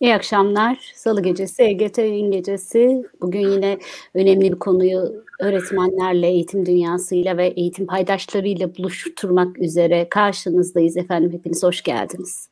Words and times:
İyi 0.00 0.14
akşamlar. 0.14 0.92
Salı 0.94 1.22
gecesi, 1.22 1.62
EGT 1.62 1.98
yayın 1.98 2.30
gecesi. 2.30 3.02
Bugün 3.20 3.50
yine 3.50 3.78
önemli 4.14 4.52
bir 4.52 4.58
konuyu 4.58 5.24
öğretmenlerle, 5.40 6.26
eğitim 6.28 6.66
dünyasıyla 6.66 7.36
ve 7.36 7.46
eğitim 7.46 7.86
paydaşlarıyla 7.86 8.76
buluşturmak 8.76 9.58
üzere 9.58 10.08
karşınızdayız 10.08 10.96
efendim. 10.96 11.32
Hepiniz 11.32 11.62
hoş 11.62 11.82
geldiniz. 11.82 12.48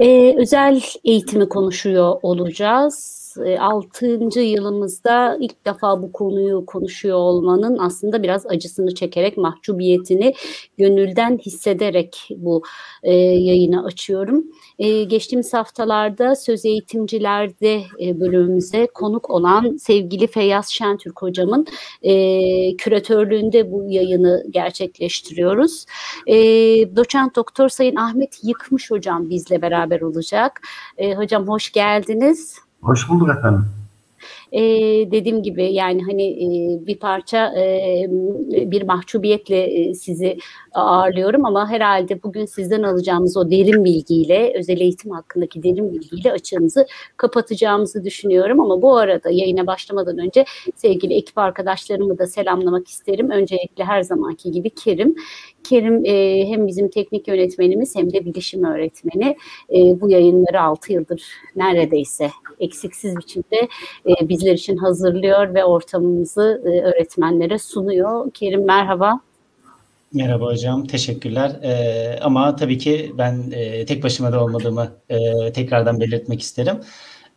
Ee, 0.00 0.34
özel 0.38 0.82
eğitimi 1.04 1.48
konuşuyor 1.48 2.18
olacağız. 2.22 3.25
6. 3.38 4.40
yılımızda 4.40 5.36
ilk 5.40 5.66
defa 5.66 6.02
bu 6.02 6.12
konuyu 6.12 6.66
konuşuyor 6.66 7.16
olmanın 7.16 7.78
aslında 7.78 8.22
biraz 8.22 8.46
acısını 8.46 8.94
çekerek, 8.94 9.36
mahcubiyetini 9.36 10.34
gönülden 10.78 11.38
hissederek 11.38 12.28
bu 12.36 12.62
e, 13.02 13.14
yayını 13.14 13.84
açıyorum. 13.84 14.44
E, 14.78 15.04
geçtiğimiz 15.04 15.54
haftalarda 15.54 16.34
söz 16.34 16.64
eğitimcilerde 16.64 17.82
e, 18.00 18.20
bölümümüze 18.20 18.86
konuk 18.86 19.30
olan 19.30 19.76
sevgili 19.76 20.26
Feyyaz 20.26 20.68
Şentürk 20.68 21.22
hocamın 21.22 21.66
e, 22.02 22.76
küratörlüğünde 22.76 23.72
bu 23.72 23.84
yayını 23.88 24.44
gerçekleştiriyoruz. 24.50 25.84
E, 26.26 26.36
doçent 26.96 27.36
doktor 27.36 27.68
Sayın 27.68 27.96
Ahmet 27.96 28.38
Yıkmış 28.42 28.90
hocam 28.90 29.30
bizle 29.30 29.62
beraber 29.62 30.00
olacak. 30.00 30.60
E, 30.98 31.14
hocam 31.14 31.48
hoş 31.48 31.72
geldiniz. 31.72 32.65
Hoş 32.86 33.08
bulduk 33.08 33.28
efendim. 33.38 33.64
Ee, 34.52 34.60
dediğim 35.10 35.42
gibi 35.42 35.72
yani 35.72 36.02
hani 36.02 36.22
e, 36.22 36.86
bir 36.86 36.98
parça 36.98 37.54
e, 37.56 38.06
bir 38.50 38.82
mahcubiyetle 38.82 39.62
e, 39.62 39.94
sizi 39.94 40.38
ağırlıyorum 40.72 41.44
ama 41.44 41.70
herhalde 41.70 42.22
bugün 42.22 42.46
sizden 42.46 42.82
alacağımız 42.82 43.36
o 43.36 43.50
derin 43.50 43.84
bilgiyle 43.84 44.52
özel 44.58 44.80
eğitim 44.80 45.10
hakkındaki 45.10 45.62
derin 45.62 45.92
bilgiyle 45.92 46.32
açığımızı 46.32 46.86
kapatacağımızı 47.16 48.04
düşünüyorum 48.04 48.60
ama 48.60 48.82
bu 48.82 48.96
arada 48.96 49.30
yayına 49.30 49.66
başlamadan 49.66 50.18
önce 50.18 50.44
sevgili 50.76 51.14
ekip 51.14 51.38
arkadaşlarımı 51.38 52.18
da 52.18 52.26
selamlamak 52.26 52.88
isterim. 52.88 53.30
Öncelikle 53.30 53.84
her 53.84 54.02
zamanki 54.02 54.50
gibi 54.50 54.70
Kerim. 54.70 55.14
Kerim 55.68 56.04
e, 56.04 56.46
hem 56.48 56.66
bizim 56.66 56.88
teknik 56.88 57.28
yönetmenimiz 57.28 57.96
hem 57.96 58.12
de 58.12 58.24
bilişim 58.24 58.64
öğretmeni. 58.64 59.36
E, 59.74 60.00
bu 60.00 60.10
yayınları 60.10 60.60
6 60.60 60.92
yıldır 60.92 61.22
neredeyse 61.56 62.30
eksiksiz 62.60 63.16
biçimde 63.16 63.68
e, 64.08 64.28
bizler 64.28 64.52
için 64.52 64.76
hazırlıyor 64.76 65.54
ve 65.54 65.64
ortamımızı 65.64 66.62
e, 66.64 66.80
öğretmenlere 66.80 67.58
sunuyor. 67.58 68.30
Kerim 68.30 68.64
merhaba. 68.64 69.20
Merhaba 70.12 70.44
hocam, 70.44 70.86
teşekkürler. 70.86 71.50
Ee, 71.62 72.18
ama 72.22 72.56
tabii 72.56 72.78
ki 72.78 73.12
ben 73.18 73.50
e, 73.52 73.86
tek 73.86 74.02
başıma 74.02 74.32
da 74.32 74.44
olmadığımı 74.44 74.92
e, 75.08 75.52
tekrardan 75.52 76.00
belirtmek 76.00 76.40
isterim. 76.40 76.76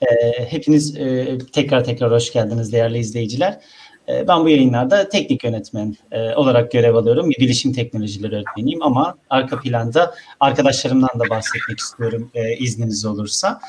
E, 0.01 0.05
hepiniz 0.45 0.97
e, 0.97 1.37
tekrar 1.53 1.83
tekrar 1.83 2.11
hoş 2.11 2.33
geldiniz 2.33 2.73
değerli 2.73 2.97
izleyiciler. 2.97 3.59
E, 4.09 4.27
ben 4.27 4.43
bu 4.43 4.49
yayınlarda 4.49 5.09
teknik 5.09 5.43
yönetmen 5.43 5.95
e, 6.11 6.35
olarak 6.35 6.71
görev 6.71 6.95
alıyorum. 6.95 7.29
Bilişim 7.39 7.73
teknolojileri 7.73 8.35
öğretmeniyim 8.35 8.83
ama 8.83 9.17
arka 9.29 9.61
planda 9.61 10.15
arkadaşlarımdan 10.39 11.19
da 11.19 11.29
bahsetmek 11.29 11.79
istiyorum 11.79 12.31
e, 12.33 12.57
izniniz 12.57 13.05
olursa. 13.05 13.61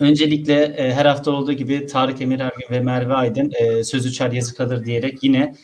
Öncelikle 0.00 0.74
her 0.94 1.06
hafta 1.06 1.30
olduğu 1.30 1.52
gibi 1.52 1.86
Tarık 1.86 2.20
Emir 2.20 2.40
Ergin 2.40 2.66
ve 2.70 2.80
Merve 2.80 3.14
Aydın 3.14 3.52
söz 3.82 4.06
uçar 4.06 4.32
yazı 4.32 4.56
kalır 4.56 4.84
diyerek 4.84 5.22
yine 5.22 5.54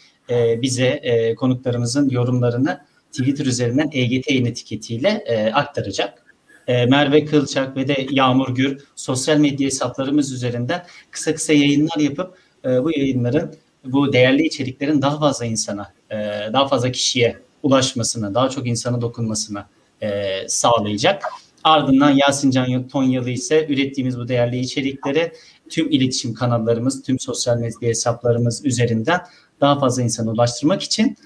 bize 0.63 1.03
konuklarımızın 1.39 2.11
yorumlarını 2.11 2.81
Twitter 3.13 3.47
üzerinden 3.47 3.91
EGT 3.93 4.31
yayın 4.31 4.45
etiketiyle 4.45 5.25
aktaracak. 5.55 6.25
Merve 6.69 7.25
Kılçak 7.25 7.77
ve 7.77 7.89
de 7.89 8.07
Yağmur 8.11 8.55
Gür 8.55 8.85
sosyal 8.97 9.37
medya 9.37 9.67
hesaplarımız 9.67 10.33
üzerinden 10.33 10.85
kısa 11.11 11.35
kısa 11.35 11.53
yayınlar 11.53 11.99
yapıp 11.99 12.35
e, 12.65 12.85
bu 12.85 12.91
yayınların, 12.91 13.55
bu 13.85 14.13
değerli 14.13 14.47
içeriklerin 14.47 15.03
daha 15.03 15.19
fazla 15.19 15.45
insana, 15.45 15.93
e, 16.11 16.17
daha 16.53 16.69
fazla 16.69 16.93
kişiye 16.93 17.37
ulaşmasını, 17.63 18.35
daha 18.35 18.49
çok 18.49 18.67
insana 18.67 19.01
dokunmasını 19.01 19.65
e, 20.03 20.09
sağlayacak. 20.49 21.25
Ardından 21.65 22.11
Yasin 22.11 22.51
Can 22.51 22.89
Tonyalı 22.89 23.31
ise 23.31 23.67
ürettiğimiz 23.69 24.19
bu 24.19 24.29
değerli 24.29 24.59
içerikleri 24.59 25.33
tüm 25.69 25.91
iletişim 25.91 26.35
kanallarımız, 26.35 27.03
tüm 27.03 27.19
sosyal 27.19 27.57
medya 27.57 27.89
hesaplarımız 27.89 28.65
üzerinden 28.65 29.21
daha 29.61 29.79
fazla 29.79 30.03
insana 30.03 30.31
ulaştırmak 30.31 30.83
için 30.83 31.17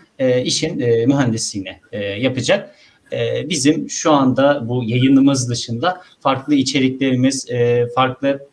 işin 0.45 0.77
mühendisliğini 1.09 1.77
yapacak. 2.19 2.75
Bizim 3.45 3.91
şu 3.91 4.13
anda 4.13 4.69
bu 4.69 4.85
yayınımız 4.85 5.51
dışında 5.51 6.03
farklı 6.21 6.55
içeriklerimiz, 6.55 7.47
farklı 7.95 8.49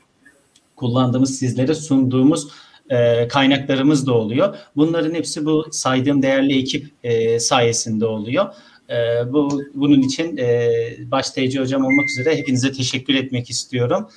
kullandığımız 0.75 1.39
sizlere 1.39 1.75
sunduğumuz 1.75 2.47
e, 2.89 3.27
kaynaklarımız 3.27 4.07
da 4.07 4.13
oluyor. 4.13 4.55
Bunların 4.75 5.13
hepsi 5.13 5.45
bu 5.45 5.65
saydığım 5.71 6.21
değerli 6.21 6.59
ekip 6.59 6.87
e, 7.03 7.39
sayesinde 7.39 8.05
oluyor. 8.05 8.45
E, 8.89 9.33
bu 9.33 9.61
Bunun 9.73 10.01
için 10.01 10.37
e, 10.37 11.43
Ece 11.43 11.59
Hocam 11.59 11.85
olmak 11.85 12.09
üzere 12.09 12.37
hepinize 12.37 12.71
teşekkür 12.71 13.15
etmek 13.15 13.49
istiyorum. 13.49 14.09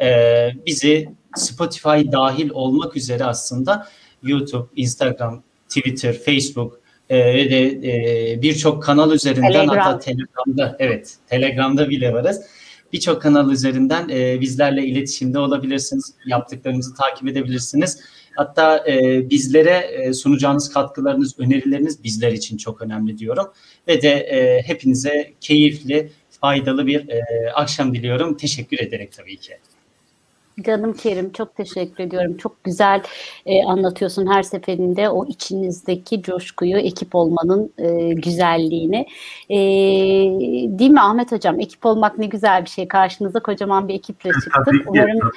E, 0.00 0.48
bizi 0.66 1.08
Spotify 1.36 2.12
dahil 2.12 2.50
olmak 2.50 2.96
üzere 2.96 3.24
aslında 3.24 3.88
YouTube, 4.22 4.66
Instagram, 4.76 5.42
Twitter, 5.68 6.12
Facebook 6.12 6.82
ve 7.10 7.50
de 7.50 7.66
e, 7.66 8.42
birçok 8.42 8.82
kanal 8.82 9.12
üzerinden 9.12 9.52
Telegram. 9.52 9.78
hatta 9.78 9.98
Telegram'da 9.98 10.76
evet 10.78 11.16
Telegram'da 11.28 11.90
bile 11.90 12.12
varız. 12.12 12.40
Birçok 12.92 13.22
kanal 13.22 13.50
üzerinden 13.50 14.08
e, 14.08 14.40
bizlerle 14.40 14.86
iletişimde 14.86 15.38
olabilirsiniz. 15.38 16.14
Yaptıklarımızı 16.26 16.94
takip 16.94 17.28
edebilirsiniz. 17.28 18.00
Hatta 18.36 18.84
e, 18.88 19.30
bizlere 19.30 19.70
e, 19.70 20.12
sunacağınız 20.12 20.72
katkılarınız, 20.72 21.38
önerileriniz 21.38 22.04
bizler 22.04 22.32
için 22.32 22.56
çok 22.56 22.82
önemli 22.82 23.18
diyorum. 23.18 23.46
Ve 23.88 24.02
de 24.02 24.10
e, 24.10 24.62
hepinize 24.62 25.32
keyifli, 25.40 26.10
faydalı 26.40 26.86
bir 26.86 27.08
e, 27.08 27.22
akşam 27.54 27.94
diliyorum. 27.94 28.36
Teşekkür 28.36 28.78
ederek 28.78 29.12
tabii 29.12 29.36
ki. 29.36 29.52
Canım 30.60 30.92
Kerim 30.92 31.32
çok 31.32 31.56
teşekkür 31.56 32.04
ediyorum. 32.04 32.36
Çok 32.36 32.64
güzel 32.64 33.02
e, 33.46 33.64
anlatıyorsun 33.64 34.26
her 34.26 34.42
seferinde 34.42 35.08
o 35.08 35.26
içinizdeki 35.26 36.22
coşkuyu, 36.22 36.76
ekip 36.76 37.14
olmanın 37.14 37.72
e, 37.78 38.14
güzelliğini. 38.14 39.06
E, 39.50 39.58
değil 40.78 40.90
mi 40.90 41.00
Ahmet 41.00 41.32
Hocam? 41.32 41.60
Ekip 41.60 41.86
olmak 41.86 42.18
ne 42.18 42.26
güzel 42.26 42.64
bir 42.64 42.70
şey. 42.70 42.88
Karşınıza 42.88 43.40
kocaman 43.40 43.88
bir 43.88 43.94
ekiple 43.94 44.30
çıktık. 44.30 44.74
Umarım 44.86 45.30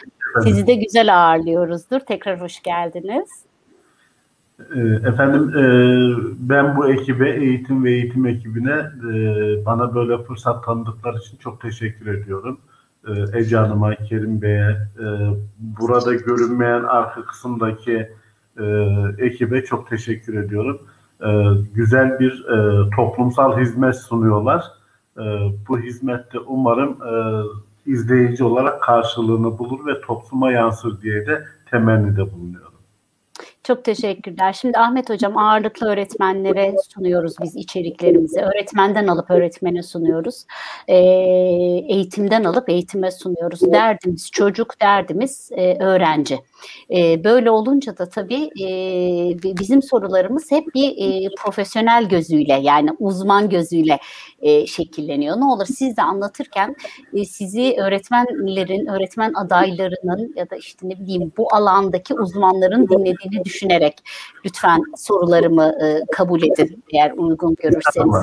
sizi 0.44 0.68
de 0.68 0.76
güzel 0.76 1.16
ağırlıyoruzdur. 1.16 2.00
Tekrar 2.00 2.42
hoş 2.42 2.62
geldiniz. 2.62 3.30
E, 4.60 4.80
efendim 5.08 5.50
e, 5.50 5.64
ben 6.50 6.78
bu 6.78 6.92
ekibe, 6.92 7.30
eğitim 7.30 7.84
ve 7.84 7.92
eğitim 7.92 8.26
ekibine 8.26 8.80
e, 9.14 9.16
bana 9.66 9.96
böyle 9.96 10.24
fırsat 10.24 10.66
tanıdıkları 10.66 11.18
için 11.18 11.38
çok 11.38 11.62
teşekkür 11.62 12.14
ediyorum. 12.14 12.60
E, 13.08 13.40
Ece 13.40 13.58
Hanım'a, 13.58 13.96
Kerim 13.96 14.42
Bey'e, 14.42 14.78
e, 15.00 15.06
burada 15.60 16.14
görünmeyen 16.14 16.84
arka 16.84 17.26
kısımdaki 17.26 18.10
e, 18.60 18.66
ekibe 19.18 19.66
çok 19.66 19.90
teşekkür 19.90 20.44
ediyorum. 20.44 20.80
Güzel 21.74 22.20
bir 22.20 22.46
toplumsal 22.96 23.58
hizmet 23.60 23.96
sunuyorlar. 23.96 24.66
Bu 25.70 25.80
hizmette 25.80 26.40
umarım 26.40 26.98
izleyici 27.86 28.44
olarak 28.44 28.82
karşılığını 28.82 29.58
bulur 29.58 29.86
ve 29.86 30.02
topluma 30.02 30.52
yansır 30.52 31.02
diye 31.02 31.28
de 31.28 31.46
temennide 31.72 32.34
bulunuyorum. 32.34 32.80
Çok 33.66 33.84
teşekkürler. 33.84 34.54
Şimdi 34.54 34.78
Ahmet 34.78 35.10
Hocam 35.10 35.38
ağırlıklı 35.38 35.88
öğretmenlere 35.88 36.76
sunuyoruz 36.94 37.36
biz 37.42 37.56
içeriklerimizi. 37.56 38.42
Öğretmenden 38.42 39.08
alıp 39.08 39.32
öğretmene 39.32 39.84
sunuyoruz. 39.84 40.46
E, 40.88 40.96
eğitimden 41.90 42.44
alıp 42.44 42.70
eğitime 42.70 43.12
sunuyoruz. 43.12 43.62
Derdimiz 43.62 44.32
çocuk, 44.32 44.82
derdimiz 44.82 45.50
e, 45.52 45.84
öğrenci. 45.84 46.40
E, 46.96 47.24
böyle 47.24 47.52
olunca 47.52 47.98
da 47.98 48.10
tabii 48.10 48.50
e, 48.62 48.68
bizim 49.44 49.82
sorularımız 49.82 50.52
hep 50.52 50.76
bir 50.76 50.96
e, 50.98 51.30
profesyonel 51.36 52.10
gözüyle 52.10 52.60
yani 52.62 52.90
uzman 53.00 53.50
gözüyle 53.50 54.00
e, 54.42 54.68
şekilleniyor. 54.68 55.40
Ne 55.40 55.46
olur 55.46 55.66
siz 55.66 55.98
de 55.98 56.02
anlatırken 56.02 56.76
e, 57.14 57.26
sizi 57.26 57.76
öğretmenlerin, 57.80 58.86
öğretmen 58.86 59.34
adaylarının 59.34 60.34
ya 60.36 60.50
da 60.50 60.56
işte 60.56 60.90
ne 60.90 61.00
bileyim 61.00 61.32
bu 61.38 61.56
alandaki 61.56 62.14
uzmanların 62.14 62.88
dinlediğini 62.88 63.46
düşünerek 63.56 63.98
lütfen 64.46 64.82
sorularımı 64.98 65.76
e, 65.84 66.06
kabul 66.12 66.44
edin 66.44 66.84
eğer 66.94 67.12
uygun 67.12 67.56
görürseniz. 67.56 68.16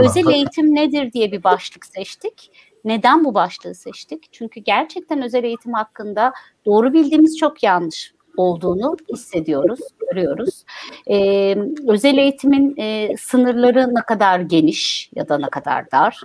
Özel 0.00 0.34
eğitim 0.34 0.74
nedir 0.74 1.12
diye 1.12 1.32
bir 1.32 1.44
başlık 1.44 1.86
seçtik. 1.86 2.50
Neden 2.84 3.24
bu 3.24 3.34
başlığı 3.34 3.74
seçtik? 3.74 4.32
Çünkü 4.32 4.60
gerçekten 4.60 5.22
özel 5.22 5.44
eğitim 5.44 5.72
hakkında 5.72 6.32
doğru 6.66 6.92
bildiğimiz 6.92 7.38
çok 7.38 7.62
yanlış 7.62 8.14
olduğunu 8.36 8.96
hissediyoruz, 9.12 9.80
görüyoruz. 10.10 10.64
Ee, 11.10 11.56
özel 11.88 12.18
eğitimin 12.18 12.74
e, 12.76 13.16
sınırları 13.16 13.94
ne 13.94 14.02
kadar 14.02 14.40
geniş 14.40 15.10
ya 15.14 15.28
da 15.28 15.38
ne 15.38 15.48
kadar 15.48 15.90
dar? 15.90 16.20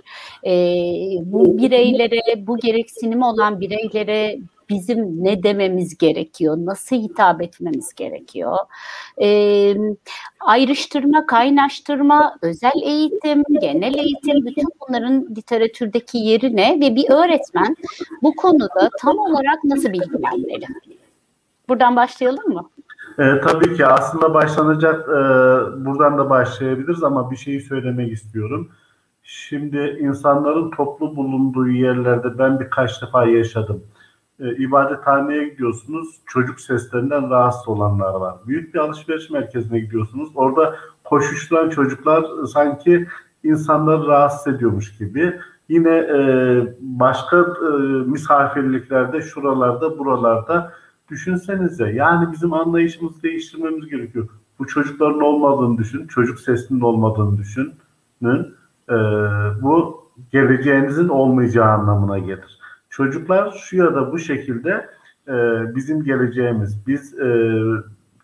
Ee, 0.46 0.50
bu 1.22 1.58
bireylere, 1.58 2.46
bu 2.46 2.58
gereksinimi 2.58 3.24
olan 3.24 3.60
bireylere 3.60 4.38
bizim 4.68 5.24
ne 5.24 5.42
dememiz 5.42 5.98
gerekiyor, 5.98 6.56
nasıl 6.58 6.96
hitap 6.96 7.42
etmemiz 7.42 7.94
gerekiyor. 7.94 8.56
E, 9.22 9.28
ayrıştırma, 10.40 11.26
kaynaştırma, 11.26 12.36
özel 12.42 12.82
eğitim, 12.82 13.42
genel 13.60 13.94
eğitim, 13.94 14.46
bütün 14.46 14.68
bunların 14.80 15.26
literatürdeki 15.36 16.18
yeri 16.18 16.56
ne 16.56 16.80
ve 16.80 16.96
bir 16.96 17.10
öğretmen 17.10 17.76
bu 18.22 18.36
konuda 18.36 18.90
tam 19.00 19.18
olarak 19.18 19.64
nasıl 19.64 19.92
bilgilenmeli? 19.92 20.66
Buradan 21.68 21.96
başlayalım 21.96 22.54
mı? 22.54 22.70
E, 23.18 23.40
tabii 23.40 23.76
ki 23.76 23.86
aslında 23.86 24.34
başlanacak 24.34 25.08
e, 25.08 25.14
buradan 25.84 26.18
da 26.18 26.30
başlayabiliriz 26.30 27.02
ama 27.02 27.30
bir 27.30 27.36
şeyi 27.36 27.60
söylemek 27.60 28.12
istiyorum. 28.12 28.68
Şimdi 29.22 29.98
insanların 30.00 30.70
toplu 30.70 31.16
bulunduğu 31.16 31.68
yerlerde 31.68 32.38
ben 32.38 32.60
birkaç 32.60 33.02
defa 33.02 33.26
yaşadım 33.26 33.82
e, 34.40 34.56
ibadethaneye 34.56 35.48
gidiyorsunuz. 35.48 36.08
Çocuk 36.26 36.60
seslerinden 36.60 37.30
rahatsız 37.30 37.68
olanlar 37.68 38.14
var. 38.14 38.34
Büyük 38.46 38.74
bir 38.74 38.78
alışveriş 38.78 39.30
merkezine 39.30 39.80
gidiyorsunuz. 39.80 40.28
Orada 40.34 40.76
koşuşturan 41.04 41.70
çocuklar 41.70 42.24
sanki 42.52 43.06
insanları 43.44 44.06
rahatsız 44.06 44.54
ediyormuş 44.54 44.98
gibi. 44.98 45.34
Yine 45.68 45.96
e, 45.96 46.18
başka 46.80 47.36
e, 47.38 47.70
misafirliklerde, 48.06 49.22
şuralarda, 49.22 49.98
buralarda 49.98 50.72
düşünsenize. 51.10 51.90
Yani 51.90 52.32
bizim 52.32 52.52
anlayışımızı 52.52 53.22
değiştirmemiz 53.22 53.88
gerekiyor. 53.88 54.28
Bu 54.58 54.66
çocukların 54.66 55.20
olmadığını 55.20 55.78
düşün, 55.78 56.06
çocuk 56.06 56.40
sesinin 56.40 56.80
olmadığını 56.80 57.38
düşünün. 57.38 57.74
E, 58.88 58.96
bu 59.62 60.04
geleceğinizin 60.32 61.08
olmayacağı 61.08 61.68
anlamına 61.68 62.18
gelir. 62.18 62.57
Çocuklar 62.98 63.50
şu 63.50 63.76
ya 63.76 63.94
da 63.94 64.12
bu 64.12 64.18
şekilde 64.18 64.88
e, 65.28 65.34
bizim 65.76 66.04
geleceğimiz. 66.04 66.86
Biz 66.86 67.18
e, 67.18 67.60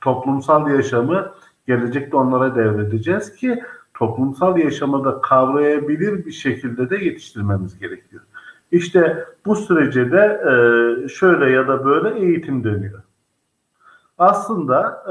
toplumsal 0.00 0.70
yaşamı 0.70 1.32
gelecekte 1.66 2.16
onlara 2.16 2.54
devredeceğiz 2.54 3.34
ki 3.34 3.62
toplumsal 3.94 4.58
yaşamı 4.58 5.04
da 5.04 5.20
kavrayabilir 5.20 6.26
bir 6.26 6.32
şekilde 6.32 6.90
de 6.90 6.96
yetiştirmemiz 6.96 7.78
gerekiyor. 7.78 8.22
İşte 8.72 9.24
bu 9.46 9.56
sürece 9.56 10.12
de 10.12 10.40
e, 10.42 11.08
şöyle 11.08 11.50
ya 11.50 11.68
da 11.68 11.84
böyle 11.84 12.18
eğitim 12.18 12.64
dönüyor. 12.64 13.02
Aslında 14.18 15.04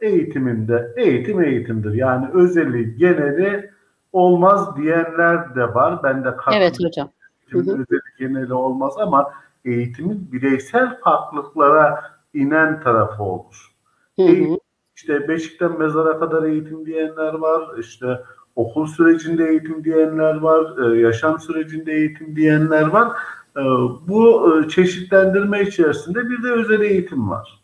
e, 0.00 0.06
eğitiminde 0.06 0.92
eğitim 0.96 1.42
eğitimdir. 1.42 1.92
Yani 1.92 2.26
özeli, 2.32 2.96
geneli 2.96 3.70
olmaz 4.12 4.76
diyenler 4.76 5.54
de 5.54 5.74
var. 5.74 6.02
Ben 6.02 6.24
de 6.24 6.36
katılıyorum. 6.36 6.62
Evet 6.62 6.78
hocam 6.84 7.08
eğitimin 7.52 7.74
özeli 7.74 8.00
geneli 8.18 8.54
olmaz 8.54 8.94
ama 8.98 9.30
eğitimin 9.64 10.28
bireysel 10.32 11.00
farklılıklara 11.00 12.02
inen 12.34 12.80
tarafı 12.80 13.22
olur. 13.22 13.72
Hı 14.16 14.22
hı. 14.22 14.26
Eğitim, 14.26 14.58
işte 14.96 15.28
beşikten 15.28 15.78
mezara 15.78 16.18
kadar 16.18 16.42
eğitim 16.42 16.86
diyenler 16.86 17.34
var, 17.34 17.78
işte 17.78 18.22
okul 18.56 18.86
sürecinde 18.86 19.48
eğitim 19.48 19.84
diyenler 19.84 20.36
var, 20.36 20.92
e, 20.92 21.00
yaşam 21.00 21.40
sürecinde 21.40 21.92
eğitim 21.92 22.36
diyenler 22.36 22.86
var. 22.86 23.08
E, 23.56 23.62
bu 24.08 24.52
e, 24.54 24.68
çeşitlendirme 24.68 25.62
içerisinde 25.62 26.30
bir 26.30 26.42
de 26.42 26.52
özel 26.52 26.80
eğitim 26.80 27.30
var. 27.30 27.60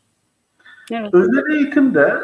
Evet. 0.91 1.15
Özel 1.15 1.55
eğitimde 1.55 2.21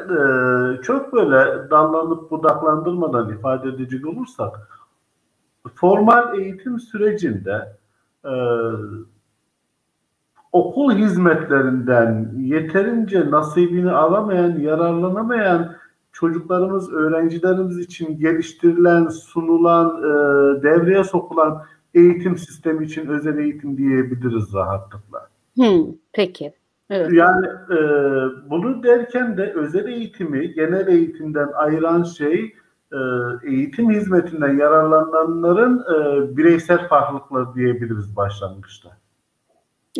çok 0.82 1.12
böyle 1.12 1.70
dallanıp 1.70 2.30
budaklandırmadan 2.30 3.32
ifade 3.32 3.68
edecek 3.68 4.06
olursak 4.06 4.68
formal 5.74 6.38
eğitim 6.38 6.80
sürecinde 6.80 7.68
e, 8.24 8.32
okul 10.52 10.92
hizmetlerinden 10.92 12.32
yeterince 12.38 13.30
nasibini 13.30 13.90
alamayan, 13.90 14.58
yararlanamayan 14.58 15.76
çocuklarımız, 16.12 16.92
öğrencilerimiz 16.92 17.78
için 17.78 18.18
geliştirilen, 18.18 19.08
sunulan, 19.08 19.98
e, 19.98 20.62
devreye 20.62 21.04
sokulan 21.04 21.62
eğitim 21.94 22.36
sistemi 22.38 22.84
için 22.84 23.06
özel 23.06 23.38
eğitim 23.38 23.76
diyebiliriz 23.76 24.54
rahatlıkla. 24.54 25.28
Hmm, 25.54 25.86
peki. 26.12 26.52
Evet. 26.90 27.12
Yani 27.12 27.46
e, 27.46 27.78
bunu 28.50 28.82
derken 28.82 29.36
de 29.36 29.52
özel 29.52 29.88
eğitimi 29.88 30.54
genel 30.54 30.88
eğitimden 30.88 31.48
ayıran 31.54 32.02
şey 32.02 32.54
e, 32.92 32.98
eğitim 33.50 33.90
hizmetinden 33.90 34.58
yararlananların 34.58 35.78
e, 35.78 36.36
bireysel 36.36 36.88
farklılıkları 36.88 37.54
diyebiliriz 37.54 38.16
başlangıçta. 38.16 38.88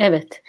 Evet. 0.01 0.43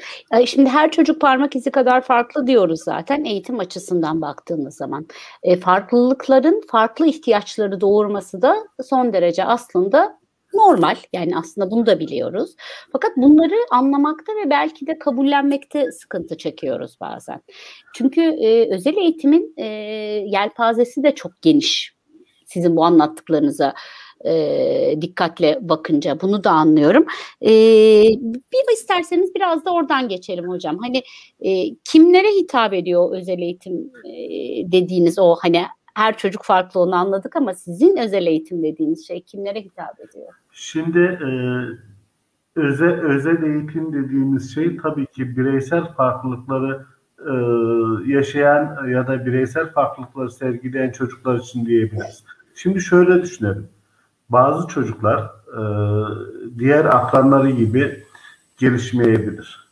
Şimdi 0.45 0.69
her 0.69 0.91
çocuk 0.91 1.21
parmak 1.21 1.55
izi 1.55 1.71
kadar 1.71 2.01
farklı 2.01 2.47
diyoruz 2.47 2.79
zaten 2.83 3.23
eğitim 3.23 3.59
açısından 3.59 4.21
baktığımız 4.21 4.75
zaman. 4.75 5.07
E, 5.43 5.57
farklılıkların 5.57 6.61
farklı 6.71 7.07
ihtiyaçları 7.07 7.81
doğurması 7.81 8.41
da 8.41 8.55
son 8.83 9.13
derece 9.13 9.45
aslında 9.45 10.19
normal. 10.53 10.95
Yani 11.13 11.37
aslında 11.37 11.71
bunu 11.71 11.85
da 11.85 11.99
biliyoruz. 11.99 12.55
Fakat 12.91 13.11
bunları 13.17 13.55
anlamakta 13.71 14.33
ve 14.33 14.49
belki 14.49 14.87
de 14.87 14.99
kabullenmekte 14.99 15.91
sıkıntı 15.91 16.37
çekiyoruz 16.37 16.97
bazen. 17.01 17.41
Çünkü 17.95 18.21
e, 18.21 18.75
özel 18.75 18.97
eğitimin 18.97 19.53
e, 19.57 19.65
yelpazesi 20.25 21.03
de 21.03 21.15
çok 21.15 21.41
geniş 21.41 21.98
sizin 22.49 22.75
bu 22.75 22.85
anlattıklarınıza 22.85 23.73
e, 24.25 24.95
dikkatle 25.01 25.57
bakınca 25.61 26.21
bunu 26.21 26.43
da 26.43 26.51
anlıyorum. 26.51 27.05
E, 27.41 27.51
bir 28.23 28.73
isterseniz 28.73 29.35
biraz 29.35 29.65
da 29.65 29.73
oradan 29.73 30.07
geçelim 30.09 30.49
hocam. 30.49 30.77
Hani 30.77 31.03
e, 31.41 31.75
kimlere 31.75 32.27
hitap 32.27 32.73
ediyor 32.73 33.11
özel 33.11 33.39
eğitim 33.39 33.91
e, 34.05 34.11
dediğiniz 34.71 35.19
o 35.19 35.35
hani 35.41 35.65
her 35.95 36.17
çocuk 36.17 36.43
farklı 36.43 36.79
onu 36.79 36.95
anladık 36.95 37.35
ama 37.35 37.53
sizin 37.53 37.97
özel 37.97 38.25
eğitim 38.25 38.63
dediğiniz 38.63 39.07
şey 39.07 39.21
kimlere 39.21 39.61
hitap 39.61 39.99
ediyor? 39.99 40.33
Şimdi 40.51 40.99
e, 40.99 41.29
özel, 42.55 43.01
özel 43.01 43.43
eğitim 43.43 43.93
dediğimiz 43.93 44.53
şey 44.53 44.77
tabii 44.77 45.05
ki 45.05 45.37
bireysel 45.37 45.85
farklılıkları 45.85 46.85
e, 47.19 47.33
yaşayan 48.11 48.87
ya 48.87 49.07
da 49.07 49.25
bireysel 49.25 49.65
farklılıkları 49.65 50.31
sergileyen 50.31 50.91
çocuklar 50.91 51.39
için 51.39 51.65
diyebiliriz. 51.65 52.23
Şimdi 52.61 52.81
şöyle 52.81 53.21
düşünelim. 53.21 53.67
Bazı 54.29 54.67
çocuklar 54.67 55.19
e, 55.47 55.61
diğer 56.59 56.85
akranları 56.85 57.49
gibi 57.49 58.03
gelişmeyebilir. 58.57 59.69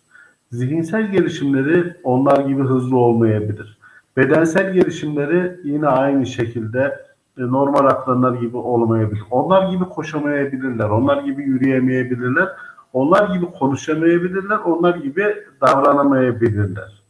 Zihinsel 0.51 1.11
gelişimleri 1.11 1.93
onlar 2.03 2.39
gibi 2.39 2.63
hızlı 2.63 2.97
olmayabilir. 2.97 3.77
Bedensel 4.17 4.73
gelişimleri 4.73 5.59
yine 5.63 5.87
aynı 5.87 6.25
şekilde 6.25 7.05
e, 7.37 7.41
normal 7.41 7.85
akranlar 7.85 8.33
gibi 8.33 8.57
olmayabilir. 8.57 9.23
Onlar 9.31 9.71
gibi 9.71 9.83
koşamayabilirler, 9.83 10.89
onlar 10.89 11.23
gibi 11.23 11.43
yürüyemeyebilirler, 11.43 12.49
onlar 12.93 13.35
gibi 13.35 13.45
konuşamayabilirler, 13.45 14.57
onlar 14.57 14.95
gibi 14.95 15.35
davranamayabilirler. 15.61 17.01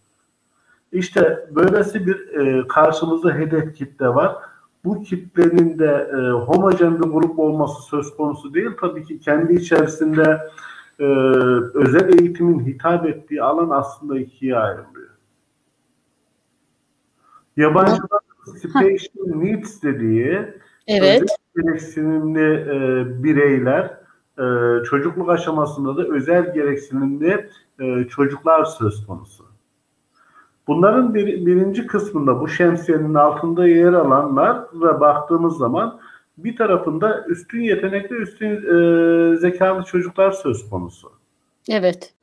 İşte 0.91 1.39
böylesi 1.55 2.07
bir 2.07 2.37
e, 2.37 2.67
karşımızda 2.67 3.31
hedef 3.31 3.75
kitle 3.75 4.07
var 4.07 4.35
bu 4.85 5.03
kitlenin 5.03 5.79
de 5.79 6.09
e, 6.13 6.29
homojen 6.31 7.03
bir 7.03 7.07
grup 7.07 7.39
olması 7.39 7.81
söz 7.81 8.17
konusu 8.17 8.53
değil. 8.53 8.71
Tabii 8.81 9.05
ki 9.05 9.19
kendi 9.19 9.53
içerisinde 9.53 10.41
e, 10.99 11.03
özel 11.73 12.19
eğitimin 12.19 12.65
hitap 12.65 13.05
ettiği 13.05 13.43
alan 13.43 13.69
aslında 13.69 14.19
ikiye 14.19 14.57
ayrılıyor. 14.57 15.09
Yabancılar 17.57 18.19
special 18.57 19.35
needs 19.35 19.83
dediği 19.83 20.47
evet. 20.87 21.21
özel 21.21 21.37
gereksinimli 21.55 22.53
e, 22.53 23.23
bireyler 23.23 23.97
e, 24.39 24.43
çocukluk 24.83 25.29
aşamasında 25.29 25.97
da 25.97 26.07
özel 26.07 26.53
gereksinimli 26.53 27.49
e, 27.79 28.03
çocuklar 28.03 28.65
söz 28.65 29.05
konusu. 29.05 29.46
Bunların 30.67 31.13
bir, 31.13 31.45
birinci 31.45 31.87
kısmında 31.87 32.39
bu 32.39 32.47
şemsiyenin 32.47 33.13
altında 33.13 33.67
yer 33.67 33.93
alanlar 33.93 34.59
ve 34.73 34.99
baktığımız 34.99 35.57
zaman 35.57 35.99
bir 36.37 36.55
tarafında 36.55 37.25
üstün 37.27 37.61
yetenekli, 37.61 38.15
üstün 38.15 38.47
e, 38.47 39.37
zekalı 39.37 39.83
çocuklar 39.83 40.31
söz 40.31 40.69
konusu. 40.69 41.11
Evet. 41.69 42.13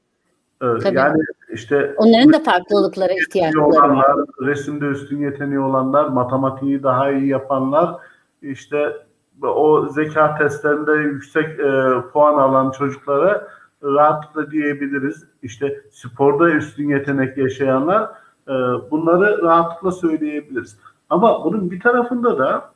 Ee, 0.62 0.66
Yani 0.92 1.22
işte 1.52 1.94
onların 1.96 2.32
da 2.32 2.38
farklılıklara 2.38 3.12
ihtiyaçları 3.12 3.66
olanlar, 3.66 3.96
var. 3.96 4.26
Resimde 4.40 4.84
üstün 4.84 5.20
yeteneği 5.20 5.60
olanlar, 5.60 6.08
matematiği 6.08 6.82
daha 6.82 7.10
iyi 7.10 7.28
yapanlar, 7.28 7.94
işte 8.42 8.96
o 9.42 9.88
zeka 9.88 10.38
testlerinde 10.38 10.92
yüksek 10.92 11.60
e, 11.60 11.94
puan 12.12 12.34
alan 12.34 12.70
çocuklara 12.70 13.48
rahatlıkla 13.82 14.50
diyebiliriz. 14.50 15.24
İşte 15.42 15.80
sporda 15.92 16.50
üstün 16.50 16.88
yetenek 16.88 17.38
yaşayanlar 17.38 18.10
e, 18.48 18.52
bunları 18.90 19.42
rahatlıkla 19.42 19.92
söyleyebiliriz. 19.92 20.78
Ama 21.10 21.44
bunun 21.44 21.70
bir 21.70 21.80
tarafında 21.80 22.38
da 22.38 22.70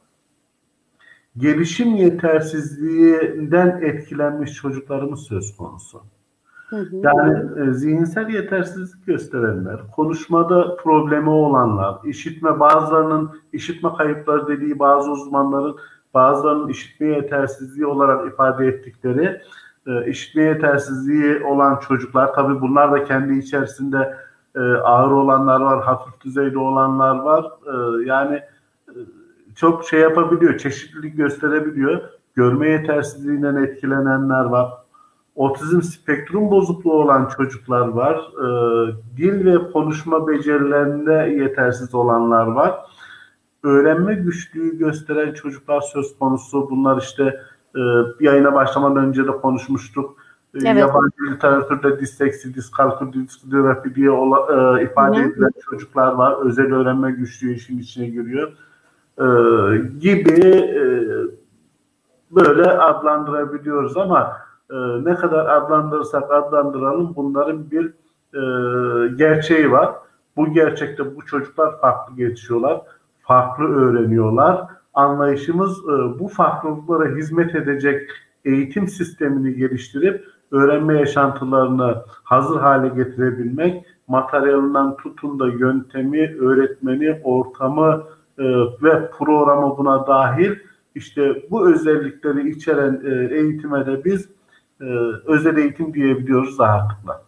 gelişim 1.37 1.97
yetersizliğinden 1.97 3.81
etkilenmiş 3.83 4.53
çocuklarımız 4.53 5.21
söz 5.21 5.57
konusu. 5.57 6.03
Yani 6.93 7.39
e, 7.61 7.73
zihinsel 7.73 8.29
yetersizlik 8.29 9.07
gösterenler, 9.07 9.81
konuşmada 9.97 10.77
problemi 10.77 11.29
olanlar, 11.29 11.97
işitme 12.05 12.61
bazılarının 12.61 13.31
işitme 13.53 13.91
kayıpları 13.99 14.49
dediği 14.49 14.79
bazı 14.79 15.11
uzmanların 15.11 15.77
bazılarının 16.15 16.69
işitme 16.69 17.07
yetersizliği 17.07 17.87
olarak 17.87 18.33
ifade 18.33 18.67
ettikleri 18.67 19.41
e, 19.87 20.11
işitme 20.11 20.43
yetersizliği 20.43 21.45
olan 21.45 21.81
çocuklar 21.89 22.35
tabi 22.35 22.61
bunlar 22.61 22.93
da 22.93 23.05
kendi 23.05 23.39
içerisinde 23.39 24.17
e, 24.59 24.77
ağır 24.77 25.11
olanlar 25.11 25.61
var, 25.61 25.85
hafif 25.85 26.21
düzeyde 26.21 26.59
olanlar 26.59 27.17
var. 27.17 27.45
E, 27.45 28.07
yani 28.07 28.35
e, 28.89 28.97
çok 29.57 29.85
şey 29.85 30.01
yapabiliyor, 30.01 30.59
çeşitlilik 30.59 31.17
gösterebiliyor. 31.17 32.01
Görme 32.35 32.69
yetersizliğinden 32.69 33.57
etkilenenler 33.57 34.45
var. 34.45 34.73
Otizm 35.35 35.83
spektrum 35.83 36.51
bozukluğu 36.51 36.93
olan 36.93 37.29
çocuklar 37.37 37.89
var. 37.89 38.21
Dil 39.17 39.45
ve 39.45 39.73
konuşma 39.73 40.29
becerilerinde 40.29 41.13
yetersiz 41.13 41.95
olanlar 41.95 42.47
var. 42.47 42.75
Öğrenme 43.63 44.15
güçlüğü 44.15 44.79
gösteren 44.79 45.35
çocuklar 45.35 45.81
söz 45.81 46.19
konusu. 46.19 46.71
Bunlar 46.71 47.03
işte 47.03 47.41
e, 47.77 47.81
yayına 48.21 48.55
başlamadan 48.55 49.05
önce 49.05 49.27
de 49.27 49.33
konuşmuştuk. 49.33 50.17
E, 50.55 50.59
evet. 50.65 50.81
Yabancı 50.81 51.17
literatürde 51.31 52.01
disleksi, 52.01 52.55
diskalkül, 52.55 53.13
diskografi 53.13 53.95
diye 53.95 54.11
ola, 54.11 54.39
e, 54.81 54.85
ifade 54.85 55.17
Hı. 55.17 55.23
edilen 55.23 55.51
çocuklar 55.71 56.13
var. 56.13 56.47
Özel 56.47 56.75
öğrenme 56.75 57.13
güçlüğü 57.13 57.55
işin 57.55 57.79
içine 57.79 58.09
giriyor. 58.09 58.53
E, 59.19 59.27
gibi 60.01 60.41
e, 60.51 60.85
böyle 62.31 62.71
adlandırabiliyoruz 62.71 63.97
ama 63.97 64.37
e, 64.71 64.77
ne 65.05 65.15
kadar 65.15 65.47
adlandırırsak 65.47 66.33
adlandıralım 66.33 67.13
bunların 67.17 67.71
bir 67.71 67.87
e, 68.35 68.43
gerçeği 69.09 69.71
var. 69.71 69.95
Bu 70.37 70.53
gerçekte 70.53 71.17
bu 71.17 71.27
çocuklar 71.27 71.81
farklı 71.81 72.17
geçiyorlar, 72.17 72.81
farklı 73.23 73.65
öğreniyorlar 73.65 74.79
anlayışımız 74.99 75.79
e, 75.79 76.19
bu 76.19 76.29
farklılıklara 76.29 77.17
hizmet 77.17 77.55
edecek 77.55 78.11
eğitim 78.45 78.89
sistemini 78.89 79.55
geliştirip 79.55 80.25
öğrenme 80.51 80.99
yaşantılarını 80.99 82.03
hazır 82.25 82.61
hale 82.61 82.89
getirebilmek, 82.89 83.85
materyalinden 84.09 84.97
tutun 84.97 85.39
da 85.39 85.49
yöntemi, 85.49 86.37
öğretmeni, 86.41 87.21
ortamı 87.25 88.03
e, 88.39 88.45
ve 88.83 89.11
programı 89.11 89.79
buna 89.79 90.07
dahil 90.07 90.57
işte 90.95 91.43
bu 91.51 91.71
özellikleri 91.71 92.51
içeren 92.51 93.01
e, 93.05 93.35
eğitime 93.35 93.87
de 93.87 94.05
biz 94.05 94.29
özel 95.27 95.57
eğitim 95.57 95.95
diyebiliyoruz 95.95 96.59
rahatlıkla. 96.59 97.28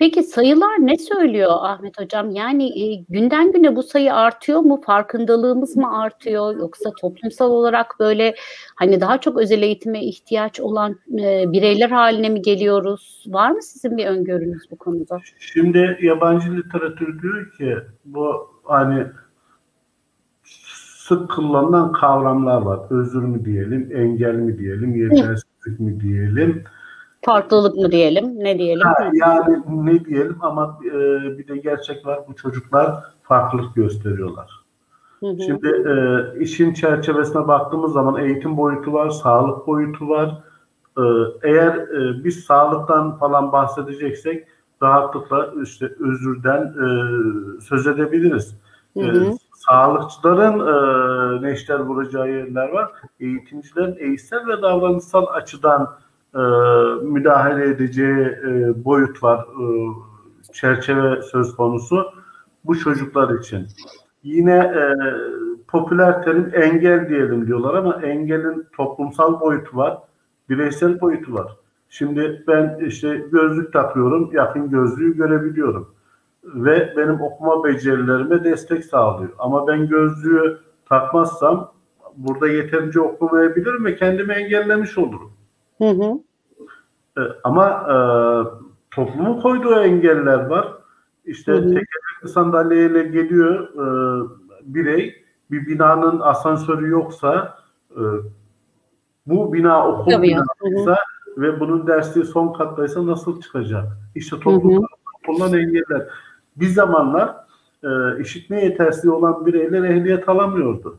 Peki 0.00 0.22
sayılar 0.22 0.76
ne 0.78 0.98
söylüyor 0.98 1.50
Ahmet 1.52 2.00
Hocam? 2.00 2.30
Yani 2.30 2.82
e, 2.82 3.04
günden 3.08 3.52
güne 3.52 3.76
bu 3.76 3.82
sayı 3.82 4.14
artıyor 4.14 4.60
mu? 4.60 4.80
Farkındalığımız 4.86 5.76
mı 5.76 6.00
artıyor? 6.00 6.56
Yoksa 6.56 6.90
toplumsal 7.00 7.50
olarak 7.50 7.96
böyle 8.00 8.34
hani 8.76 9.00
daha 9.00 9.20
çok 9.20 9.38
özel 9.38 9.62
eğitime 9.62 10.04
ihtiyaç 10.04 10.60
olan 10.60 10.96
e, 11.12 11.52
bireyler 11.52 11.90
haline 11.90 12.28
mi 12.28 12.42
geliyoruz? 12.42 13.24
Var 13.26 13.50
mı 13.50 13.62
sizin 13.62 13.96
bir 13.96 14.06
öngörünüz 14.06 14.70
bu 14.70 14.76
konuda? 14.76 15.18
Şimdi 15.38 15.98
yabancı 16.02 16.56
literatür 16.56 17.22
diyor 17.22 17.52
ki 17.52 17.76
bu 18.04 18.50
hani 18.64 19.06
sık 21.08 21.30
kullanılan 21.30 21.92
kavramlar 21.92 22.62
var. 22.62 22.80
Özür 22.90 23.22
mü 23.22 23.44
diyelim, 23.44 23.90
engel 23.94 24.34
mi 24.34 24.58
diyelim, 24.58 24.96
yetersizlik 24.96 25.80
mi 25.80 26.00
diyelim 26.00 26.64
Farklılık 27.22 27.76
mı 27.76 27.92
diyelim, 27.92 28.38
ne 28.38 28.58
diyelim? 28.58 28.86
Ha, 28.86 29.10
yani 29.12 29.62
ne 29.68 30.04
diyelim 30.04 30.36
ama 30.40 30.78
e, 30.84 30.92
bir 31.38 31.48
de 31.48 31.56
gerçek 31.56 32.06
var. 32.06 32.20
Bu 32.28 32.34
çocuklar 32.34 33.04
farklılık 33.22 33.74
gösteriyorlar. 33.74 34.50
Hı 35.20 35.26
hı. 35.26 35.42
Şimdi 35.42 35.68
e, 35.68 35.94
işin 36.42 36.74
çerçevesine 36.74 37.48
baktığımız 37.48 37.92
zaman 37.92 38.24
eğitim 38.24 38.56
boyutu 38.56 38.92
var, 38.92 39.10
sağlık 39.10 39.66
boyutu 39.66 40.08
var. 40.08 40.38
E, 40.98 41.02
eğer 41.42 41.74
e, 41.74 42.24
biz 42.24 42.44
sağlıktan 42.44 43.16
falan 43.16 43.52
bahsedeceksek 43.52 44.46
rahatlıkla 44.82 45.50
işte 45.62 45.90
özürden 46.00 46.62
e, 46.62 46.86
söz 47.60 47.86
edebiliriz. 47.86 48.54
Hı 48.96 49.00
hı. 49.00 49.24
E, 49.24 49.36
sağlıkçıların 49.54 50.60
e, 50.60 51.42
neşter 51.42 51.78
vuracağı 51.80 52.30
yerler 52.30 52.68
var. 52.68 52.90
Eğitimcilerin 53.20 53.96
eğitsel 53.98 54.46
ve 54.46 54.62
davranışsal 54.62 55.26
açıdan 55.26 55.90
e, 56.34 56.40
müdahale 57.02 57.64
edeceği 57.64 58.26
e, 58.26 58.84
boyut 58.84 59.22
var, 59.22 59.38
e, 59.40 59.64
çerçeve 60.52 61.22
söz 61.22 61.56
konusu 61.56 62.12
bu 62.64 62.78
çocuklar 62.78 63.38
için. 63.38 63.66
Yine 64.22 64.56
e, 64.56 64.82
popüler 65.68 66.22
terim 66.22 66.50
engel 66.54 67.08
diyelim 67.08 67.46
diyorlar 67.46 67.74
ama 67.74 68.02
engelin 68.02 68.66
toplumsal 68.76 69.40
boyutu 69.40 69.76
var, 69.76 69.98
bireysel 70.48 71.00
boyutu 71.00 71.34
var. 71.34 71.56
Şimdi 71.88 72.44
ben 72.48 72.78
işte 72.86 73.24
gözlük 73.32 73.72
takıyorum, 73.72 74.30
yakın 74.32 74.70
gözlüğü 74.70 75.16
görebiliyorum. 75.16 75.94
Ve 76.44 76.94
benim 76.96 77.20
okuma 77.20 77.64
becerilerime 77.64 78.44
destek 78.44 78.84
sağlıyor. 78.84 79.30
Ama 79.38 79.66
ben 79.66 79.88
gözlüğü 79.88 80.58
takmazsam 80.88 81.72
burada 82.16 82.48
yeterince 82.48 83.00
okumayabilirim 83.00 83.84
ve 83.84 83.96
kendimi 83.96 84.32
engellemiş 84.32 84.98
olurum. 84.98 85.32
Hı 85.80 85.88
hı. 85.88 86.18
E, 87.18 87.22
ama 87.44 87.68
e, 87.68 87.96
toplumun 88.90 89.40
koyduğu 89.40 89.74
engeller 89.74 90.46
var. 90.46 90.68
İşte 91.24 91.52
tekerlekli 91.52 92.28
sandalyeyle 92.28 93.02
geliyor 93.02 93.68
e, 93.74 93.86
birey. 94.62 95.24
Bir 95.50 95.66
binanın 95.66 96.20
asansörü 96.20 96.88
yoksa 96.88 97.58
e, 97.90 98.02
bu 99.26 99.52
bina 99.52 99.88
okul 99.88 100.12
Tabii 100.12 100.28
binasıysa 100.28 100.96
ve 101.36 101.60
bunun 101.60 101.86
dersliği 101.86 102.26
son 102.26 102.52
kattaysa 102.52 103.06
nasıl 103.06 103.40
çıkacak? 103.40 103.84
İşte 104.14 104.40
toplumda 104.40 104.86
kullanılan 105.26 105.58
engeller. 105.58 106.06
Bir 106.56 106.68
zamanlar 106.68 107.36
e, 107.84 108.20
işitme 108.20 108.64
yetersizliği 108.64 109.14
olan 109.14 109.46
bireyler 109.46 109.82
ehliyet 109.82 110.28
alamıyordu. 110.28 110.98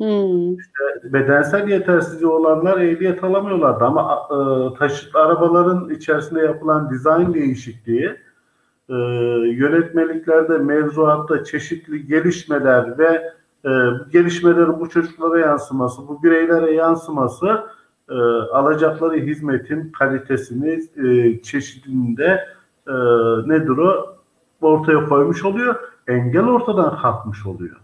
Hmm. 0.00 0.54
İşte 0.58 1.12
bedensel 1.12 1.68
yetersizliği 1.68 2.30
olanlar 2.30 2.80
ehliyet 2.80 3.24
alamıyorlardı 3.24 3.84
ama 3.84 4.28
e, 4.30 4.38
taşıtlı 4.78 5.20
arabaların 5.20 5.90
içerisinde 5.90 6.40
yapılan 6.40 6.90
dizayn 6.90 7.34
değişikliği 7.34 8.16
e, 8.88 8.94
yönetmeliklerde, 9.52 10.58
mevzuatta 10.58 11.44
çeşitli 11.44 12.06
gelişmeler 12.06 12.98
ve 12.98 13.32
e, 13.64 13.70
gelişmelerin 14.12 14.80
bu 14.80 14.88
çocuklara 14.88 15.38
yansıması, 15.38 16.08
bu 16.08 16.22
bireylere 16.22 16.72
yansıması 16.72 17.64
e, 18.08 18.14
alacakları 18.52 19.16
hizmetin 19.16 19.92
kalitesini, 19.92 20.82
e, 20.96 21.42
çeşidinde 21.42 22.44
e, 22.88 22.94
nedir 23.46 23.76
o 23.78 24.16
ortaya 24.60 25.08
koymuş 25.08 25.44
oluyor. 25.44 25.74
Engel 26.08 26.44
ortadan 26.44 26.98
kalkmış 26.98 27.46
oluyor. 27.46 27.76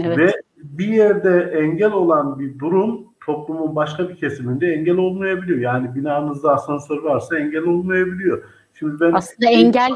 Evet. 0.00 0.18
Ve 0.18 0.32
bir 0.62 0.88
yerde 0.88 1.40
engel 1.40 1.92
olan 1.92 2.38
bir 2.38 2.58
durum 2.58 3.06
toplumun 3.20 3.76
başka 3.76 4.08
bir 4.08 4.16
kesiminde 4.16 4.66
engel 4.66 4.96
olmayabiliyor. 4.96 5.58
Yani 5.58 5.94
binanızda 5.94 6.52
asansör 6.52 7.02
varsa 7.02 7.38
engel 7.38 7.62
olmayabiliyor. 7.62 8.42
Şimdi 8.74 9.00
ben 9.00 9.12
aslında 9.12 9.50
engel 9.50 9.94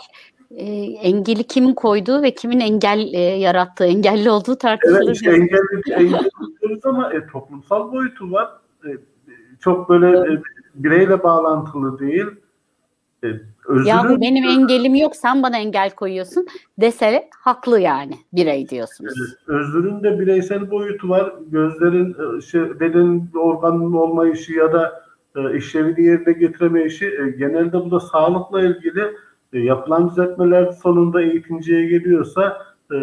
e, 0.50 0.64
engeli 0.83 1.44
kimin 1.44 1.75
koyduğu 1.75 2.23
ve 2.23 2.35
kimin 2.35 2.61
engel 2.61 3.14
e, 3.14 3.21
yarattığı, 3.21 3.85
engelli 3.85 4.30
olduğu 4.30 4.56
tartışılır. 4.56 5.04
Evet, 5.06 5.16
işte 5.16 5.30
engelli, 5.30 5.92
engelli 5.92 6.30
ama 6.85 7.12
e, 7.12 7.26
toplumsal 7.26 7.92
boyutu 7.92 8.33
var. 8.33 8.49
E, 8.85 8.90
çok 9.61 9.88
böyle 9.88 10.33
e, 10.35 10.42
bireyle 10.75 11.23
bağlantılı 11.23 11.99
değil. 11.99 12.26
E, 13.25 13.26
özürün... 13.69 13.88
Ya 13.88 14.21
benim 14.21 14.45
engelim 14.45 14.95
yok 14.95 15.16
sen 15.16 15.43
bana 15.43 15.59
engel 15.59 15.90
koyuyorsun 15.90 16.47
dese 16.81 17.28
haklı 17.40 17.81
yani 17.81 18.14
birey 18.33 18.69
diyorsunuz. 18.69 19.14
Özürün 19.47 20.02
de 20.02 20.21
bireysel 20.21 20.71
boyutu 20.71 21.09
var. 21.09 21.33
Gözlerin 21.50 22.40
şey, 22.40 22.81
beden 22.81 23.28
organının 23.35 23.93
olmayışı 23.93 24.52
ya 24.52 24.73
da 24.73 25.04
e, 25.37 25.57
işlevini 25.57 26.07
yerine 26.07 26.33
getiremeyişi 26.33 27.07
e, 27.07 27.31
genelde 27.38 27.85
bu 27.85 27.90
da 27.90 28.00
sağlıkla 28.00 28.62
ilgili 28.62 29.02
e, 29.52 29.59
yapılan 29.61 30.11
düzeltmeler 30.11 30.66
sonunda 30.66 31.23
eğitimciye 31.23 31.87
geliyorsa 31.87 32.59
e, 32.93 32.97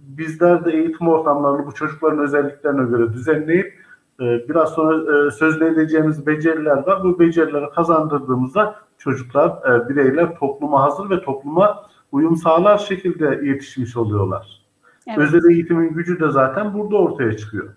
bizler 0.00 0.64
de 0.64 0.72
eğitim 0.72 1.08
ortamlarını 1.08 1.66
bu 1.66 1.74
çocukların 1.74 2.18
özelliklerine 2.18 2.90
göre 2.90 3.12
düzenleyip 3.12 3.74
e, 4.20 4.48
biraz 4.48 4.68
sonra 4.68 5.66
e, 5.66 5.66
edeceğimiz 5.66 6.26
beceriler 6.26 6.86
var. 6.86 7.04
Bu 7.04 7.18
becerileri 7.18 7.70
kazandırdığımızda 7.74 8.87
çocuklar, 8.98 9.48
e, 9.48 9.88
bireyler 9.88 10.38
topluma 10.38 10.82
hazır 10.82 11.10
ve 11.10 11.22
topluma 11.22 11.86
uyum 12.12 12.36
sağlar 12.36 12.78
şekilde 12.78 13.40
yetişmiş 13.46 13.96
oluyorlar. 13.96 14.62
Evet. 15.06 15.18
Özel 15.18 15.50
eğitimin 15.50 15.94
gücü 15.94 16.20
de 16.20 16.30
zaten 16.30 16.74
burada 16.74 16.96
ortaya 16.96 17.36
çıkıyor. 17.36 17.74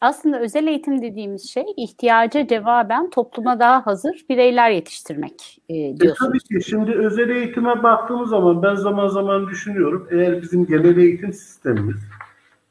Aslında 0.00 0.40
özel 0.40 0.66
eğitim 0.66 1.02
dediğimiz 1.02 1.50
şey 1.50 1.64
ihtiyaca 1.76 2.46
cevaben 2.46 3.10
topluma 3.10 3.58
daha 3.58 3.86
hazır 3.86 4.24
bireyler 4.28 4.70
yetiştirmek 4.70 5.58
e, 5.68 5.74
diyorsunuz. 5.74 6.34
E, 6.34 6.38
tabii 6.38 6.38
ki 6.38 6.68
şimdi 6.70 6.92
özel 6.92 7.28
eğitime 7.28 7.82
baktığımız 7.82 8.30
zaman 8.30 8.62
ben 8.62 8.74
zaman 8.74 9.08
zaman 9.08 9.48
düşünüyorum 9.48 10.08
eğer 10.10 10.42
bizim 10.42 10.66
genel 10.66 10.96
eğitim 10.96 11.32
sistemimiz 11.32 11.96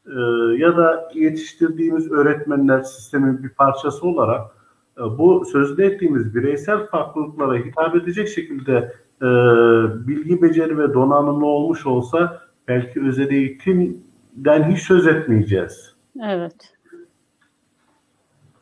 e, 0.05 0.19
ya 0.57 0.77
da 0.77 1.11
yetiştirdiğimiz 1.13 2.11
öğretmenler 2.11 2.81
sistemin 2.81 3.43
bir 3.43 3.49
parçası 3.49 4.07
olarak 4.07 4.41
e, 4.41 4.52
bu 4.97 5.45
sözde 5.45 5.85
ettiğimiz 5.85 6.35
bireysel 6.35 6.85
farklılıklara 6.85 7.55
hitap 7.55 7.95
edecek 7.95 8.29
şekilde 8.29 8.93
e, 9.21 9.27
bilgi 10.07 10.41
beceri 10.41 10.77
ve 10.77 10.93
donanımlı 10.93 11.45
olmuş 11.45 11.85
olsa 11.85 12.41
belki 12.67 13.01
özel 13.01 13.31
eğitimden 13.31 14.71
hiç 14.71 14.79
söz 14.79 15.07
etmeyeceğiz. 15.07 15.93
Evet. 16.23 16.73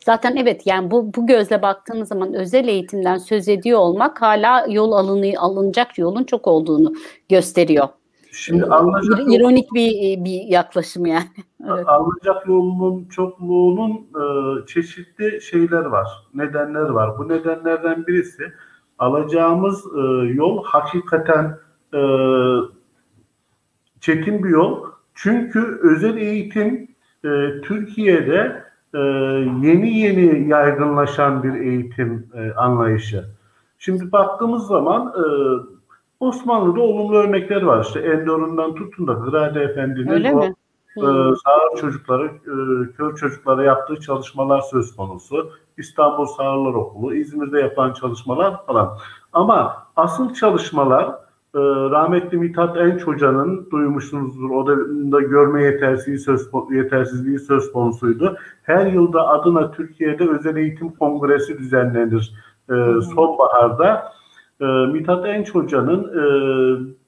Zaten 0.05 0.35
evet 0.35 0.67
yani 0.67 0.91
bu 0.91 1.13
bu 1.15 1.27
gözle 1.27 1.61
baktığınız 1.61 2.07
zaman 2.07 2.33
özel 2.33 2.67
eğitimden 2.67 3.17
söz 3.17 3.50
ediyor 3.50 3.79
olmak 3.79 4.21
hala 4.21 4.65
yol 4.69 4.91
alını, 4.91 5.39
alınacak 5.39 5.97
yolun 5.97 6.23
çok 6.23 6.47
olduğunu 6.47 6.93
gösteriyor. 7.29 7.88
Şimdi 8.31 8.65
alınacak 8.65 9.19
ironik 9.33 9.73
bir 9.73 10.23
bir 10.25 10.41
yaklaşım 10.41 11.05
yani. 11.05 11.27
Evet. 11.67 11.88
Alınacak 11.88 12.47
yolunun 12.47 13.05
çokluğunun 13.05 13.91
e, 13.91 14.65
çeşitli 14.65 15.41
şeyler 15.41 15.85
var, 15.85 16.07
nedenler 16.33 16.89
var. 16.89 17.17
Bu 17.17 17.29
nedenlerden 17.29 18.07
birisi 18.07 18.43
alacağımız 19.00 19.85
e, 19.85 20.00
yol 20.33 20.63
hakikaten 20.63 21.57
e, 21.93 22.01
çetin 24.00 24.43
bir 24.43 24.50
yol. 24.50 24.85
Çünkü 25.15 25.79
özel 25.83 26.17
eğitim 26.17 26.88
e, 27.25 27.61
Türkiye'de 27.63 28.63
e, 28.93 29.00
yeni 29.67 29.97
yeni 30.00 30.50
yaygınlaşan 30.50 31.43
bir 31.43 31.53
eğitim 31.53 32.27
e, 32.33 32.53
anlayışı. 32.53 33.25
Şimdi 33.79 34.11
baktığımız 34.11 34.67
zaman 34.67 35.07
e, 35.07 35.23
Osmanlı'da 36.21 36.81
olumlu 36.81 37.17
örnekler 37.17 37.61
var. 37.61 37.83
İşte 37.85 37.99
Endor'undan 37.99 38.75
tutun 38.75 39.07
da 39.07 39.13
Hırade 39.13 39.61
Efendi'nin 39.61 40.07
Öyle 40.07 40.33
o 40.33 40.37
mi? 40.37 40.55
e, 40.97 41.01
sağır 41.43 41.81
çocukları, 41.81 42.25
e, 42.25 42.91
kör 42.97 43.15
çocuklara 43.15 43.63
yaptığı 43.63 43.99
çalışmalar 43.99 44.61
söz 44.61 44.95
konusu. 44.95 45.51
İstanbul 45.77 46.25
Sağırlar 46.25 46.73
Okulu, 46.73 47.15
İzmir'de 47.15 47.59
yapılan 47.59 47.93
çalışmalar 47.93 48.65
falan. 48.65 48.97
Ama 49.33 49.73
asıl 49.95 50.33
çalışmalar 50.33 51.05
e, 51.55 51.59
rahmetli 51.91 52.37
Mithat 52.37 52.77
Enç 52.77 53.01
Hoca'nın 53.01 53.67
duymuşsunuzdur. 53.71 54.49
O 54.49 54.67
da, 54.67 54.77
da 55.11 55.21
görme 55.21 55.63
yetersizliği 55.63 56.19
söz, 56.19 56.49
yetersizliği 56.71 57.39
söz 57.39 57.71
konusuydu. 57.71 58.37
Her 58.63 58.85
yılda 58.85 59.27
adına 59.27 59.71
Türkiye'de 59.71 60.29
özel 60.29 60.55
eğitim 60.55 60.89
kongresi 60.89 61.57
düzenlenir 61.57 62.33
e, 62.69 62.75
sonbaharda. 63.15 64.20
E, 64.61 64.65
Mithat 64.65 65.25
Enç 65.25 65.55
Hoca'nın 65.55 66.03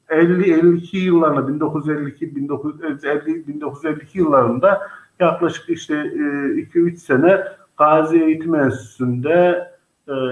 e, 0.09 0.15
50-52 0.15 0.97
yıllarında 0.97 1.47
1952 1.47 2.35
1950 2.35 3.47
1952 3.47 4.17
yıllarında 4.17 4.81
yaklaşık 5.19 5.69
işte 5.69 5.93
2-3 5.93 6.93
e, 6.93 6.97
sene 6.97 7.43
Gazi 7.77 8.23
Eğitim 8.23 8.55
Enstitüsü'nde 8.55 9.67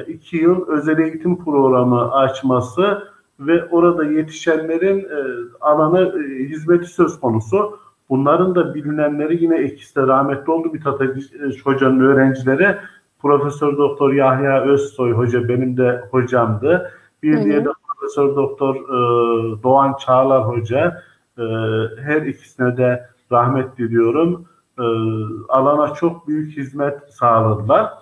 2 0.07 0.37
e, 0.37 0.41
yıl 0.41 0.67
özel 0.67 0.99
eğitim 0.99 1.43
programı 1.43 2.11
açması 2.11 3.07
ve 3.39 3.65
orada 3.65 4.05
yetişenlerin 4.05 4.99
e, 4.99 5.21
alana 5.61 6.01
e, 6.01 6.49
hizmeti 6.49 6.85
söz 6.85 7.19
konusu. 7.19 7.77
Bunların 8.09 8.55
da 8.55 8.75
bilinenleri 8.75 9.43
yine 9.43 9.63
ikisi 9.63 9.95
de 9.95 10.01
rahmetli 10.01 10.51
oldu 10.51 10.73
bir 10.73 10.81
hocanın 11.63 11.99
öğrencileri. 11.99 12.75
Profesör 13.19 13.77
Doktor 13.77 14.13
Yahya 14.13 14.61
Özsoy 14.63 15.11
hoca 15.11 15.49
benim 15.49 15.77
de 15.77 16.03
hocamdı. 16.11 16.91
Bir 17.23 17.43
diye 17.43 17.65
de 17.65 17.69
Profesör 17.87 18.35
Doktor 18.35 18.75
e, 18.75 19.63
Doğan 19.63 19.95
Çağlar 20.05 20.47
hoca. 20.47 21.03
E, 21.37 21.43
her 22.01 22.21
ikisine 22.21 22.77
de 22.77 23.09
rahmet 23.31 23.77
diliyorum. 23.77 24.45
E, 24.79 24.85
alana 25.49 25.93
çok 25.93 26.27
büyük 26.27 26.57
hizmet 26.57 27.13
sağladılar. 27.13 28.01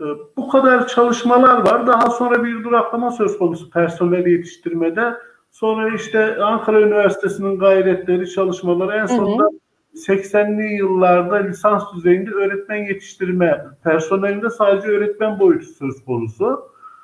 Ee, 0.00 0.04
bu 0.36 0.48
kadar 0.48 0.88
çalışmalar 0.88 1.66
var. 1.66 1.86
Daha 1.86 2.10
sonra 2.10 2.44
bir 2.44 2.64
duraklama 2.64 3.10
söz 3.10 3.38
konusu 3.38 3.70
personel 3.70 4.26
yetiştirmede. 4.26 5.14
Sonra 5.50 5.94
işte 5.94 6.36
Ankara 6.44 6.80
Üniversitesi'nin 6.80 7.58
gayretleri, 7.58 8.30
çalışmaları 8.30 8.96
en 8.96 9.06
sonunda 9.06 9.50
80'li 9.94 10.74
yıllarda 10.74 11.36
lisans 11.36 11.82
düzeyinde 11.94 12.30
öğretmen 12.30 12.76
yetiştirme, 12.76 13.66
personelinde 13.84 14.50
sadece 14.50 14.88
öğretmen 14.88 15.40
boyutu 15.40 15.66
söz 15.66 16.04
konusu. 16.04 16.62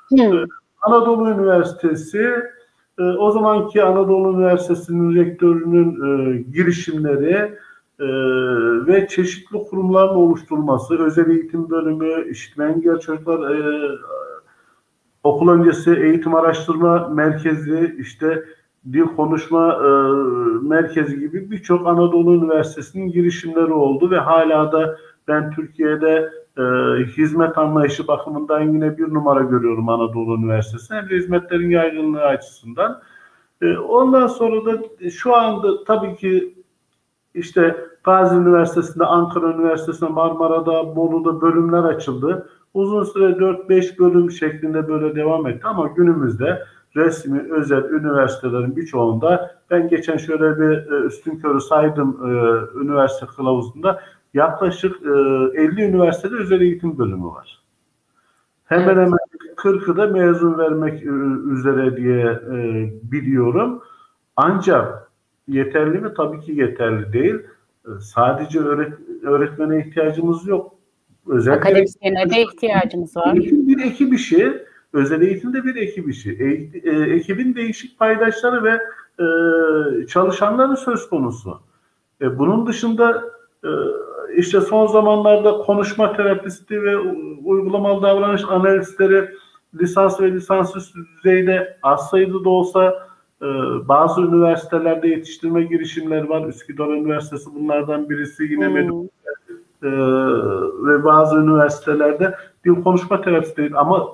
Hı. 0.09 0.45
Anadolu 0.81 1.29
Üniversitesi, 1.29 2.33
e, 2.99 3.03
o 3.03 3.31
zamanki 3.31 3.83
Anadolu 3.83 4.33
Üniversitesi'nin 4.33 5.15
rektörünün 5.15 5.91
e, 5.91 6.41
girişimleri, 6.41 7.57
e, 7.99 8.07
ve 8.87 9.07
çeşitli 9.07 9.57
kurumların 9.69 10.15
oluşturulması, 10.15 11.03
özel 11.05 11.29
eğitim 11.29 11.69
bölümü, 11.69 12.29
işitme 12.29 12.65
engel 12.65 12.99
çocuklar 12.99 13.55
okul 15.23 15.49
öncesi 15.49 15.91
eğitim 15.91 16.35
araştırma 16.35 17.07
merkezi, 17.07 17.95
işte 17.99 18.43
dil 18.93 19.01
konuşma 19.01 19.77
merkezi 20.61 21.19
gibi 21.19 21.51
birçok 21.51 21.87
Anadolu 21.87 22.35
Üniversitesi'nin 22.35 23.11
girişimleri 23.11 23.73
oldu 23.73 24.11
ve 24.11 24.17
hala 24.17 24.71
da 24.71 24.97
ben 25.27 25.51
Türkiye'de 25.51 26.29
e, 26.57 26.61
hizmet 27.05 27.57
anlayışı 27.57 28.07
bakımından 28.07 28.61
yine 28.61 28.97
bir 28.97 29.13
numara 29.13 29.41
görüyorum 29.41 29.89
Anadolu 29.89 30.37
Üniversitesi. 30.37 30.93
Hem 30.93 31.09
de 31.09 31.15
hizmetlerin 31.15 31.69
yaygınlığı 31.69 32.23
açısından. 32.23 33.01
E, 33.61 33.77
ondan 33.77 34.27
sonra 34.27 34.65
da 34.65 34.83
şu 35.09 35.35
anda 35.35 35.83
tabii 35.83 36.15
ki 36.15 36.53
işte 37.33 37.75
Gazi 38.03 38.35
Üniversitesi'nde, 38.35 39.05
Ankara 39.05 39.53
Üniversitesi'nde, 39.53 40.09
Marmara'da, 40.09 40.95
Bolu'da 40.95 41.41
bölümler 41.41 41.83
açıldı. 41.83 42.49
Uzun 42.73 43.03
süre 43.03 43.25
4-5 43.25 43.99
bölüm 43.99 44.31
şeklinde 44.31 44.87
böyle 44.87 45.15
devam 45.15 45.47
etti 45.47 45.67
ama 45.67 45.87
günümüzde 45.87 46.63
resmi 46.95 47.53
özel 47.53 47.83
üniversitelerin 47.83 48.75
birçoğunda 48.75 49.51
ben 49.71 49.89
geçen 49.89 50.17
şöyle 50.17 50.59
bir 50.59 50.91
e, 50.91 51.05
üstün 51.05 51.35
körü 51.35 51.61
saydım 51.61 52.19
e, 52.23 52.29
üniversite 52.79 53.25
kılavuzunda 53.25 54.01
yaklaşık 54.33 54.95
e, 55.01 55.09
50 55.61 55.81
üniversitede 55.81 56.35
özel 56.35 56.61
eğitim 56.61 56.97
bölümü 56.97 57.25
var. 57.25 57.61
Hemen 58.65 58.85
evet. 58.85 58.97
hemen 58.97 59.19
40'ı 59.55 59.97
da 59.97 60.07
mezun 60.07 60.57
vermek 60.57 61.03
e, 61.03 61.09
üzere 61.53 61.97
diye 61.97 62.25
e, 62.25 62.89
biliyorum. 63.11 63.81
Ancak 64.35 65.11
yeterli 65.47 65.99
mi? 65.99 66.13
Tabii 66.17 66.39
ki 66.39 66.51
yeterli 66.51 67.13
değil. 67.13 67.35
Sadece 68.01 68.59
öğret 68.59 68.93
öğretmene 69.23 69.79
ihtiyacımız 69.79 70.47
yok. 70.47 70.75
Özellikle 71.27 71.61
Akademisyene 71.61 72.29
de 72.29 72.41
ihtiyacımız 72.41 73.17
var. 73.17 73.35
Eğitim 73.35 73.67
bir 73.67 73.85
ekip 73.85 74.13
işi. 74.13 74.53
Özel 74.93 75.21
eğitimde 75.21 75.63
bir 75.63 75.75
ekip 75.75 76.09
işi. 76.09 76.31
E, 76.31 76.45
e, 76.89 77.15
ekibin 77.15 77.55
değişik 77.55 77.99
paydaşları 77.99 78.63
ve 78.63 78.79
e, 79.23 80.07
çalışanları 80.07 80.77
söz 80.77 81.09
konusu. 81.09 81.59
E, 82.21 82.39
bunun 82.39 82.67
dışında 82.67 83.23
e, 83.63 83.69
işte 84.35 84.61
son 84.61 84.87
zamanlarda 84.87 85.51
konuşma 85.51 86.15
terapisti 86.15 86.83
ve 86.83 86.97
uygulamalı 87.43 88.01
davranış 88.01 88.43
analistleri 88.49 89.29
lisans 89.79 90.21
ve 90.21 90.31
lisansüstü 90.31 90.99
düzeyde 91.17 91.77
az 91.83 92.09
sayıda 92.09 92.43
da 92.43 92.49
olsa 92.49 93.07
ee, 93.41 93.45
bazı 93.87 94.21
üniversitelerde 94.21 95.07
yetiştirme 95.07 95.63
girişimleri 95.63 96.29
var. 96.29 96.47
Üsküdar 96.47 96.87
Üniversitesi 96.87 97.55
bunlardan 97.55 98.09
birisi. 98.09 98.43
Yine 98.43 98.67
hmm. 98.67 99.05
e, 99.83 99.91
ve 100.87 101.03
bazı 101.03 101.35
üniversitelerde 101.35 102.35
dil 102.65 102.83
konuşma 102.83 103.21
terapisi 103.21 103.57
değil 103.57 103.71
ama 103.75 104.07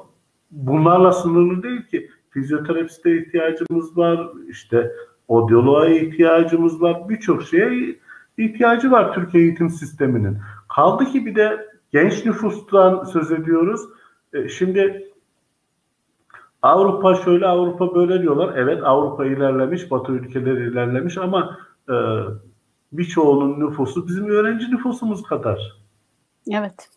bunlarla 0.51 1.11
sınırlı 1.11 1.63
değil 1.63 1.81
ki. 1.81 2.09
Fizyoterapiste 2.29 3.17
ihtiyacımız 3.17 3.97
var. 3.97 4.29
İşte 4.49 4.91
odyoloğa 5.27 5.87
ihtiyacımız 5.87 6.81
var. 6.81 7.09
Birçok 7.09 7.43
şeye 7.43 7.95
ihtiyacı 8.37 8.91
var 8.91 9.13
Türkiye 9.13 9.43
eğitim 9.43 9.69
sisteminin. 9.69 10.37
Kaldı 10.75 11.05
ki 11.05 11.25
bir 11.25 11.35
de 11.35 11.67
genç 11.91 12.25
nüfustan 12.25 13.03
söz 13.03 13.31
ediyoruz. 13.31 13.81
E, 14.33 14.49
şimdi 14.49 15.07
Avrupa 16.61 17.15
şöyle 17.15 17.47
Avrupa 17.47 17.95
böyle 17.95 18.21
diyorlar. 18.21 18.53
Evet 18.57 18.83
Avrupa 18.83 19.25
ilerlemiş, 19.25 19.91
Batı 19.91 20.11
ülkeleri 20.11 20.71
ilerlemiş 20.71 21.17
ama 21.17 21.57
e, 21.89 21.95
birçoğunun 22.91 23.59
nüfusu 23.59 24.07
bizim 24.07 24.29
öğrenci 24.29 24.71
nüfusumuz 24.71 25.23
kadar. 25.23 25.73
Evet. 26.51 26.89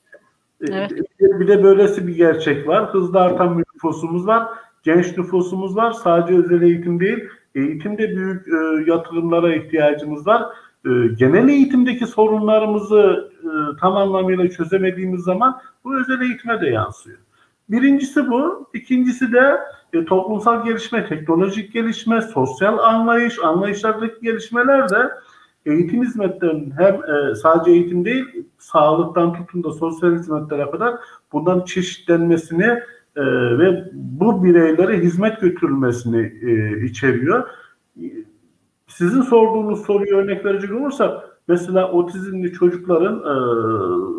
Evet. 0.60 0.92
Bir 1.20 1.48
de 1.48 1.62
böylesi 1.64 2.06
bir 2.06 2.16
gerçek 2.16 2.68
var. 2.68 2.94
Hızlı 2.94 3.20
artan 3.20 3.58
bir 3.58 3.64
nüfusumuz 3.74 4.26
var. 4.26 4.48
Genç 4.82 5.18
nüfusumuz 5.18 5.76
var. 5.76 5.92
Sadece 5.92 6.38
özel 6.38 6.62
eğitim 6.62 7.00
değil, 7.00 7.24
eğitimde 7.54 8.08
büyük 8.08 8.48
e, 8.48 8.90
yatırımlara 8.90 9.54
ihtiyacımız 9.54 10.26
var. 10.26 10.42
E, 10.86 11.14
genel 11.18 11.48
eğitimdeki 11.48 12.06
sorunlarımızı 12.06 13.30
e, 13.42 13.50
tam 13.80 13.96
anlamıyla 13.96 14.50
çözemediğimiz 14.50 15.20
zaman 15.20 15.60
bu 15.84 16.00
özel 16.00 16.20
eğitime 16.20 16.60
de 16.60 16.66
yansıyor. 16.66 17.18
Birincisi 17.68 18.30
bu. 18.30 18.68
İkincisi 18.74 19.32
de 19.32 19.58
e, 19.92 20.04
toplumsal 20.04 20.64
gelişme, 20.64 21.06
teknolojik 21.06 21.72
gelişme, 21.72 22.20
sosyal 22.20 22.78
anlayış, 22.78 23.38
anlayışlardaki 23.44 24.20
gelişmeler 24.22 24.90
de 24.90 25.10
eğitim 25.66 26.02
hizmetlerinin 26.02 26.70
hem 26.78 26.94
e, 26.94 27.34
sadece 27.34 27.70
eğitim 27.70 28.04
değil, 28.04 28.24
sağlıktan 28.58 29.34
tutun 29.34 29.64
da 29.64 29.72
sosyal 29.72 30.12
hizmetlere 30.12 30.70
kadar 30.70 30.94
bundan 31.32 31.64
çeşitlenmesini 31.64 32.80
e, 33.16 33.22
ve 33.58 33.84
bu 33.92 34.44
bireylere 34.44 34.98
hizmet 34.98 35.40
götürülmesini 35.40 36.32
e, 36.42 36.82
içeriyor. 36.84 37.48
Sizin 38.98 39.22
sorduğunuz 39.22 39.86
soruyu 39.86 40.16
örnek 40.16 40.44
verecek 40.44 40.72
olursak 40.72 41.40
mesela 41.48 41.92
otizmli 41.92 42.52
çocukların 42.52 43.18
e, 43.18 43.34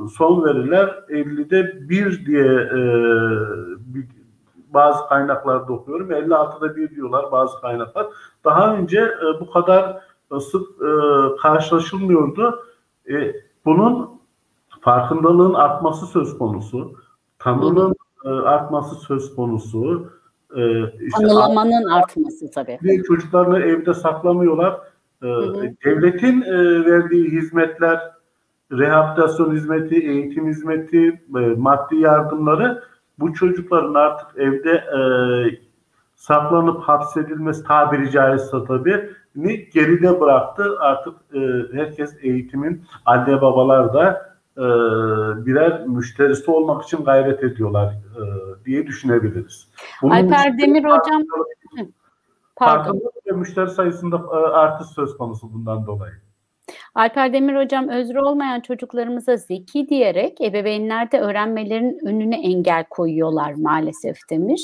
son 0.09 0.45
veriler 0.45 0.87
50'de 1.09 1.89
1 1.89 2.25
diye 2.25 2.45
e, 2.53 2.81
bazı 4.73 5.07
kaynaklarda 5.07 5.73
okuyorum. 5.73 6.11
56'da 6.11 6.75
1 6.75 6.95
diyorlar 6.95 7.31
bazı 7.31 7.61
kaynaklar. 7.61 8.07
Daha 8.45 8.75
önce 8.75 8.99
e, 8.99 9.39
bu 9.39 9.51
kadar 9.51 10.01
sık 10.51 10.67
e, 10.81 10.91
karşılaşılmıyordu. 11.41 12.63
E, 13.09 13.33
bunun 13.65 14.09
farkındalığın 14.81 15.53
artması 15.53 16.05
söz 16.05 16.37
konusu. 16.37 16.91
Tanının 17.39 17.95
e, 18.25 18.29
artması 18.29 18.95
söz 18.95 19.35
konusu. 19.35 20.07
E, 20.55 20.83
işte 20.83 21.17
Anılamanın 21.17 21.85
artması 21.85 22.51
tabii. 22.51 23.03
Çocuklarını 23.07 23.59
evde 23.59 23.93
saklamıyorlar. 23.93 24.79
E, 25.23 25.27
Devletin 25.85 26.41
e, 26.41 26.85
verdiği 26.85 27.31
hizmetler, 27.31 27.99
rehabilitasyon 28.71 29.55
hizmeti, 29.55 29.95
eğitim 29.95 30.47
hizmeti, 30.47 31.21
e, 31.35 31.39
maddi 31.57 31.95
yardımları 31.95 32.83
bu 33.19 33.33
çocukların 33.33 33.93
artık 33.93 34.37
evde 34.37 34.71
e, 34.71 34.99
saklanıp 36.15 36.81
hapsedilmesi 36.81 37.63
tabiri 37.63 38.11
caizse 38.11 38.57
tabii 38.67 39.09
ni 39.35 39.69
geride 39.69 40.19
bıraktı. 40.21 40.63
Artık 40.79 41.13
e, 41.33 41.39
herkes 41.73 42.15
eğitimin 42.21 42.81
anne 43.05 43.41
babalar 43.41 43.93
da 43.93 44.36
e, 44.57 44.65
birer 45.45 45.87
müşterisi 45.87 46.51
olmak 46.51 46.83
için 46.83 47.03
gayret 47.03 47.43
ediyorlar 47.43 47.93
e, 47.93 48.23
diye 48.65 48.87
düşünebiliriz. 48.87 49.67
Bunun 50.01 50.11
Alper 50.11 50.57
Demir 50.57 50.83
hocam 50.83 51.23
Pardon. 52.55 53.01
ve 53.27 53.31
müşteri 53.31 53.69
sayısında 53.69 54.15
e, 54.15 54.35
artış 54.35 54.87
söz 54.87 55.17
konusu 55.17 55.53
bundan 55.53 55.85
dolayı. 55.85 56.13
Alper 56.97 57.33
Demir 57.33 57.55
hocam 57.55 57.89
özrü 57.89 58.19
olmayan 58.19 58.61
çocuklarımıza 58.61 59.37
zeki 59.37 59.89
diyerek 59.89 60.41
ebeveynler 60.41 61.11
de 61.11 61.19
öğrenmelerinin 61.19 62.05
önüne 62.05 62.41
engel 62.41 62.83
koyuyorlar 62.89 63.53
maalesef 63.53 64.17
demiş. 64.29 64.61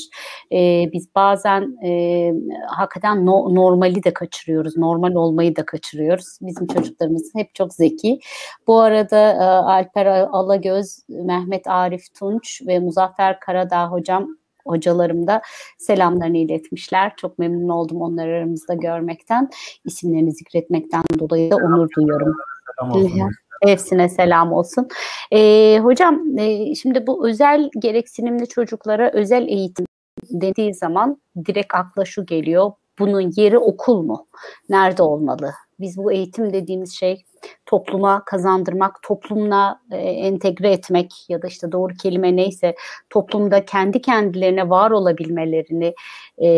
Ee, 0.52 0.89
biz 0.93 1.15
bazen 1.15 1.78
e, 1.86 2.34
hakikaten 2.67 3.26
no, 3.26 3.56
normali 3.56 4.04
de 4.04 4.13
kaçırıyoruz. 4.13 4.78
Normal 4.78 5.15
olmayı 5.15 5.56
da 5.56 5.65
kaçırıyoruz. 5.65 6.38
Bizim 6.41 6.67
çocuklarımız 6.67 7.32
hep 7.36 7.56
çok 7.56 7.74
zeki. 7.74 8.19
Bu 8.67 8.80
arada 8.80 9.32
e, 9.32 9.43
Alper 9.46 10.06
Alagöz, 10.06 11.00
Mehmet 11.10 11.67
Arif 11.67 12.13
Tunç 12.19 12.62
ve 12.67 12.80
Muzaffer 12.80 13.39
Karadağ 13.39 13.91
hocam 13.91 14.28
hocalarım 14.67 15.28
da 15.28 15.41
selamlarını 15.78 16.38
iletmişler. 16.38 17.13
Çok 17.17 17.39
memnun 17.39 17.69
oldum 17.69 18.02
onları 18.02 18.30
aramızda 18.30 18.73
görmekten. 18.73 19.49
İsimlerini 19.86 20.32
zikretmekten 20.32 21.04
dolayı 21.19 21.52
da 21.52 21.56
onur 21.56 21.89
duyuyorum. 21.97 22.36
Selam 22.80 23.30
Hepsine 23.63 24.10
selam 24.10 24.54
olsun. 24.54 24.88
Ee, 25.32 25.80
hocam 25.84 26.38
e, 26.38 26.76
şimdi 26.76 27.08
bu 27.08 27.28
özel 27.28 27.69
gereksinimli 27.80 28.47
çocuklara 28.47 29.12
özel 29.12 29.47
eğitim 29.47 29.86
dediği 30.32 30.73
zaman 30.73 31.21
direkt 31.45 31.76
akla 31.76 32.06
şu 32.06 32.26
geliyor. 32.26 32.71
Bunun 32.99 33.32
yeri 33.36 33.58
okul 33.58 34.02
mu? 34.02 34.28
Nerede 34.69 35.04
olmalı? 35.04 35.52
Biz 35.84 35.98
bu 35.98 36.12
eğitim 36.12 36.54
dediğimiz 36.54 36.93
şey 36.93 37.26
topluma 37.65 38.26
kazandırmak, 38.26 39.02
toplumla 39.04 39.80
e, 39.91 39.98
entegre 39.98 40.72
etmek 40.72 41.12
ya 41.30 41.41
da 41.41 41.48
işte 41.48 41.72
doğru 41.72 41.93
kelime 41.93 42.36
neyse 42.36 42.76
toplumda 43.10 43.65
kendi 43.65 44.02
kendilerine 44.02 44.69
var 44.69 44.91
olabilmelerini 44.91 45.93
e, 46.38 46.50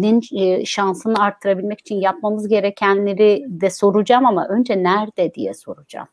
nin 0.00 0.20
e, 0.36 0.64
şansını 0.64 1.22
arttırabilmek 1.22 1.80
için 1.80 1.94
yapmamız 1.94 2.48
gerekenleri 2.48 3.44
de 3.48 3.70
soracağım 3.70 4.26
ama 4.26 4.48
önce 4.48 4.82
nerede 4.82 5.34
diye 5.34 5.54
soracağım. 5.54 6.08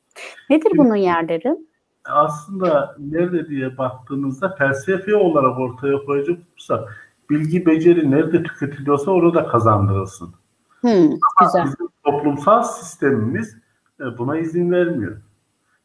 Nedir 0.49 0.71
bunun 0.77 0.95
yerleri? 0.95 1.57
Aslında 2.05 2.95
nerede 2.99 3.47
diye 3.47 3.77
baktığınızda 3.77 4.55
felsefi 4.57 5.15
olarak 5.15 5.59
ortaya 5.59 6.05
koyacak 6.05 6.37
olursak 6.37 7.11
bilgi 7.29 7.65
beceri 7.65 8.11
nerede 8.11 8.43
tüketiliyorsa 8.43 9.11
orada 9.11 9.47
kazandırılsın. 9.47 10.40
Hmm, 10.81 11.09
güzel. 11.39 11.65
Bizim 11.65 11.87
toplumsal 12.03 12.63
sistemimiz 12.63 13.57
e, 13.99 14.17
buna 14.17 14.37
izin 14.37 14.71
vermiyor. 14.71 15.17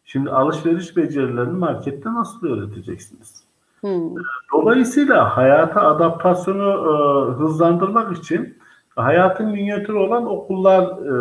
Şimdi 0.04 0.30
alışveriş 0.30 0.96
becerilerini 0.96 1.59
markette 1.59 2.14
nasıl 2.14 2.46
öğreteceksiniz? 2.46 3.44
Hmm. 3.80 4.14
Dolayısıyla 4.52 5.37
hayata 5.37 5.80
adaptasyonu 5.82 6.68
e, 6.68 7.32
hızlandırmak 7.32 8.18
için 8.18 8.59
hayatın 8.96 9.46
minyatürü 9.46 9.96
olan 9.96 10.26
okullar 10.26 10.82
e, 10.82 11.14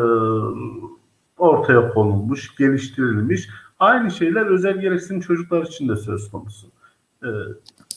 ortaya 1.37 1.89
konulmuş, 1.89 2.55
geliştirilmiş. 2.55 3.49
Aynı 3.79 4.11
şeyler 4.11 4.45
özel 4.45 4.81
gereksinim 4.81 5.21
çocuklar 5.21 5.61
için 5.61 5.89
de 5.89 5.95
söz 5.95 6.31
konusu. 6.31 6.67
E, 7.23 7.29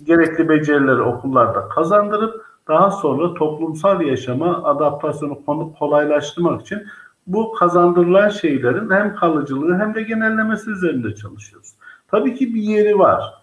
gerekli 0.05 0.49
becerileri 0.49 1.03
okullarda 1.03 1.69
kazandırıp 1.69 2.48
daha 2.69 2.91
sonra 2.91 3.35
toplumsal 3.35 4.01
yaşama 4.01 4.65
adaptasyonu 4.65 5.39
kolaylaştırmak 5.79 6.61
için 6.61 6.83
bu 7.27 7.53
kazandırılan 7.53 8.29
şeylerin 8.29 8.91
hem 8.91 9.15
kalıcılığı 9.15 9.79
hem 9.79 9.95
de 9.95 10.03
genellemesi 10.03 10.71
üzerinde 10.71 11.15
çalışıyoruz. 11.15 11.75
Tabii 12.09 12.35
ki 12.35 12.55
bir 12.55 12.63
yeri 12.63 12.99
var. 12.99 13.35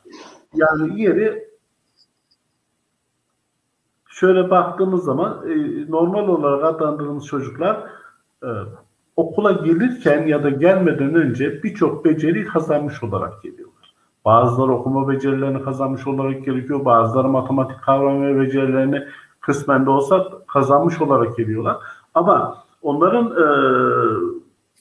Yani 0.54 1.02
yeri 1.02 1.48
şöyle 4.10 4.50
baktığımız 4.50 5.04
zaman 5.04 5.50
e, 5.50 5.56
normal 5.92 6.28
olarak 6.28 6.64
adlandırdığımız 6.64 7.26
çocuklar 7.26 7.84
e, 8.44 8.50
okula 9.16 9.52
gelirken 9.52 10.28
ya 10.28 10.44
da 10.44 10.50
gelmeden 10.50 11.16
önce 11.16 11.64
birçok 11.64 12.06
beceri 12.06 12.46
kazanmış 12.46 13.04
olarak 13.04 13.44
geliyorlar. 13.44 13.65
Bazıları 14.26 14.72
okuma 14.72 15.10
becerilerini 15.10 15.64
kazanmış 15.64 16.08
olarak 16.08 16.46
gerekiyor. 16.46 16.86
Bazıları 16.86 17.28
matematik 17.28 17.82
kavram 17.82 18.22
ve 18.22 18.42
becerilerini 18.42 19.04
kısmen 19.40 19.86
de 19.86 19.90
olsa 19.90 20.28
kazanmış 20.48 21.02
olarak 21.02 21.38
geliyorlar. 21.38 21.78
Ama 22.14 22.64
onların 22.82 23.26
e, 23.26 23.46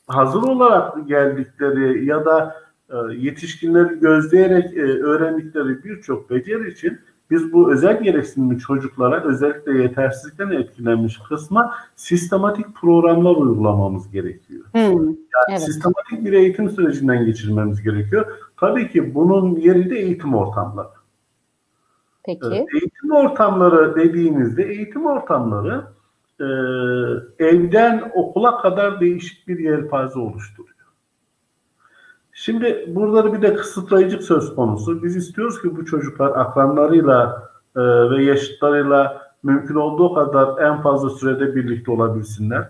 hazır 0.07 0.43
olarak 0.43 1.09
geldikleri 1.09 2.07
ya 2.07 2.25
da 2.25 2.57
e, 2.91 2.97
yetişkinleri 3.17 4.01
gözleyerek 4.01 4.77
e, 4.77 5.03
öğrendikleri 5.03 5.85
birçok 5.85 6.31
beceri 6.31 6.71
için 6.71 6.99
biz 7.31 7.53
bu 7.53 7.73
özel 7.73 8.03
gereksinimli 8.03 8.59
çocuklara 8.59 9.25
özellikle 9.25 9.83
yetersizlikten 9.83 10.51
etkilenmiş 10.51 11.19
kısma 11.29 11.75
sistematik 11.97 12.75
programlar 12.75 13.37
uygulamamız 13.37 14.11
gerekiyor. 14.11 14.65
Hmm, 14.73 15.07
yani 15.07 15.17
evet. 15.51 15.63
sistematik 15.63 16.25
bir 16.25 16.33
eğitim 16.33 16.71
sürecinden 16.71 17.27
geçirmemiz 17.27 17.83
gerekiyor. 17.83 18.27
Tabii 18.57 18.93
ki 18.93 19.15
bunun 19.15 19.57
yeri 19.57 19.91
de 19.91 19.99
eğitim 19.99 20.35
ortamları. 20.35 20.89
Peki. 22.25 22.47
Ee, 22.47 22.67
eğitim 22.73 23.11
ortamları 23.13 23.97
dediğimizde 23.97 24.63
eğitim 24.63 25.07
ortamları 25.07 25.85
e, 26.41 26.45
evden 27.39 28.11
okula 28.15 28.59
kadar 28.59 29.01
değişik 29.01 29.49
bir 29.49 29.59
yelpaze 29.59 30.19
oluşturuyor. 30.19 30.74
Şimdi 32.45 32.85
burada 32.89 33.33
bir 33.33 33.43
de 33.43 33.55
kısıtlayıcı 33.55 34.23
söz 34.23 34.55
konusu. 34.55 35.03
Biz 35.03 35.17
istiyoruz 35.17 35.63
ki 35.63 35.77
bu 35.77 35.87
çocuklar 35.87 36.31
akranlarıyla 36.31 37.43
e, 37.77 37.81
ve 37.81 38.25
yaşıtlarıyla 38.25 39.31
mümkün 39.43 39.75
olduğu 39.75 40.15
kadar 40.15 40.63
en 40.63 40.83
fazla 40.83 41.11
sürede 41.11 41.55
birlikte 41.55 41.91
olabilsinler. 41.91 42.69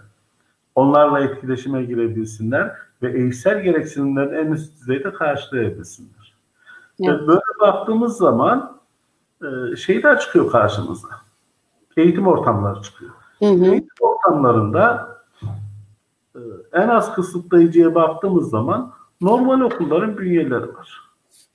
Onlarla 0.75 1.21
etkileşime 1.21 1.85
girebilsinler 1.85 2.73
ve 3.03 3.13
eğitsel 3.13 3.63
gereksinimlerini 3.63 4.37
en 4.37 4.53
üst 4.53 4.81
düzeyde 4.81 5.13
karşılayabilsinler. 5.13 6.35
Evet. 7.03 7.21
Böyle 7.27 7.61
baktığımız 7.61 8.17
zaman 8.17 8.79
e, 9.43 9.77
şeyler 9.77 10.21
çıkıyor 10.21 10.51
karşımıza. 10.51 11.09
Eğitim 11.97 12.27
ortamları 12.27 12.83
çıkıyor. 12.83 13.13
Hı 13.39 13.47
hı. 13.47 13.65
Eğitim 13.65 13.97
ortamlarında 14.01 15.09
e, 16.35 16.41
en 16.73 16.89
az 16.89 17.15
kısıtlayıcıya 17.15 17.95
baktığımız 17.95 18.51
zaman 18.51 18.93
normal 19.25 19.61
okulların 19.61 20.19
bünyeleri 20.19 20.75
var. 20.75 21.01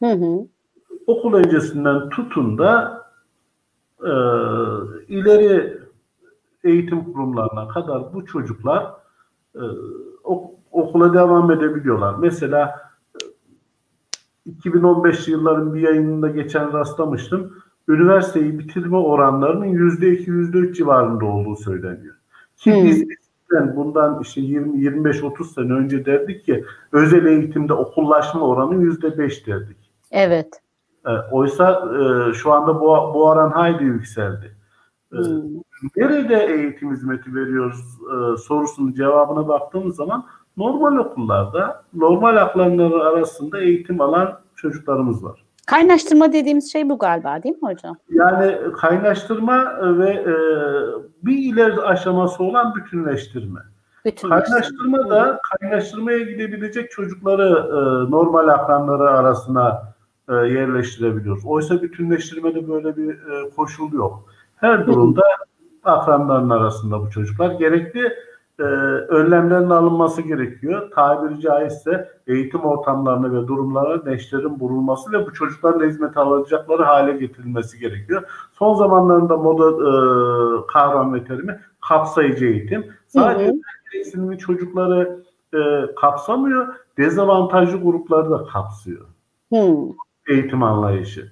Hı 0.03 0.11
hı. 0.11 0.47
Okul 1.07 1.33
öncesinden 1.33 2.09
tutun 2.09 2.57
da 2.57 3.01
e, 4.03 4.11
ileri 5.07 5.77
eğitim 6.63 7.03
kurumlarına 7.13 7.67
kadar 7.67 8.13
bu 8.13 8.25
çocuklar 8.25 8.93
e, 9.55 9.63
ok- 10.23 10.51
okula 10.71 11.13
devam 11.13 11.51
edebiliyorlar. 11.51 12.15
Mesela 12.19 12.81
e, 13.15 14.49
2015 14.49 15.27
yılların 15.27 15.73
bir 15.73 15.81
yayınında 15.81 16.29
geçen 16.29 16.73
rastlamıştım. 16.73 17.53
Üniversiteyi 17.87 18.59
bitirme 18.59 18.97
oranlarının 18.97 19.65
%2, 19.65 20.25
%3 20.25 20.73
civarında 20.73 21.25
olduğu 21.25 21.55
söyleniyor. 21.55 22.15
Ki 22.57 22.75
Hmm. 22.75 22.85
biz 22.85 23.07
eskiden 23.49 23.75
bundan 23.75 24.21
işte 24.21 24.41
20, 24.41 24.79
25-30 24.79 25.53
sene 25.53 25.73
önce 25.73 26.05
derdik 26.05 26.45
ki 26.45 26.65
özel 26.91 27.25
eğitimde 27.25 27.73
okullaşma 27.73 28.41
oranı 28.41 28.75
%5 28.75 29.47
derdik. 29.47 29.77
Evet. 30.11 30.61
E, 31.05 31.11
oysa 31.31 31.71
e, 31.71 32.33
şu 32.33 32.51
anda 32.51 32.75
bu, 32.75 32.87
bu 32.87 33.25
oran 33.25 33.49
hayli 33.49 33.83
yükseldi. 33.83 34.55
E, 35.13 35.17
Hmm. 35.17 35.91
nerede 35.97 36.45
eğitim 36.45 36.91
hizmeti 36.91 37.35
veriyoruz 37.35 37.97
e, 38.01 38.37
sorusunun 38.37 38.93
cevabına 38.93 39.47
baktığımız 39.47 39.95
zaman 39.95 40.25
normal 40.57 40.97
okullarda 40.97 41.83
normal 41.93 42.37
akranları 42.37 43.03
arasında 43.03 43.61
eğitim 43.61 44.01
alan 44.01 44.39
çocuklarımız 44.55 45.23
var. 45.23 45.43
Kaynaştırma 45.69 46.33
dediğimiz 46.33 46.71
şey 46.71 46.89
bu 46.89 46.97
galiba 46.97 47.43
değil 47.43 47.55
mi 47.55 47.69
hocam? 47.69 47.97
Yani 48.09 48.57
kaynaştırma 48.73 49.79
ve 49.99 50.09
e, 50.09 50.33
bir 51.23 51.37
ileri 51.37 51.81
aşaması 51.81 52.43
olan 52.43 52.75
bütünleştirme. 52.75 53.59
Bütün 54.05 54.29
Kaynaştırma 54.29 55.09
da 55.09 55.39
kaynaştırmaya 55.49 56.19
gidebilecek 56.19 56.91
çocukları 56.91 57.67
e, 57.67 58.11
normal 58.11 58.47
akranları 58.47 59.09
arasına 59.09 59.83
e, 60.29 60.33
yerleştirebiliyoruz. 60.33 61.45
Oysa 61.45 61.81
bütünleştirmede 61.81 62.67
böyle 62.69 62.97
bir 62.97 63.09
e, 63.09 63.49
koşul 63.55 63.93
yok. 63.93 64.25
Her 64.55 64.87
durumda 64.87 65.23
akranların 65.83 66.49
arasında 66.49 66.99
bu 67.01 67.09
çocuklar 67.09 67.51
gerekli 67.51 68.13
e, 68.59 68.63
önlemlerin 68.63 69.69
alınması 69.69 70.21
gerekiyor. 70.21 70.91
Tabiri 70.91 71.41
caizse 71.41 72.09
eğitim 72.27 72.59
ortamlarına 72.61 73.33
ve 73.33 73.47
durumlara 73.47 74.01
neşterin 74.05 74.59
bulunması 74.59 75.11
ve 75.11 75.25
bu 75.25 75.33
çocukların 75.33 75.87
hizmet 75.89 76.17
alacakları 76.17 76.83
hale 76.83 77.17
getirilmesi 77.17 77.79
gerekiyor. 77.79 78.23
Son 78.53 78.75
zamanlarında 78.75 79.37
moda 79.37 79.69
e, 79.69 79.91
kavram 80.67 81.13
ve 81.13 81.23
terimi 81.23 81.59
kapsayıcı 81.89 82.45
eğitim. 82.45 82.85
Sadece 83.07 83.45
Hı 83.45 83.51
hı. 83.51 83.55
gereksinimli 83.93 84.37
çocukları 84.37 85.19
e, 85.53 85.59
kapsamıyor, 85.95 86.67
dezavantajlı 86.97 87.77
grupları 87.81 88.31
da 88.31 88.43
kapsıyor 88.45 89.05
Hmm. 89.49 89.89
eğitim 90.27 90.63
anlayışı. 90.63 91.31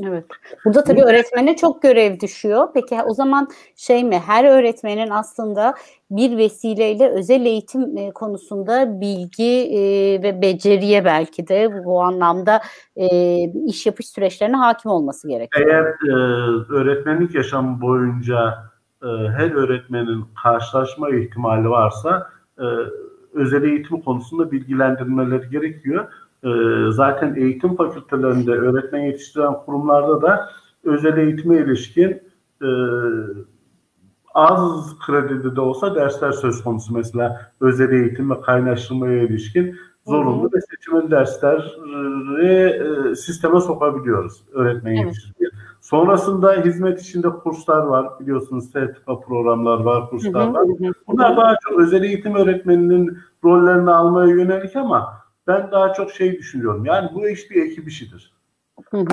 Evet. 0.00 0.24
Burada 0.64 0.84
tabii 0.84 1.02
öğretmene 1.02 1.56
çok 1.56 1.82
görev 1.82 2.20
düşüyor. 2.20 2.68
Peki 2.74 3.02
o 3.06 3.14
zaman 3.14 3.48
şey 3.76 4.04
mi 4.04 4.18
her 4.18 4.44
öğretmenin 4.44 5.10
aslında 5.10 5.74
bir 6.10 6.36
vesileyle 6.36 7.08
özel 7.08 7.46
eğitim 7.46 7.96
e, 7.96 8.10
konusunda 8.10 9.00
bilgi 9.00 9.52
e, 9.74 9.80
ve 10.22 10.42
beceriye 10.42 11.04
belki 11.04 11.48
de 11.48 11.84
bu, 11.84 12.02
anlamda 12.02 12.60
e, 12.96 13.06
iş 13.66 13.86
yapış 13.86 14.06
süreçlerine 14.06 14.56
hakim 14.56 14.90
olması 14.90 15.28
gerekiyor. 15.28 15.68
Eğer 15.68 15.84
e, 15.84 16.14
öğretmenlik 16.72 17.34
yaşamı 17.34 17.80
boyunca 17.80 18.54
e, 19.02 19.06
her 19.06 19.50
öğretmenin 19.50 20.24
karşılaşma 20.42 21.10
ihtimali 21.10 21.70
varsa 21.70 22.30
e, 22.58 22.64
özel 23.34 23.62
eğitim 23.62 24.00
konusunda 24.00 24.50
bilgilendirmeleri 24.50 25.50
gerekiyor. 25.50 26.08
E, 26.44 26.50
zaten 26.90 27.34
eğitim 27.34 27.76
fakültelerinde 27.76 28.50
öğretmen 28.50 29.00
yetiştiren 29.00 29.54
kurumlarda 29.66 30.22
da 30.22 30.50
özel 30.84 31.16
eğitime 31.16 31.56
ilişkin 31.56 32.22
e, 32.62 32.68
az 34.34 34.98
kredide 35.06 35.56
de 35.56 35.60
olsa 35.60 35.94
dersler 35.94 36.32
söz 36.32 36.64
konusu. 36.64 36.94
Mesela 36.94 37.52
özel 37.60 37.92
eğitim 37.92 38.30
ve 38.30 38.40
kaynaştırmaya 38.40 39.22
ilişkin 39.22 39.76
zorunlu 40.06 40.50
ve 40.54 40.60
seçmeli 40.60 41.10
dersleri 41.10 43.10
e, 43.10 43.14
sisteme 43.14 43.60
sokabiliyoruz 43.60 44.42
öğretmen 44.52 44.96
Evet. 44.96 45.14
Sonrasında 45.80 46.52
hizmet 46.52 47.00
içinde 47.00 47.28
kurslar 47.28 47.82
var. 47.82 48.06
Biliyorsunuz 48.20 48.70
sertifika 48.70 49.20
programlar 49.20 49.80
var, 49.80 50.10
kurslar 50.10 50.48
hı, 50.48 50.52
var. 50.52 50.66
hı 50.66 50.86
hı. 50.86 50.92
Bunlar 51.08 51.36
daha 51.36 51.56
çok 51.68 51.80
özel 51.80 52.02
eğitim 52.02 52.34
öğretmeninin 52.34 53.18
rollerini 53.44 53.90
almaya 53.90 54.34
yönelik 54.34 54.76
ama 54.76 55.21
ben 55.46 55.70
daha 55.70 55.92
çok 55.92 56.10
şey 56.10 56.38
düşünüyorum. 56.38 56.84
Yani 56.84 57.10
bu 57.14 57.28
iş 57.28 57.50
bir 57.50 57.62
ekip 57.62 57.88
işidir. 57.88 58.32
Hı 58.90 59.04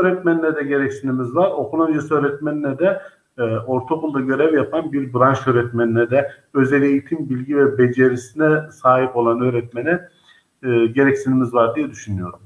öğretmenine 0.00 0.56
de 0.56 0.62
gereksinimiz 0.62 1.34
var. 1.34 1.50
Okul 1.50 1.88
öncesi 1.88 2.14
öğretmenine 2.14 2.78
de 2.78 3.02
e, 3.38 3.42
ortaokulda 3.42 4.20
görev 4.20 4.54
yapan 4.54 4.92
bir 4.92 5.14
branş 5.14 5.46
öğretmenine 5.46 6.10
de 6.10 6.32
özel 6.54 6.82
eğitim 6.82 7.30
bilgi 7.30 7.56
ve 7.56 7.78
becerisine 7.78 8.70
sahip 8.70 9.16
olan 9.16 9.40
öğretmene 9.40 10.00
e, 10.62 10.86
gereksinimiz 10.86 11.54
var 11.54 11.76
diye 11.76 11.90
düşünüyorum. 11.90 12.40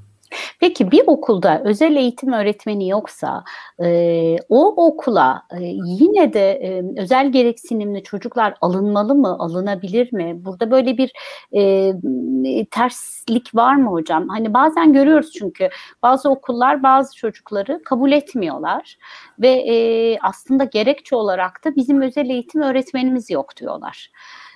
Peki 0.67 0.91
bir 0.91 1.03
okulda 1.07 1.63
özel 1.65 1.97
eğitim 1.97 2.33
öğretmeni 2.33 2.89
yoksa 2.89 3.45
e, 3.83 4.37
o 4.49 4.87
okula 4.87 5.43
e, 5.53 5.63
yine 5.85 6.33
de 6.33 6.51
e, 6.51 7.01
özel 7.03 7.33
gereksinimli 7.33 8.03
çocuklar 8.03 8.55
alınmalı 8.61 9.15
mı, 9.15 9.37
alınabilir 9.39 10.13
mi? 10.13 10.45
Burada 10.45 10.71
böyle 10.71 10.99
bir 10.99 11.13
e, 11.53 12.67
terslik 12.71 13.55
var 13.55 13.77
mı 13.77 13.91
hocam? 13.91 14.29
Hani 14.29 14.55
bazen 14.55 14.93
görüyoruz 14.93 15.33
çünkü 15.33 15.69
bazı 16.03 16.31
okullar 16.31 16.83
bazı 16.83 17.17
çocukları 17.17 17.83
kabul 17.85 18.13
etmiyorlar 18.13 18.99
ve 19.39 19.49
e, 19.49 20.19
aslında 20.19 20.65
gerekçe 20.65 21.17
olarak 21.17 21.65
da 21.65 21.77
bizim 21.77 22.03
özel 22.03 22.31
eğitim 22.31 22.61
öğretmenimiz 22.61 23.31
yok 23.31 23.57
diyorlar. 23.57 24.11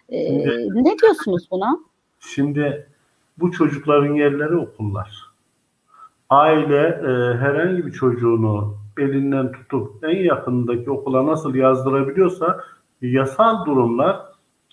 E, 0.09 0.39
ne 0.75 0.99
diyorsunuz 0.99 1.49
buna? 1.51 1.79
Şimdi 2.21 2.87
bu 3.39 3.53
çocukların 3.53 4.15
yerleri 4.15 4.57
okullar. 4.57 5.30
Aile 6.31 6.87
e, 6.87 7.37
herhangi 7.37 7.87
bir 7.87 7.93
çocuğunu 7.93 8.75
elinden 8.99 9.53
tutup 9.53 10.05
en 10.05 10.25
yakındaki 10.25 10.91
okula 10.91 11.27
nasıl 11.27 11.55
yazdırabiliyorsa 11.55 12.61
yasal 13.03 13.67
durumlar 13.67 14.17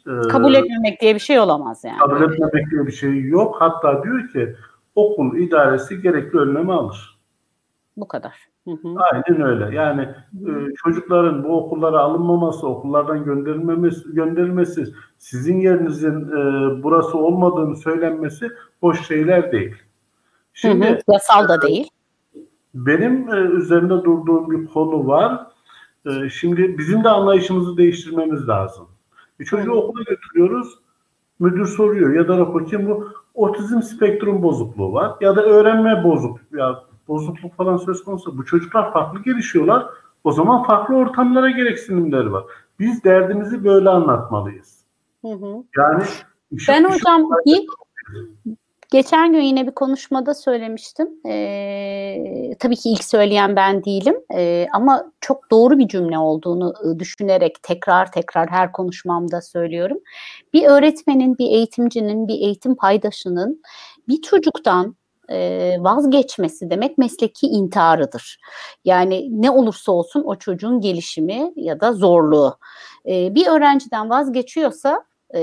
e, 0.08 0.28
Kabul 0.28 0.54
etmemek 0.54 1.02
diye 1.02 1.16
bir 1.16 1.20
şey 1.20 1.40
olamaz 1.40 1.84
yani. 1.84 1.98
kabul 1.98 2.22
etmemek 2.22 2.72
diye 2.72 2.88
bir 2.88 2.92
şey 2.92 3.22
yok. 3.24 3.56
Hatta 3.60 4.04
diyor 4.04 4.28
ki 4.30 4.56
okul 4.96 5.38
idaresi 5.38 6.02
gerekli 6.02 6.40
önlemi 6.40 6.74
alır. 6.74 7.18
Bu 7.98 8.08
kadar. 8.08 8.34
Hı 8.66 8.72
hı. 8.72 8.96
Aynen 9.12 9.42
öyle. 9.42 9.76
Yani 9.76 10.02
e, 10.48 10.52
çocukların 10.84 11.44
bu 11.44 11.58
okullara 11.58 12.00
alınmaması, 12.00 12.68
okullardan 12.68 13.24
gönderilmemesi, 13.24 14.14
gönderilmesi, 14.14 14.86
sizin 15.18 15.60
yerinizin 15.60 16.28
e, 16.28 16.84
burası 16.84 17.18
olmadığını 17.18 17.76
söylenmesi 17.78 18.50
hoş 18.82 19.08
şeyler 19.08 19.52
değil. 19.52 19.76
Şimdi 20.62 20.86
Hı 20.86 20.94
hı, 20.94 21.00
Yasal 21.12 21.48
da 21.48 21.62
değil. 21.62 21.90
benim 22.74 23.34
e, 23.34 23.38
üzerinde 23.38 23.90
durduğum 24.04 24.52
bir 24.52 24.68
konu 24.68 25.08
var. 25.08 25.48
E, 26.06 26.30
şimdi 26.30 26.78
bizim 26.78 27.04
de 27.04 27.10
anlayışımızı 27.10 27.78
değiştirmemiz 27.78 28.48
lazım. 28.48 28.88
Bir 29.40 29.46
çocuğu 29.46 29.72
Hı 29.72 29.76
hı. 29.76 29.80
okula 29.80 30.04
götürüyoruz, 30.04 30.80
müdür 31.40 31.66
soruyor 31.68 32.14
ya 32.14 32.28
da 32.28 32.38
rapor 32.38 32.68
kim 32.68 32.90
bu? 32.90 33.08
Otizm 33.34 33.82
spektrum 33.82 34.44
bozukluğu 34.44 34.94
var 34.94 35.12
ya 35.22 35.36
da 35.36 35.44
öğrenme 35.44 36.04
bozukluk 36.04 36.60
ya 36.60 36.84
bozukluk 37.08 37.56
falan 37.56 37.78
söz 37.78 38.04
konusu. 38.04 38.38
Bu 38.38 38.46
çocuklar 38.46 38.94
farklı 38.94 39.24
gelişiyorlar. 39.24 39.86
O 40.24 40.32
zaman 40.32 40.64
farklı 40.64 40.96
ortamlara 40.96 41.50
gereksinimleri 41.50 42.32
var. 42.32 42.44
Biz 42.80 43.04
derdimizi 43.04 43.64
böyle 43.64 43.90
anlatmalıyız. 43.90 44.78
Hı 45.22 45.28
hı. 45.32 45.64
Yani 45.78 46.04
Ben 46.68 46.84
hocam 46.84 47.30
bir 47.46 47.66
geçen 48.92 49.34
gün 49.34 49.42
yine 49.42 49.68
bir 49.68 49.72
konuşmada 49.72 50.34
söylemiştim. 50.34 51.10
Ee, 51.28 52.56
tabii 52.60 52.76
ki 52.76 52.90
ilk 52.90 53.04
söyleyen 53.04 53.56
ben 53.56 53.84
değilim 53.84 54.16
Ee, 54.36 54.68
ama 54.74 55.12
çok 55.22 55.52
doğru 55.52 55.80
bir 55.80 55.88
cümle 55.88 56.18
olduğunu 56.18 56.74
e, 56.86 57.00
düşünerek 57.00 57.64
tekrar 57.64 58.12
tekrar 58.12 58.50
her 58.50 58.72
konuşmamda 58.72 59.42
söylüyorum. 59.42 59.98
Bir 60.54 60.64
öğretmenin, 60.66 61.38
bir 61.38 61.46
eğitimcinin, 61.46 62.28
bir 62.28 62.34
eğitim 62.34 62.76
paydaşının 62.76 63.62
bir 64.08 64.22
çocuktan 64.22 64.96
e, 65.30 65.76
vazgeçmesi 65.80 66.70
demek 66.70 66.98
mesleki 66.98 67.48
intiharıdır. 67.48 68.40
Yani 68.86 69.42
ne 69.42 69.52
olursa 69.52 69.92
olsun 69.92 70.24
o 70.26 70.36
çocuğun 70.36 70.82
gelişimi 70.82 71.52
ya 71.56 71.80
da 71.80 71.94
zorluğu. 71.94 72.58
Ee, 73.08 73.36
bir 73.36 73.48
öğrenciden 73.48 74.10
vazgeçiyorsa 74.10 75.04
e, 75.36 75.42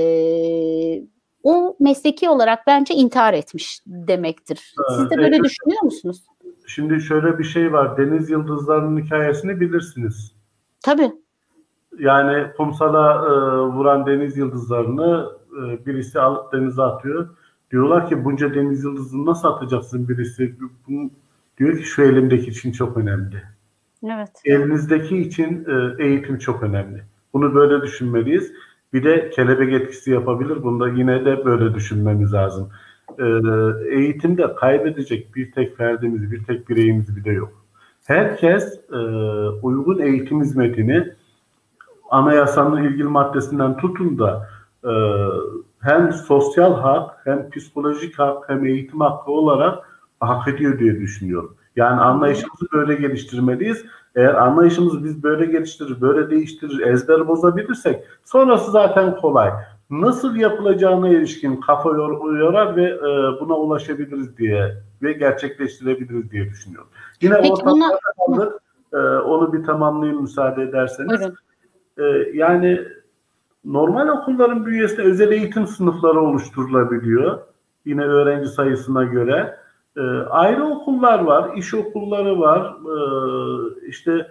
o 1.44 1.76
mesleki 1.80 2.28
olarak 2.28 2.66
bence 2.66 2.94
intihar 2.94 3.35
etmiş 3.35 3.80
demektir. 3.87 4.74
Siz 4.96 5.11
de 5.11 5.16
böyle 5.16 5.37
Evet. 5.37 5.44
düşünüyor 5.44 5.83
musunuz? 5.83 6.22
Şimdi 6.66 7.00
şöyle 7.00 7.38
bir 7.38 7.44
şey 7.44 7.72
var. 7.72 7.96
Deniz 7.96 8.30
Yıldızları'nın 8.30 9.02
hikayesini 9.02 9.61
bilirsiniz. 9.61 10.33
Tabii. 10.83 11.12
Yani 11.98 12.46
kumsala 12.57 13.14
e, 13.14 13.30
vuran 13.61 14.07
deniz 14.07 14.37
yıldızlarını 14.37 15.28
e, 15.52 15.87
birisi 15.87 16.20
alıp 16.20 16.52
denize 16.52 16.83
atıyor. 16.83 17.28
Diyorlar 17.70 18.09
ki 18.09 18.24
bunca 18.24 18.54
deniz 18.54 18.85
yıldızını 18.85 19.26
nasıl 19.26 19.48
atacaksın 19.48 20.09
birisi? 20.09 20.54
Bunu, 20.88 21.11
diyor 21.59 21.78
ki 21.78 21.85
şu 21.85 22.02
elimdeki 22.02 22.50
için 22.50 22.72
çok 22.72 22.96
önemli. 22.96 23.42
Evet. 24.04 24.30
Elinizdeki 24.44 25.18
için 25.18 25.66
e, 25.68 26.04
eğitim 26.04 26.38
çok 26.38 26.62
önemli. 26.62 27.02
Bunu 27.35 27.54
böyle 27.54 27.83
düşünmeliyiz. 27.83 28.52
Bir 28.94 29.04
de 29.04 29.30
kelebek 29.30 29.72
etkisi 29.72 30.11
yapabilir. 30.11 30.62
Bunu 30.62 30.80
da 30.80 30.88
yine 30.88 31.24
de 31.24 31.44
böyle 31.44 31.74
düşünmemiz 31.74 32.33
lazım. 32.33 32.68
E, 33.18 33.24
eğitimde 33.88 34.54
kaybedecek 34.54 35.35
bir 35.35 35.52
tek 35.52 35.76
ferdimiz, 35.76 36.33
bir 36.33 36.44
tek 36.44 36.68
bireyimiz 36.68 37.16
bile 37.16 37.33
yok. 37.33 37.52
Herkes 38.04 38.80
e, 38.92 38.96
uygun 39.62 39.98
eğitim 39.98 40.40
hizmetini 40.40 41.09
anayasanın 42.11 42.83
ilgili 42.83 43.04
maddesinden 43.04 43.76
tutun 43.76 44.18
da 44.18 44.48
e, 44.85 44.92
hem 45.80 46.12
sosyal 46.12 46.74
hak, 46.74 47.11
hem 47.24 47.50
psikolojik 47.50 48.18
hak, 48.18 48.48
hem 48.48 48.66
eğitim 48.66 49.00
hakkı 49.00 49.33
olarak 49.33 49.90
hak 50.20 50.48
ediyor 50.48 50.78
diye 50.78 51.00
düşünüyorum. 51.00 51.54
Yani 51.76 52.00
anlayışımızı 52.00 52.66
böyle 52.72 52.94
geliştirmeliyiz. 52.94 53.85
Eğer 54.16 54.35
anlayışımızı 54.35 55.05
biz 55.05 55.22
böyle 55.22 55.46
geliştirir, 55.46 56.00
böyle 56.00 56.31
değiştirir, 56.31 56.87
ezber 56.87 57.29
bozabilirsek 57.29 58.05
sonrası 58.24 58.70
zaten 58.70 59.16
kolay. 59.16 59.50
Nasıl 59.90 60.37
yapılacağına 60.37 61.09
ilişkin 61.09 61.57
kafa 61.57 61.88
yor 61.88 62.38
yorar 62.38 62.77
ve 62.77 62.85
e, 62.85 63.40
buna 63.40 63.55
ulaşabiliriz 63.55 64.38
diye 64.38 64.74
ve 65.03 65.12
gerçekleştirebiliriz 65.12 66.31
diye 66.31 66.50
düşünüyorum. 66.50 66.88
Yine 67.20 67.35
Peki 67.37 67.53
ortada 67.53 67.70
buna... 67.70 67.98
kaldık. 68.16 68.53
E, 68.92 68.96
onu 68.98 69.53
bir 69.53 69.64
tamamlayayım 69.64 70.22
müsaade 70.22 70.62
ederseniz. 70.62 71.20
Buyurun. 71.20 71.37
E, 71.98 72.31
yani 72.35 72.81
normal 73.64 74.09
okulların 74.09 74.66
bünyesinde 74.66 75.03
özel 75.03 75.33
eğitim 75.33 75.66
sınıfları 75.66 76.20
oluşturulabiliyor. 76.20 77.38
Yine 77.85 78.03
öğrenci 78.03 78.48
sayısına 78.48 79.05
göre. 79.05 79.57
E, 79.96 80.00
ayrı 80.30 80.64
okullar 80.64 81.18
var, 81.18 81.57
iş 81.57 81.74
okulları 81.74 82.40
var. 82.40 82.76
E, 82.85 83.87
işte 83.87 84.26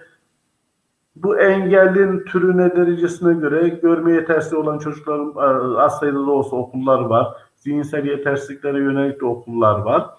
bu 1.15 1.39
engellin 1.39 2.25
türüne 2.25 2.75
derecesine 2.75 3.33
göre 3.33 3.69
görme 3.69 4.11
yetersizliği 4.11 4.61
olan 4.63 4.79
çocukların 4.79 5.33
e, 5.37 5.79
az 5.79 5.99
sayıda 5.99 6.17
da 6.17 6.31
olsa 6.31 6.55
okullar 6.55 6.99
var. 6.99 7.27
Zihinsel 7.55 8.05
yetersizliklere 8.05 8.77
yönelik 8.77 9.21
de 9.21 9.25
okullar 9.25 9.79
var. 9.79 10.09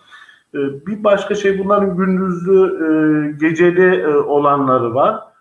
E, 0.54 0.58
bir 0.86 1.04
başka 1.04 1.34
şey 1.34 1.58
bunların 1.58 1.96
gündüzlü, 1.96 2.64
e, 2.64 3.46
geceli 3.46 4.06
olanları 4.08 4.94
var. 4.94 5.33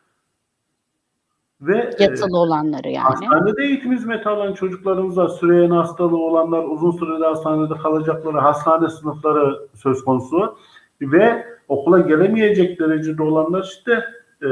Ve 1.67 1.89
yatılı 1.99 2.37
olanları 2.37 2.89
yani. 2.89 3.03
Hastanede 3.03 3.63
eğitim 3.63 3.91
hizmeti 3.91 4.29
alan 4.29 4.53
çocuklarımız 4.53 5.17
var. 5.17 5.27
Süreyen 5.27 5.69
hastalığı 5.69 6.17
olanlar, 6.17 6.63
uzun 6.63 6.91
sürede 6.91 7.25
hastanede 7.25 7.73
kalacakları 7.73 8.37
hastane 8.37 8.89
sınıfları 8.89 9.59
söz 9.73 10.03
konusu. 10.03 10.57
Ve 11.01 11.45
okula 11.67 11.99
gelemeyecek 11.99 12.79
derecede 12.79 13.23
olanlar 13.23 13.63
işte 13.63 14.03
e, 14.43 14.49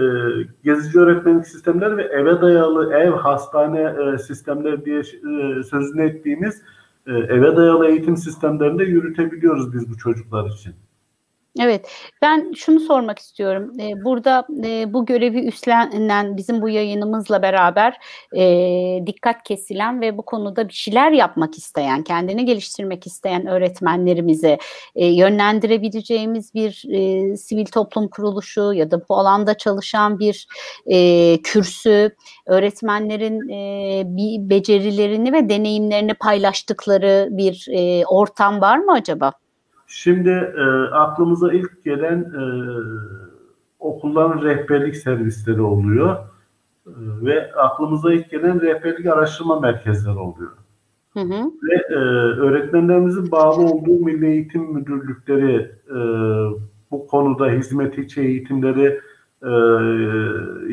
gezici 0.63 1.00
öğretmenlik 1.00 1.47
sistemleri 1.47 1.97
ve 1.97 2.04
eve 2.04 2.41
dayalı 2.41 2.93
ev, 2.93 3.12
hastane 3.12 3.82
e, 3.82 4.17
sistemleri 4.17 4.86
diye 4.86 5.00
e, 5.00 5.63
sözünü 5.63 6.02
ettiğimiz 6.02 6.62
e, 7.08 7.12
eve 7.12 7.56
dayalı 7.56 7.88
eğitim 7.88 8.17
sistemlerinde 8.17 8.84
yürütebiliyoruz 8.84 9.74
biz 9.74 9.89
bu 9.89 9.97
çocuklar 9.97 10.50
için. 10.50 10.74
Evet, 11.59 11.87
ben 12.21 12.51
şunu 12.55 12.79
sormak 12.79 13.19
istiyorum. 13.19 13.71
Ee, 13.79 14.03
burada 14.03 14.47
e, 14.65 14.93
bu 14.93 15.05
görevi 15.05 15.47
üstlenen 15.47 16.37
bizim 16.37 16.61
bu 16.61 16.69
yayınımızla 16.69 17.41
beraber 17.41 17.97
e, 18.35 19.05
dikkat 19.05 19.43
kesilen 19.43 20.01
ve 20.01 20.17
bu 20.17 20.25
konuda 20.25 20.67
bir 20.67 20.73
şeyler 20.73 21.11
yapmak 21.11 21.57
isteyen, 21.57 22.03
kendini 22.03 22.45
geliştirmek 22.45 23.07
isteyen 23.07 23.47
öğretmenlerimize 23.47 24.57
e, 24.95 25.05
yönlendirebileceğimiz 25.05 26.53
bir 26.53 26.71
sivil 27.35 27.65
toplum 27.65 28.07
kuruluşu 28.07 28.73
ya 28.73 28.91
da 28.91 29.01
bu 29.09 29.17
alanda 29.17 29.57
çalışan 29.57 30.19
bir 30.19 30.47
e, 30.85 31.37
kürsü, 31.41 32.15
öğretmenlerin 32.45 33.39
bir 34.17 34.49
becerilerini 34.49 35.33
ve 35.33 35.49
deneyimlerini 35.49 36.13
paylaştıkları 36.13 37.27
bir 37.31 37.67
ortam 38.07 38.61
var 38.61 38.77
mı 38.77 38.91
acaba? 38.91 39.31
Şimdi 39.93 40.30
e, 40.58 40.62
aklımıza 40.91 41.54
ilk 41.54 41.84
gelen 41.84 42.19
e, 42.19 42.43
okulların 43.80 44.41
rehberlik 44.41 44.95
servisleri 44.95 45.62
oluyor 45.62 46.15
e, 46.88 46.91
ve 47.21 47.54
aklımıza 47.54 48.13
ilk 48.13 48.30
gelen 48.30 48.62
rehberlik 48.62 49.06
araştırma 49.06 49.60
merkezleri 49.60 50.17
oluyor. 50.17 50.51
Hı 51.13 51.19
hı. 51.19 51.51
Ve 51.63 51.75
e, 51.89 51.95
öğretmenlerimizin 52.39 53.32
bağlı 53.32 53.62
olduğu 53.62 54.06
milli 54.06 54.27
eğitim 54.27 54.73
müdürlükleri 54.73 55.71
e, 55.89 55.97
bu 56.91 57.08
konuda 57.08 57.47
hizmet 57.47 57.97
içi 57.97 58.21
eğitimleri 58.21 58.99
e, 59.43 59.51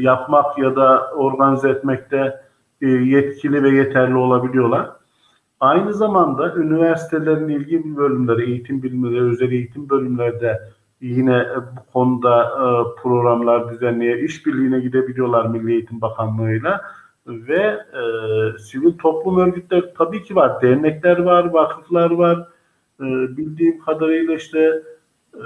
yapmak 0.00 0.58
ya 0.58 0.76
da 0.76 1.10
organize 1.10 1.68
etmekte 1.68 2.40
e, 2.80 2.88
yetkili 2.88 3.62
ve 3.62 3.70
yeterli 3.70 4.16
olabiliyorlar. 4.16 4.97
Aynı 5.60 5.94
zamanda 5.94 6.54
üniversitelerin 6.54 7.48
ilgili 7.48 7.96
bölümleri, 7.96 8.50
eğitim 8.50 8.82
bilimleri, 8.82 9.22
özel 9.22 9.52
eğitim 9.52 9.88
bölümlerde 9.88 10.62
yine 11.00 11.46
bu 11.76 11.92
konuda 11.92 12.44
e, 12.44 13.00
programlar 13.02 13.72
düzenleye, 13.72 14.20
işbirliğine 14.20 14.80
gidebiliyorlar 14.80 15.46
Milli 15.46 15.72
Eğitim 15.72 16.00
Bakanlığı'yla 16.00 16.80
ve 17.26 17.78
e, 17.92 18.02
sivil 18.58 18.98
toplum 18.98 19.38
örgütleri 19.38 19.84
tabii 19.98 20.24
ki 20.24 20.36
var. 20.36 20.62
Dernekler 20.62 21.18
var, 21.18 21.44
vakıflar 21.44 22.10
var. 22.10 22.48
E, 23.00 23.04
bildiğim 23.36 23.78
kadarıyla 23.78 24.34
işte 24.34 24.82
e, 25.34 25.44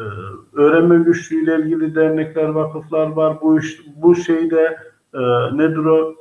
öğrenme 0.53 0.99
güçlüğüyle 1.05 1.57
ilgili 1.57 1.95
dernekler, 1.95 2.49
vakıflar 2.49 3.07
var. 3.07 3.37
Bu 3.43 3.59
iş, 3.59 3.81
bu 3.97 4.15
şeyde 4.15 4.79
e, 5.15 5.21
nedir 5.53 5.85
o? 5.85 6.15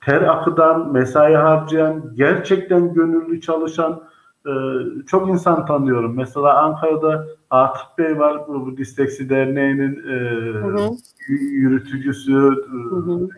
Ter 0.00 0.22
akıdan, 0.22 0.92
mesai 0.92 1.34
harcayan, 1.34 2.12
gerçekten 2.14 2.94
gönüllü 2.94 3.40
çalışan 3.40 4.02
e, 4.46 4.52
çok 5.06 5.28
insan 5.28 5.66
tanıyorum. 5.66 6.16
Mesela 6.16 6.62
Ankara'da 6.62 7.26
Atıf 7.50 7.98
Bey 7.98 8.18
var, 8.18 8.48
bu, 8.48 8.66
bu 8.66 8.76
Disleksi 8.76 9.30
Derneği'nin 9.30 9.96
e, 9.96 10.18
hı 10.52 10.68
hı. 10.68 10.90
yürütücüsü. 11.28 12.32
Hı 12.32 12.96
hı. 12.96 13.28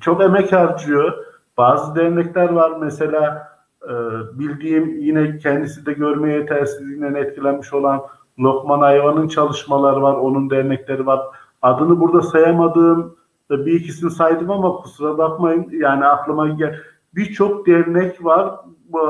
Çok 0.00 0.22
emek 0.22 0.52
harcıyor. 0.52 1.12
Bazı 1.58 1.94
dernekler 1.94 2.48
var 2.48 2.72
mesela 2.80 3.48
e, 3.88 3.92
bildiğim 4.38 4.98
yine 4.98 5.38
kendisi 5.38 5.86
de 5.86 5.92
görme 5.92 6.32
yetersizliğinden 6.32 7.14
etkilenmiş 7.14 7.72
olan 7.72 8.02
Lokman 8.38 8.80
Ayvan'ın 8.80 9.28
çalışmaları 9.28 10.02
var, 10.02 10.14
onun 10.14 10.50
dernekleri 10.50 11.06
var. 11.06 11.20
Adını 11.62 12.00
burada 12.00 12.22
sayamadığım 12.22 13.16
bir 13.66 13.72
ikisini 13.72 14.10
saydım 14.10 14.50
ama 14.50 14.76
kusura 14.76 15.18
bakmayın 15.18 15.70
yani 15.72 16.04
aklıma 16.04 16.48
gel 16.48 16.76
birçok 17.14 17.66
dernek 17.66 18.24
var, 18.24 18.54
e, 18.94 19.00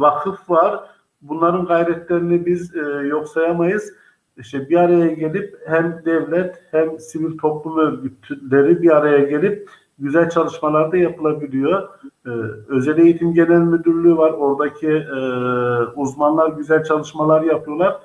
vakıf 0.00 0.50
var. 0.50 0.80
Bunların 1.22 1.66
gayretlerini 1.66 2.46
biz 2.46 2.76
e, 2.76 2.80
yok 3.06 3.28
sayamayız. 3.28 3.92
İşte 4.36 4.68
bir 4.68 4.76
araya 4.76 5.06
gelip 5.06 5.58
hem 5.66 6.02
devlet 6.04 6.62
hem 6.70 6.98
sivil 6.98 7.38
toplum 7.38 7.78
örgütleri 7.78 8.82
bir 8.82 8.90
araya 8.96 9.18
gelip 9.18 9.68
güzel 9.98 10.30
çalışmalar 10.30 10.92
da 10.92 10.96
yapılabiliyor. 10.96 11.88
Ee, 12.26 12.30
Özel 12.68 12.98
Eğitim 12.98 13.34
Genel 13.34 13.60
Müdürlüğü 13.60 14.16
var. 14.16 14.30
Oradaki 14.30 14.88
e, 14.88 15.18
uzmanlar 15.96 16.48
güzel 16.48 16.84
çalışmalar 16.84 17.42
yapıyorlar. 17.42 17.96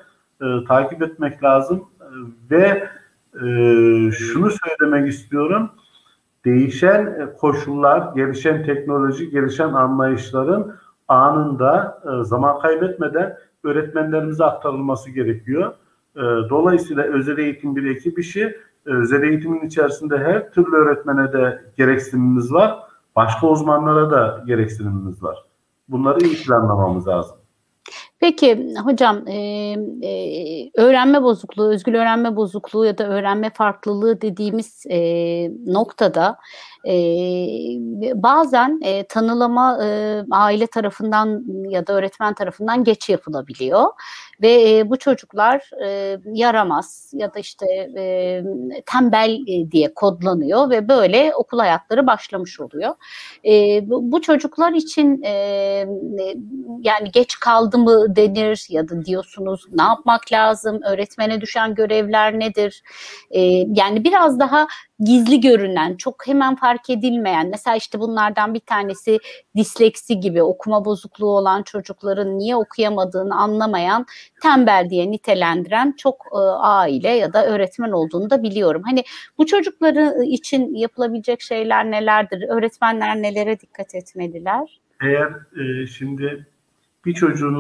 E, 0.42 0.46
takip 0.68 1.02
etmek 1.02 1.44
lazım. 1.44 1.84
E, 2.02 2.06
ve 2.52 2.64
e, 2.66 2.90
şunu 4.12 4.50
söylemek 4.52 5.14
istiyorum. 5.14 5.70
Değişen 6.46 7.34
koşullar, 7.40 8.16
gelişen 8.16 8.66
teknoloji, 8.66 9.30
gelişen 9.30 9.74
anlayışların 9.74 10.76
anında 11.08 12.02
e, 12.06 12.24
zaman 12.24 12.60
kaybetmeden 12.60 13.38
öğretmenlerimize 13.64 14.44
aktarılması 14.44 15.10
gerekiyor. 15.12 15.74
E, 16.16 16.22
dolayısıyla 16.50 17.04
özel 17.04 17.38
eğitim 17.38 17.76
bir 17.76 17.96
ekip 17.96 18.20
işi. 18.20 18.58
Özel 18.86 19.24
eğitimin 19.24 19.68
içerisinde 19.68 20.18
her 20.18 20.52
türlü 20.52 20.76
öğretmene 20.76 21.34
de 21.34 21.62
gereksinimimiz 21.78 22.54
var. 22.54 22.80
Başka 23.16 23.48
uzmanlara 23.48 24.12
da 24.12 24.44
gereksinimimiz 24.48 25.24
var. 25.24 25.38
Bunları 25.90 26.26
iyi 26.26 26.44
planlamamız 26.44 27.08
lazım. 27.08 27.37
Peki 28.20 28.74
hocam 28.84 29.28
e, 29.28 29.36
e, 30.04 30.72
öğrenme 30.76 31.24
bozukluğu, 31.24 31.70
özgül 31.74 31.96
öğrenme 31.96 32.36
bozukluğu 32.36 32.86
ya 32.86 32.98
da 32.98 33.08
öğrenme 33.08 33.50
farklılığı 33.50 34.22
dediğimiz 34.22 34.84
e, 34.90 35.00
noktada 35.66 36.38
Bazen 38.16 38.80
e, 38.84 39.04
tanılama 39.04 39.78
aile 40.32 40.68
tarafından 40.68 41.44
ya 41.70 41.88
da 41.88 41.94
öğretmen 41.94 42.34
tarafından 42.34 42.84
geç 42.84 43.10
yapılabiliyor 43.10 43.86
ve 44.42 44.84
bu 44.90 44.98
çocuklar 44.98 45.70
yaramaz 46.26 47.12
ya 47.14 47.34
da 47.34 47.40
işte 47.40 47.66
tembel 48.86 49.38
diye 49.72 49.94
kodlanıyor 49.94 50.70
ve 50.70 50.90
böyle 50.90 51.32
okul 51.36 51.60
hayatları 51.60 52.08
başlamış 52.08 52.60
oluyor. 52.60 52.96
Bu, 53.88 54.22
çocuklar 54.22 54.74
için 54.74 55.22
yani 56.82 57.12
geç 57.14 57.40
kaldı 57.40 57.78
mı 57.78 58.16
denir 58.16 58.66
ya 58.70 58.90
da 58.90 59.06
diyorsunuz 59.06 59.66
ne 59.74 59.84
yapmak 59.84 60.32
lazım, 60.32 60.80
öğretmene 60.84 61.42
düşen 61.42 61.76
görevler 61.76 62.40
nedir? 62.40 62.84
Yani 63.68 64.04
biraz 64.04 64.40
daha 64.40 64.68
gizli 65.00 65.42
görünen, 65.42 65.96
çok 65.96 66.28
hemen 66.28 66.56
fark 66.56 66.90
edilmeyen, 66.90 67.50
mesela 67.50 67.76
işte 67.76 68.00
bunlardan 68.00 68.54
bir 68.54 68.60
tanesi 68.60 69.20
disleksi 69.56 70.20
gibi 70.20 70.44
okuma 70.44 70.86
bozukluğu 70.86 71.38
olan 71.38 71.64
çocukların 71.64 72.38
niye 72.38 72.56
okuyamadığını 72.56 73.36
anlamayan, 73.36 74.06
tembel 74.42 74.88
diye 74.90 75.12
nitelendiren 75.12 75.94
çok 75.98 76.26
e, 76.34 76.38
aile 76.60 77.10
ya 77.10 77.34
da 77.34 77.46
öğretmen 77.48 77.92
olduğunu 77.92 78.30
da 78.30 78.44
biliyorum. 78.44 78.82
Hani 78.86 79.04
bu 79.38 79.46
çocukları 79.46 80.24
için 80.24 80.76
yapılabilecek 80.76 81.42
şeyler 81.42 81.92
nelerdir? 81.92 82.50
Öğretmenler 82.50 83.16
nelere 83.16 83.60
dikkat 83.60 83.96
etmeliler? 83.96 84.80
Eğer 85.02 85.32
e, 85.62 85.88
şimdi 85.88 86.48
bir 87.06 87.14
çocuğun 87.14 87.60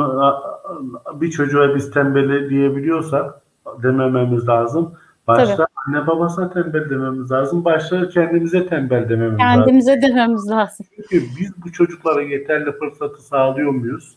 bir 1.14 1.32
çocuğa 1.32 1.76
biz 1.76 1.92
tembeli 1.92 2.50
diyebiliyorsak 2.50 3.42
demememiz 3.84 4.48
lazım 4.48 4.98
Başta 5.28 5.55
Tabii. 5.55 5.67
anne 5.88 6.07
babasına 6.07 6.49
tembel 6.49 6.89
dememiz 6.89 7.32
lazım. 7.32 7.65
Başta 7.65 8.09
kendimize 8.09 8.67
tembel 8.67 9.09
dememiz 9.09 9.38
kendimize 9.38 9.43
lazım. 9.43 9.65
Kendimize 9.65 10.01
dememiz 10.01 10.49
lazım. 10.49 10.86
Çünkü 10.95 11.25
biz 11.39 11.63
bu 11.65 11.71
çocuklara 11.71 12.21
yeterli 12.21 12.71
fırsatı 12.71 13.21
sağlıyor 13.21 13.71
muyuz? 13.71 14.15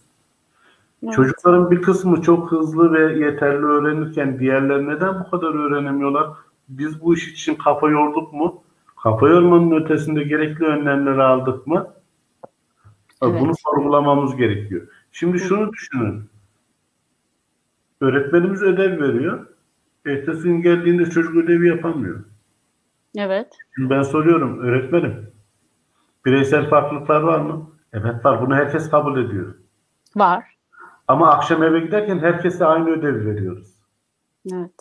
Evet. 1.04 1.14
Çocukların 1.14 1.70
bir 1.70 1.82
kısmı 1.82 2.22
çok 2.22 2.52
hızlı 2.52 2.92
ve 2.92 3.24
yeterli 3.24 3.64
öğrenirken 3.64 4.38
diğerleri 4.38 4.88
neden 4.88 5.20
bu 5.20 5.30
kadar 5.30 5.54
öğrenemiyorlar? 5.54 6.26
Biz 6.68 7.02
bu 7.02 7.14
iş 7.14 7.28
için 7.28 7.54
kafa 7.54 7.88
yorduk 7.88 8.32
mu? 8.32 8.62
Kafa 9.02 9.28
yormanın 9.28 9.84
ötesinde 9.84 10.22
gerekli 10.22 10.64
önlemleri 10.64 11.22
aldık 11.22 11.66
mı? 11.66 11.86
Evet. 13.22 13.40
Bunu 13.40 13.52
sorgulamamız 13.64 14.36
gerekiyor. 14.36 14.86
Şimdi 15.12 15.38
şunu 15.38 15.72
düşünün. 15.72 16.22
Öğretmenimiz 18.00 18.62
ödev 18.62 19.00
veriyor. 19.02 19.46
Ertesi 20.06 20.42
gün 20.42 20.62
geldiğinde 20.62 21.10
çocuk 21.10 21.36
ödevi 21.36 21.68
yapamıyor. 21.68 22.24
Evet. 23.16 23.48
Şimdi 23.74 23.90
ben 23.90 24.02
soruyorum 24.02 24.58
öğretmenim. 24.58 25.30
Bireysel 26.26 26.68
farklılıklar 26.70 27.20
var 27.20 27.40
mı? 27.40 27.70
Evet 27.92 28.24
var. 28.24 28.46
Bunu 28.46 28.54
herkes 28.54 28.90
kabul 28.90 29.24
ediyor. 29.24 29.54
Var. 30.16 30.44
Ama 31.08 31.30
akşam 31.30 31.62
eve 31.62 31.80
giderken 31.80 32.18
herkese 32.18 32.66
aynı 32.66 32.90
ödevi 32.90 33.26
veriyoruz. 33.26 33.74
Evet. 34.52 34.74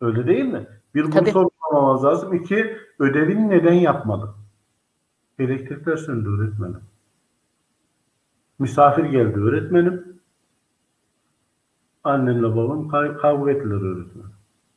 Öyle 0.00 0.26
değil 0.26 0.44
mi? 0.44 0.66
Bir 0.94 1.04
bunu 1.04 1.26
sorgulamamız 1.30 2.04
lazım. 2.04 2.34
İki, 2.34 2.76
ödevini 2.98 3.48
neden 3.48 3.72
yapmadı? 3.72 4.34
Elektrikler 5.38 5.96
söndü 5.96 6.28
öğretmenim. 6.28 6.80
Misafir 8.58 9.04
geldi 9.04 9.40
öğretmenim. 9.40 10.11
Annemle 12.04 12.56
babam 12.56 12.88
kavga 13.18 13.50
ettiler 13.50 13.94
öğretmen. 13.94 14.24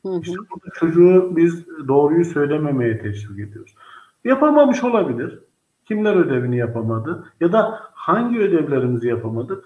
Hı 0.05 0.09
hı. 0.09 0.21
İşte 0.21 0.38
burada 0.38 0.69
çocuğu 0.73 1.34
biz 1.36 1.67
doğruyu 1.88 2.26
söylememeye 2.26 3.01
teşvik 3.01 3.39
ediyoruz. 3.39 3.76
Yapamamış 4.23 4.84
olabilir. 4.84 5.39
Kimler 5.86 6.15
ödevini 6.15 6.57
yapamadı? 6.57 7.23
Ya 7.39 7.51
da 7.51 7.80
hangi 7.93 8.39
ödevlerimizi 8.39 9.07
yapamadık? 9.07 9.65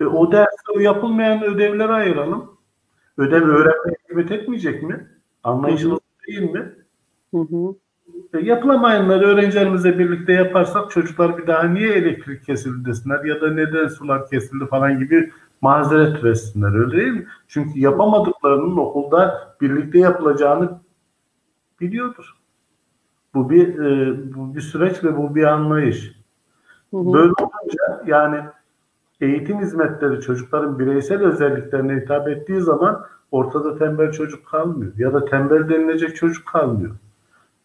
E, 0.00 0.04
o 0.04 0.32
derste 0.32 0.82
yapılmayan 0.82 1.42
ödevleri 1.42 1.92
ayıralım. 1.92 2.50
Ödev 3.18 3.42
öğrenmeye 3.42 3.96
hizmet 4.08 4.30
etmeyecek 4.30 4.82
mi? 4.82 5.06
Anlayışınız 5.44 5.98
değil 6.26 6.50
mi? 6.50 6.72
Hı 7.34 7.40
hı. 7.40 7.74
E, 8.34 8.38
yapılamayanları 8.38 9.26
öğrencilerimizle 9.26 9.98
birlikte 9.98 10.32
yaparsak 10.32 10.90
çocuklar 10.90 11.38
bir 11.38 11.46
daha 11.46 11.62
niye 11.62 11.92
elektrik 11.92 12.46
kesildi 12.46 12.88
desinler 12.88 13.24
ya 13.24 13.40
da 13.40 13.50
neden 13.50 13.88
sular 13.88 14.28
kesildi 14.28 14.66
falan 14.66 14.98
gibi 14.98 15.30
mazeret 15.60 16.22
üretsinler 16.24 16.78
öyle 16.78 16.96
değil 16.96 17.12
mi? 17.12 17.26
Çünkü 17.48 17.80
yapamadıklarının 17.80 18.76
okulda 18.76 19.54
birlikte 19.60 19.98
yapılacağını 19.98 20.80
biliyordur. 21.80 22.36
Bu 23.34 23.50
bir 23.50 23.78
e, 23.78 24.16
bu 24.34 24.54
bir 24.54 24.60
süreç 24.60 25.04
ve 25.04 25.16
bu 25.16 25.34
bir 25.34 25.44
anlayış. 25.44 26.12
Hı 26.90 26.96
hı. 26.96 27.12
Böyle 27.12 27.32
olunca 27.32 28.04
yani 28.06 28.40
eğitim 29.20 29.60
hizmetleri 29.60 30.20
çocukların 30.20 30.78
bireysel 30.78 31.22
özelliklerine 31.22 32.00
hitap 32.00 32.28
ettiği 32.28 32.60
zaman 32.60 33.04
ortada 33.32 33.78
tembel 33.78 34.12
çocuk 34.12 34.46
kalmıyor 34.46 34.92
ya 34.98 35.14
da 35.14 35.24
tembel 35.24 35.68
denilecek 35.68 36.16
çocuk 36.16 36.46
kalmıyor. 36.46 36.90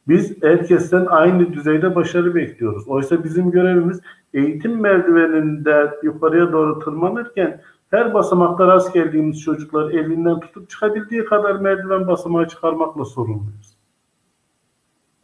Biz 0.07 0.43
herkesten 0.43 1.05
aynı 1.05 1.53
düzeyde 1.53 1.95
başarı 1.95 2.35
bekliyoruz. 2.35 2.87
Oysa 2.87 3.23
bizim 3.23 3.51
görevimiz 3.51 4.01
eğitim 4.33 4.81
merdiveninde 4.81 5.91
yukarıya 6.03 6.51
doğru 6.51 6.79
tırmanırken 6.79 7.61
her 7.91 8.13
basamakta 8.13 8.67
rast 8.67 8.93
geldiğimiz 8.93 9.41
çocuklar 9.41 9.91
elinden 9.91 10.39
tutup 10.39 10.69
çıkabildiği 10.69 11.25
kadar 11.25 11.55
merdiven 11.55 12.07
basamağı 12.07 12.47
çıkarmakla 12.47 13.05
sorumluyuz. 13.05 13.75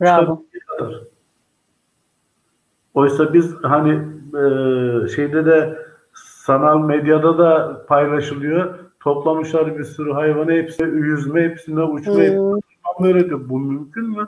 Bravo. 0.01 0.43
Oysa 2.93 3.33
biz 3.33 3.55
hani 3.63 3.91
e, 4.37 5.07
şeyde 5.07 5.45
de 5.45 5.79
sanal 6.45 6.79
medyada 6.79 7.37
da 7.37 7.81
paylaşılıyor. 7.87 8.79
Toplamışlar 8.99 9.77
bir 9.77 9.83
sürü 9.83 10.11
hayvanı 10.11 10.51
hepsine 10.51 10.87
yüzme, 10.87 11.43
hepsine 11.43 11.83
uçma, 11.83 12.13
hmm. 12.13 12.21
hepsine 12.21 13.11
öğretiyor. 13.11 13.49
Bu 13.49 13.59
mümkün 13.59 14.09
mü? 14.09 14.27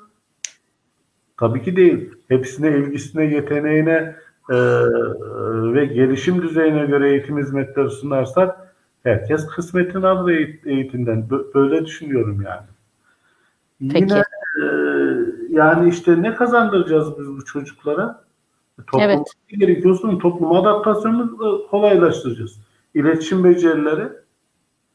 Tabii 1.38 1.64
ki 1.64 1.76
değil. 1.76 2.12
Hepsine 2.28 2.78
ilgisine, 2.78 3.26
yeteneğine, 3.26 4.16
e, 4.50 4.56
ve 5.74 5.86
gelişim 5.86 6.42
düzeyine 6.42 6.86
göre 6.86 7.10
eğitim 7.10 7.38
hizmetleri 7.38 7.90
sunarsak 7.90 8.76
herkes 9.04 9.48
kısmetini 9.48 10.08
alır 10.08 10.50
eğitimden. 10.66 11.26
Böyle 11.56 11.86
düşünüyorum 11.86 12.42
yani. 12.46 12.68
Peki. 13.94 14.04
Yine 14.04 14.24
e, 14.62 14.66
yani 15.50 15.90
işte 15.90 16.22
ne 16.22 16.36
kazandıracağız 16.36 17.20
biz 17.20 17.28
bu 17.28 17.46
çocuklara? 17.46 18.24
Toplum 18.88 19.02
evet. 19.02 19.28
gerekiyorsa 19.48 20.18
topluma 20.18 20.60
adaptasyonunu 20.62 21.68
kolaylaştıracağız. 21.70 22.58
İletişim 22.94 23.44
becerileri 23.44 24.10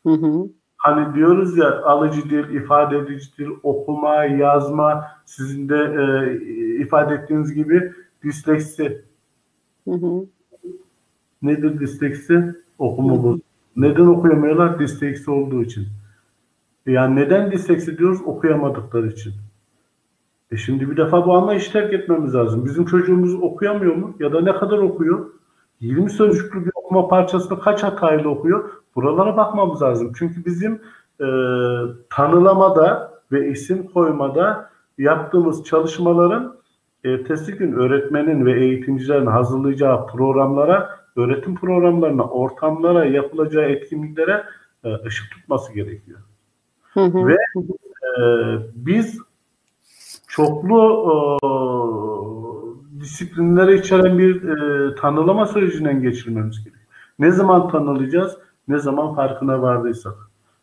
hı 0.07 0.13
hı. 0.13 0.49
hani 0.77 1.15
diyoruz 1.15 1.57
ya 1.57 1.83
alıcı 1.83 2.31
dil, 2.31 2.55
ifade 2.55 2.99
edici 2.99 3.39
dil, 3.39 3.49
okuma, 3.63 4.25
yazma 4.25 5.05
sizin 5.27 5.69
de 5.69 5.77
e, 5.77 6.35
ifade 6.81 7.15
ettiğiniz 7.15 7.55
gibi 7.55 7.93
disleksi 8.25 9.08
Hı 9.89 9.95
hı. 9.95 10.27
Nedir 11.43 11.81
disleksi? 11.81 12.55
Okuma 12.79 13.23
bu. 13.23 13.41
Neden 13.77 14.07
okuyamıyorlar? 14.07 14.79
Disleksi 14.79 15.31
olduğu 15.31 15.63
için. 15.63 15.87
Yani 16.87 17.17
neden 17.17 17.53
disleksi 17.53 17.99
diyoruz? 17.99 18.21
Okuyamadıkları 18.27 19.09
için. 19.09 19.33
E 20.51 20.57
şimdi 20.57 20.91
bir 20.91 20.97
defa 20.97 21.27
bu 21.27 21.35
anlayışı 21.35 21.73
terk 21.73 21.93
etmemiz 21.93 22.35
lazım. 22.35 22.65
Bizim 22.65 22.85
çocuğumuz 22.85 23.35
okuyamıyor 23.35 23.95
mu? 23.95 24.15
Ya 24.21 24.33
da 24.33 24.41
ne 24.41 24.53
kadar 24.53 24.79
okuyor? 24.79 25.27
20 25.81 26.11
sözcüklü 26.11 26.67
bir 26.67 26.73
okuma 26.75 27.09
parçasını 27.09 27.61
kaç 27.61 27.83
hatayla 27.83 28.29
okuyor? 28.31 28.71
Buralara 28.97 29.37
bakmamız 29.37 29.83
lazım. 29.83 30.13
Çünkü 30.19 30.45
bizim 30.45 30.81
e, 31.21 31.27
tanılamada 32.11 33.13
ve 33.33 33.51
isim 33.51 33.87
koymada 33.87 34.71
yaptığımız 34.99 35.65
çalışmaların 35.65 36.58
ertesi 37.05 37.53
gün 37.53 37.73
öğretmenin 37.73 38.47
ve 38.47 38.61
eğitimcilerin 38.61 39.27
hazırlayacağı 39.27 40.07
programlara, 40.07 40.91
öğretim 41.17 41.55
programlarına, 41.55 42.25
ortamlara, 42.25 43.05
yapılacağı 43.05 43.65
etkinliklere 43.65 44.45
e, 44.85 44.95
ışık 45.07 45.31
tutması 45.31 45.73
gerekiyor. 45.73 46.19
Hı 46.95 47.01
hı. 47.05 47.27
Ve 47.27 47.37
e, 48.19 48.23
biz 48.75 49.19
çoklu 50.29 50.79
e, 51.43 51.49
disiplinleri 53.01 53.79
içeren 53.79 54.19
bir 54.19 54.43
e, 54.43 54.95
tanılama 54.95 55.47
sürecinden 55.47 56.03
geçirmemiz 56.03 56.59
gerekiyor. 56.65 56.87
Ne 57.19 57.31
zaman 57.31 57.69
tanılayacağız? 57.69 58.37
Ne 58.69 58.79
zaman 58.79 59.15
farkına 59.15 59.63
vardıysak. 59.63 60.15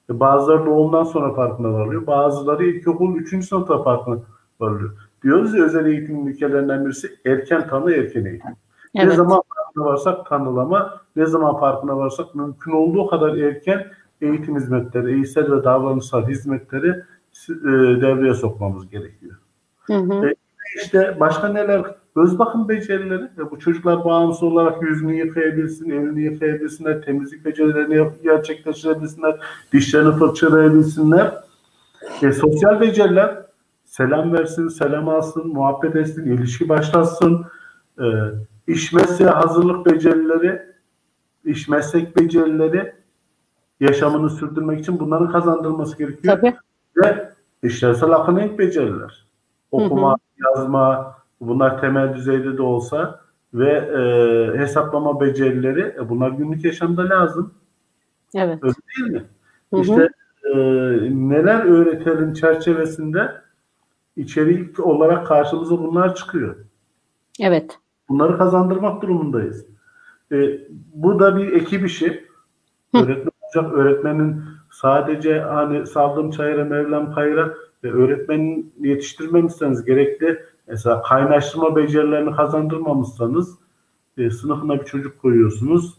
E, 0.10 0.20
bazıları 0.20 0.66
doğumdan 0.66 1.04
sonra 1.04 1.34
farkına 1.34 1.74
varıyor. 1.74 2.08
Bazıları 2.08 2.66
ilkokul 2.66 3.16
3. 3.16 3.48
sınıfta 3.48 3.84
farkına 3.84 4.20
varıyor. 4.60 4.92
Diyoruz 5.26 5.56
ya 5.56 5.64
özel 5.64 5.86
eğitim 5.86 6.28
ülkelerinden 6.28 6.86
birisi 6.86 7.16
erken 7.26 7.68
tanı 7.68 7.92
erken 7.92 8.26
eğitim. 8.26 8.56
Evet. 8.96 9.08
Ne 9.08 9.16
zaman 9.16 9.42
farkına 9.56 9.86
varsak 9.86 10.26
tanılama, 10.26 11.02
ne 11.16 11.26
zaman 11.26 11.60
farkına 11.60 11.98
varsak 11.98 12.36
mümkün 12.36 12.72
olduğu 12.72 13.08
kadar 13.08 13.38
erken 13.38 13.86
eğitim 14.22 14.56
hizmetleri, 14.56 15.14
eğitsel 15.14 15.52
ve 15.52 15.64
davranışsal 15.64 16.28
hizmetleri 16.28 16.90
e, 17.50 17.72
devreye 18.02 18.34
sokmamız 18.34 18.90
gerekiyor. 18.90 19.36
Hı 19.80 19.94
hı. 19.94 20.28
E, 20.28 20.36
işte 20.84 21.18
başka 21.20 21.48
neler? 21.48 21.82
Öz 22.16 22.40
bakım 22.40 22.70
becerileri. 22.70 23.24
E, 23.24 23.52
bu 23.52 23.60
çocuklar 23.60 24.06
bağımsız 24.06 24.44
olarak 24.44 24.82
yüzünü 24.82 25.16
yıkayabilsin, 25.16 25.90
elini 25.90 26.22
yıkayabilsinler, 26.22 27.02
temizlik 27.02 27.46
becerilerini 27.46 28.10
gerçekleştirebilsinler, 28.24 29.36
dişlerini 29.74 30.16
fırçalayabilsinler. 30.16 31.34
E, 32.22 32.32
sosyal 32.32 32.82
beceriler, 32.82 33.45
selam 33.98 34.34
versin, 34.34 34.68
selam 34.68 35.10
alsın, 35.10 35.48
muhabbet 35.48 35.96
etsin, 35.96 36.26
ilişki 36.26 36.70
başlatsın. 36.70 37.46
E, 38.00 38.06
iş 38.68 38.94
mesleğe 38.94 39.30
hazırlık 39.30 39.86
becerileri, 39.86 40.62
iş 41.46 41.68
meslek 41.68 42.18
becerileri 42.18 42.94
yaşamını 43.80 44.30
sürdürmek 44.30 44.80
için 44.80 45.00
bunların 45.00 45.32
kazandırılması 45.32 45.98
gerekiyor. 45.98 46.36
Tabii. 46.36 46.56
Ve 46.98 47.30
işlevsel 47.64 48.12
akademik 48.12 48.60
beceriler. 48.60 49.26
Okuma, 49.72 50.18
yazma, 50.46 51.16
bunlar 51.42 51.82
temel 51.82 52.14
düzeyde 52.14 52.58
de 52.58 52.62
olsa 52.62 53.20
ve 53.54 53.72
e, 53.72 54.58
hesaplama 54.58 55.22
becerileri 55.22 55.96
e, 56.00 56.10
bunlar 56.10 56.30
günlük 56.30 56.66
yaşamda 56.66 57.10
lazım. 57.10 57.52
Evet. 58.36 58.60
Öyle 58.64 58.76
değil 58.98 59.12
mi? 59.12 59.24
Hı 59.74 59.78
hı. 59.78 59.82
İşte 59.82 60.10
e, 60.44 60.58
neler 61.12 61.66
öğretelim 61.66 62.34
çerçevesinde 62.34 63.45
içerik 64.18 64.80
olarak 64.80 65.28
karşımıza 65.28 65.80
bunlar 65.80 66.16
çıkıyor. 66.16 66.56
Evet. 67.40 67.80
Bunları 68.10 68.38
kazandırmak 68.38 69.02
durumundayız. 69.02 69.66
E, 70.32 70.60
bu 70.94 71.20
da 71.20 71.38
bir 71.38 71.52
ekip 71.52 71.86
işi. 71.86 72.26
Hı. 72.96 72.98
Öğretmen 72.98 73.32
olacak. 73.56 73.74
Öğretmenin 73.74 74.44
sadece 74.72 75.40
hani 75.40 75.88
saldım 75.88 76.32
çayıra 76.32 76.66
mevlam 76.66 77.14
kayıra 77.14 77.54
e, 77.84 77.88
öğretmenin 77.88 78.74
yetiştirmemişseniz 78.80 79.86
gerekli 79.86 80.40
mesela 80.68 81.02
kaynaştırma 81.02 81.76
becerilerini 81.76 82.36
kazandırmamışsanız 82.36 83.56
e, 84.18 84.30
sınıfına 84.30 84.80
bir 84.80 84.86
çocuk 84.86 85.22
koyuyorsunuz. 85.22 85.94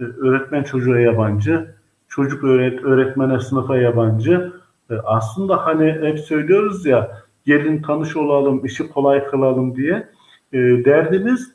E, 0.00 0.04
öğretmen 0.04 0.62
çocuğa 0.62 0.98
yabancı. 0.98 1.74
Çocuk 2.08 2.44
öğret 2.44 2.84
öğretmene 2.84 3.40
sınıfa 3.40 3.76
yabancı. 3.76 4.52
E, 4.90 4.94
aslında 4.94 5.66
hani 5.66 5.92
hep 5.92 6.18
söylüyoruz 6.18 6.86
ya 6.86 7.22
gelin 7.46 7.82
tanış 7.82 8.16
olalım, 8.16 8.64
işi 8.64 8.88
kolay 8.88 9.26
kılalım 9.26 9.76
diye. 9.76 10.08
E, 10.52 10.58
derdimiz 10.58 11.52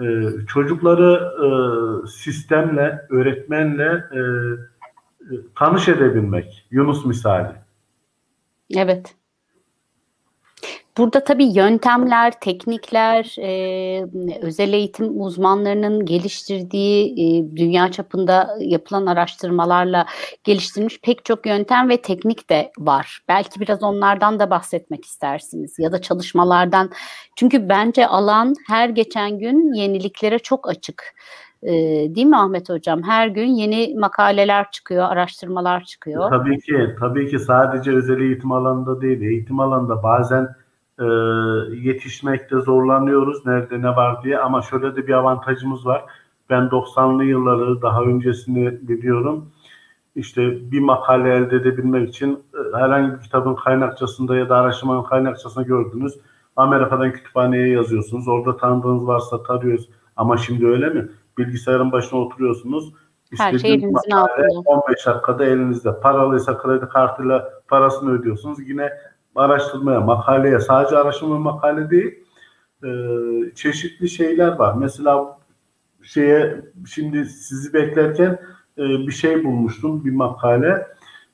e, 0.00 0.04
çocukları 0.48 1.32
e, 1.44 1.48
sistemle, 2.08 3.00
öğretmenle 3.10 4.04
e, 4.12 4.20
e, 4.20 5.32
tanış 5.54 5.88
edebilmek. 5.88 6.66
Yunus 6.70 7.06
misali. 7.06 7.52
Evet. 8.76 9.14
Burada 10.98 11.24
tabii 11.24 11.58
yöntemler, 11.58 12.40
teknikler, 12.40 13.36
e, 13.38 14.06
özel 14.42 14.72
eğitim 14.72 15.20
uzmanlarının 15.20 16.04
geliştirdiği 16.04 17.12
e, 17.12 17.56
dünya 17.56 17.90
çapında 17.90 18.56
yapılan 18.60 19.06
araştırmalarla 19.06 20.06
geliştirilmiş 20.44 21.00
pek 21.00 21.24
çok 21.24 21.46
yöntem 21.46 21.88
ve 21.88 21.96
teknik 21.96 22.50
de 22.50 22.70
var. 22.78 23.20
Belki 23.28 23.60
biraz 23.60 23.82
onlardan 23.82 24.38
da 24.38 24.50
bahsetmek 24.50 25.04
istersiniz 25.04 25.78
ya 25.78 25.92
da 25.92 26.02
çalışmalardan. 26.02 26.90
Çünkü 27.36 27.68
bence 27.68 28.06
alan 28.06 28.54
her 28.68 28.88
geçen 28.88 29.38
gün 29.38 29.72
yeniliklere 29.72 30.38
çok 30.38 30.68
açık. 30.68 31.14
E, 31.62 31.72
değil 32.14 32.26
mi 32.26 32.36
Ahmet 32.36 32.70
Hocam? 32.70 33.02
Her 33.02 33.28
gün 33.28 33.46
yeni 33.46 33.94
makaleler 33.98 34.70
çıkıyor, 34.70 35.04
araştırmalar 35.04 35.84
çıkıyor. 35.84 36.30
Tabii 36.30 36.60
ki, 36.60 36.94
tabii 37.00 37.30
ki 37.30 37.38
sadece 37.38 37.90
özel 37.92 38.20
eğitim 38.20 38.52
alanında 38.52 39.00
değil, 39.00 39.20
eğitim 39.20 39.60
alanında 39.60 40.02
bazen 40.02 40.48
e, 40.98 41.04
yetişmekte 41.76 42.56
zorlanıyoruz 42.60 43.46
nerede 43.46 43.82
ne 43.82 43.88
var 43.88 44.22
diye 44.22 44.38
ama 44.38 44.62
şöyle 44.62 44.96
de 44.96 45.06
bir 45.06 45.12
avantajımız 45.12 45.86
var. 45.86 46.04
Ben 46.50 46.62
90'lı 46.62 47.24
yılları 47.24 47.82
daha 47.82 48.02
öncesini 48.02 48.88
biliyorum. 48.88 49.48
İşte 50.16 50.70
bir 50.72 50.80
makale 50.80 51.34
elde 51.34 51.56
edebilmek 51.56 52.08
için 52.08 52.34
e, 52.54 52.76
herhangi 52.76 53.12
bir 53.12 53.20
kitabın 53.20 53.54
kaynakçasında 53.54 54.36
ya 54.36 54.48
da 54.48 54.56
araştırmanın 54.56 55.02
kaynakçasında 55.02 55.64
gördünüz. 55.64 56.14
Amerika'dan 56.56 57.12
kütüphaneye 57.12 57.68
yazıyorsunuz. 57.68 58.28
Orada 58.28 58.56
tanıdığınız 58.56 59.06
varsa 59.06 59.42
tarıyoruz. 59.42 59.88
Ama 60.16 60.38
şimdi 60.38 60.66
öyle 60.66 60.88
mi? 60.88 61.08
Bilgisayarın 61.38 61.92
başına 61.92 62.20
oturuyorsunuz. 62.20 62.92
Her 63.38 63.58
şey 63.58 63.74
elinizin 63.74 64.10
altında. 64.10 64.60
15 64.64 65.06
dakikada 65.06 65.44
elinizde. 65.44 66.00
Paralıysa 66.00 66.58
kredi 66.58 66.88
kartıyla 66.88 67.52
parasını 67.68 68.10
ödüyorsunuz. 68.10 68.58
Yine 68.68 68.90
araştırmaya, 69.34 70.00
makaleye, 70.00 70.60
sadece 70.60 70.96
araştırma 70.96 71.38
makale 71.38 71.90
değil, 71.90 72.14
e, 72.84 72.90
çeşitli 73.54 74.08
şeyler 74.08 74.52
var. 74.52 74.74
Mesela 74.78 75.38
şeye 76.02 76.64
şimdi 76.86 77.26
sizi 77.26 77.74
beklerken 77.74 78.38
e, 78.78 78.82
bir 78.82 79.12
şey 79.12 79.44
bulmuştum, 79.44 80.04
bir 80.04 80.12
makale. 80.12 80.86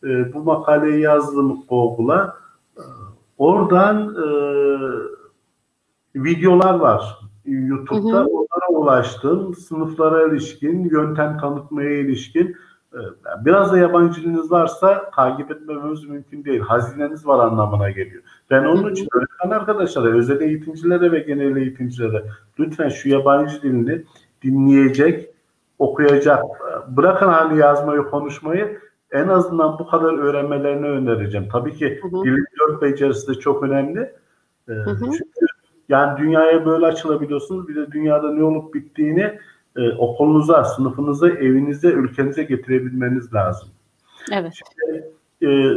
E, 0.04 0.32
bu 0.34 0.42
makaleyi 0.42 1.00
yazdım 1.00 1.64
Google'a. 1.68 2.36
E, 2.76 2.82
oradan 3.38 4.16
e, 4.16 4.28
videolar 6.16 6.74
var 6.74 7.20
YouTube'da. 7.44 8.18
Hı 8.18 8.24
hı. 8.24 8.26
Onlara 8.26 8.68
ulaştım. 8.68 9.54
Sınıflara 9.54 10.26
ilişkin, 10.26 10.88
yöntem 10.90 11.38
tanıtmaya 11.38 12.00
ilişkin. 12.00 12.56
Biraz 13.44 13.72
da 13.72 13.78
yabancı 13.78 14.22
diliniz 14.22 14.50
varsa 14.50 15.10
takip 15.10 15.50
etmememiz 15.50 16.04
mümkün 16.04 16.44
değil. 16.44 16.60
Hazineniz 16.60 17.26
var 17.26 17.46
anlamına 17.46 17.90
geliyor. 17.90 18.22
Ben 18.50 18.64
Hı 18.64 18.68
onun 18.68 18.84
hı. 18.84 18.90
için 18.90 19.08
öğretmen 19.14 19.58
arkadaşlara, 19.58 20.08
özel 20.08 20.40
eğitimcilere 20.40 21.12
ve 21.12 21.18
genel 21.18 21.56
eğitimcilere 21.56 22.24
lütfen 22.58 22.88
şu 22.88 23.08
yabancı 23.08 23.62
dilini 23.62 24.02
dinleyecek, 24.42 25.30
okuyacak. 25.78 26.44
Bırakın 26.88 27.28
hani 27.28 27.58
yazmayı, 27.58 28.02
konuşmayı 28.02 28.78
en 29.12 29.28
azından 29.28 29.78
bu 29.78 29.86
kadar 29.86 30.18
öğrenmelerini 30.18 30.86
önereceğim. 30.86 31.48
Tabii 31.52 31.74
ki 31.74 32.00
Hı 32.02 32.08
hı. 32.08 32.24
dilin 32.24 32.46
dört 32.60 32.82
becerisi 32.82 33.28
de 33.28 33.34
çok 33.34 33.62
önemli. 33.62 34.12
Ee, 34.68 34.72
hı. 34.72 34.96
Çünkü 35.00 35.46
yani 35.88 36.18
dünyaya 36.18 36.66
böyle 36.66 36.86
açılabiliyorsunuz. 36.86 37.68
Bir 37.68 37.76
de 37.76 37.92
dünyada 37.92 38.32
ne 38.32 38.42
olup 38.42 38.74
bittiğini 38.74 39.38
e, 39.80 39.92
okulunuza, 39.98 40.64
sınıfınıza, 40.64 41.28
evinize, 41.28 41.88
ülkenize 41.88 42.42
getirebilmeniz 42.42 43.34
lazım. 43.34 43.68
Evet. 44.32 44.52
E, 45.42 45.70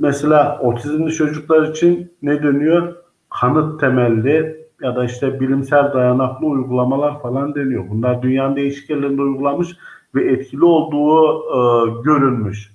mesela 0.00 0.58
otizmli 0.60 1.12
çocuklar 1.12 1.68
için 1.68 2.12
ne 2.22 2.42
dönüyor? 2.42 2.96
Kanıt 3.40 3.80
temelli 3.80 4.66
ya 4.82 4.96
da 4.96 5.04
işte 5.04 5.40
bilimsel 5.40 5.92
dayanaklı 5.92 6.46
uygulamalar 6.46 7.22
falan 7.22 7.54
deniyor. 7.54 7.84
Bunlar 7.90 8.22
dünyanın 8.22 8.56
değişik 8.56 8.90
yerlerinde 8.90 9.22
uygulanmış 9.22 9.76
ve 10.14 10.32
etkili 10.32 10.64
olduğu 10.64 11.38
e, 11.38 11.90
görülmüş. 12.02 12.72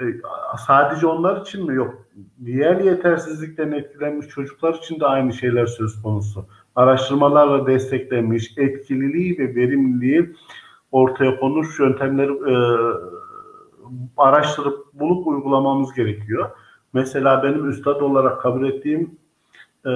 E, 0.00 0.04
sadece 0.66 1.06
onlar 1.06 1.40
için 1.40 1.66
mi? 1.66 1.74
Yok. 1.74 1.94
Diğer 2.44 2.80
yetersizlikten 2.80 3.72
etkilenmiş 3.72 4.28
çocuklar 4.28 4.74
için 4.74 5.00
de 5.00 5.06
aynı 5.06 5.32
şeyler 5.32 5.66
söz 5.66 6.02
konusu. 6.02 6.46
Araştırmalarla 6.76 7.66
desteklenmiş 7.66 8.58
etkililiği 8.58 9.38
ve 9.38 9.54
verimliliği 9.54 10.30
ortaya 10.92 11.40
konmuş 11.40 11.78
yöntemleri 11.78 12.32
e, 12.32 12.54
araştırıp 14.16 14.94
bulup 14.94 15.26
uygulamamız 15.26 15.94
gerekiyor. 15.94 16.50
Mesela 16.92 17.42
benim 17.42 17.68
üstad 17.68 18.00
olarak 18.00 18.40
kabul 18.40 18.68
ettiğim 18.68 19.10
e, 19.86 19.90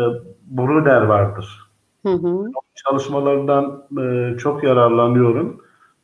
Bruder 0.50 1.02
vardır. 1.02 1.60
Hı 2.06 2.12
hı. 2.12 2.50
Çalışmalarından 2.74 3.84
e, 4.00 4.36
çok 4.38 4.64
yararlanıyorum 4.64 5.60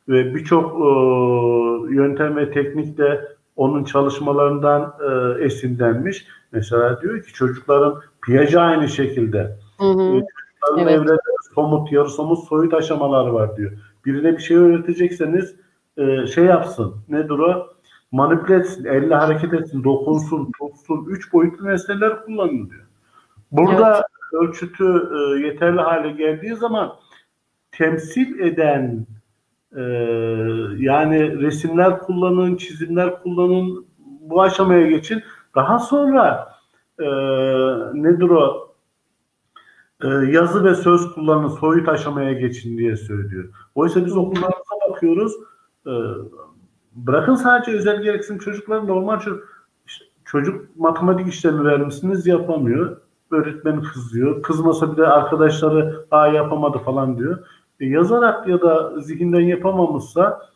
ve 0.09 0.35
birçok 0.35 0.71
e, 0.71 0.85
yöntem 1.95 2.35
ve 2.35 2.51
teknik 2.51 2.97
de 2.97 3.27
onun 3.55 3.83
çalışmalarından 3.83 4.93
e, 5.09 5.43
esinlenmiş. 5.43 6.25
Mesela 6.51 7.01
diyor 7.01 7.23
ki 7.23 7.33
çocukların 7.33 8.01
Piaget 8.25 8.55
aynı 8.55 8.89
şekilde. 8.89 9.57
Hı 9.77 9.85
hı. 9.85 10.21
Çocukların 10.71 10.93
Evet. 10.93 11.07
evrede 11.07 11.21
somut, 11.55 11.91
yarı 11.91 12.09
somut, 12.09 12.47
soyut 12.47 12.73
aşamaları 12.73 13.33
var 13.33 13.57
diyor. 13.57 13.71
Birine 14.05 14.33
bir 14.33 14.41
şey 14.41 14.57
öğretecekseniz 14.57 15.55
e, 15.97 16.27
şey 16.27 16.45
yapsın. 16.45 16.95
Nedir 17.09 17.29
o? 17.29 17.67
Manipüle 18.11 18.55
etsin, 18.55 18.85
elle 18.85 19.15
hareket 19.15 19.53
etsin, 19.53 19.83
dokunsun, 19.83 20.51
tutsun. 20.59 21.05
Üç 21.09 21.33
boyutlu 21.33 21.65
meseleler 21.65 22.25
kullanın 22.25 22.69
diyor. 22.69 22.85
Burada 23.51 24.03
ölçütü 24.33 25.09
e, 25.13 25.47
yeterli 25.47 25.81
hale 25.81 26.11
geldiği 26.11 26.55
zaman 26.55 26.93
temsil 27.71 28.39
eden 28.39 29.05
e, 29.75 29.81
yani 30.77 31.41
resimler 31.41 31.99
kullanın, 31.99 32.55
çizimler 32.55 33.19
kullanın, 33.23 33.85
bu 34.21 34.41
aşamaya 34.41 34.87
geçin. 34.87 35.23
Daha 35.55 35.79
sonra 35.79 36.49
e, 36.99 37.05
nedir 37.93 38.29
o? 38.29 38.70
E, 40.03 40.07
yazı 40.07 40.63
ve 40.63 40.75
söz 40.75 41.13
kullanın, 41.13 41.47
soyut 41.47 41.89
aşamaya 41.89 42.33
geçin 42.33 42.77
diye 42.77 42.97
söylüyor. 42.97 43.49
Oysa 43.75 44.05
biz 44.05 44.17
okullarımıza 44.17 44.89
bakıyoruz. 44.89 45.33
E, 45.87 45.91
bırakın 46.95 47.35
sadece 47.35 47.71
özel 47.71 48.01
gereksinim 48.01 48.39
çocuklar 48.39 48.87
normal 48.87 49.19
çocuk, 49.19 49.67
çocuk 50.25 50.77
matematik 50.77 51.27
işlemi 51.27 51.65
vermişsiniz 51.65 52.27
yapamıyor. 52.27 52.97
öğretmen 53.31 53.81
kızıyor. 53.81 54.41
Kızmasa 54.43 54.91
bir 54.91 54.97
de 54.97 55.07
arkadaşları 55.07 56.05
aa 56.11 56.27
yapamadı 56.27 56.77
falan 56.77 57.17
diyor. 57.17 57.39
E, 57.79 57.85
yazarak 57.85 58.47
ya 58.47 58.61
da 58.61 59.01
zihinden 59.01 59.39
yapamamışsa 59.39 60.49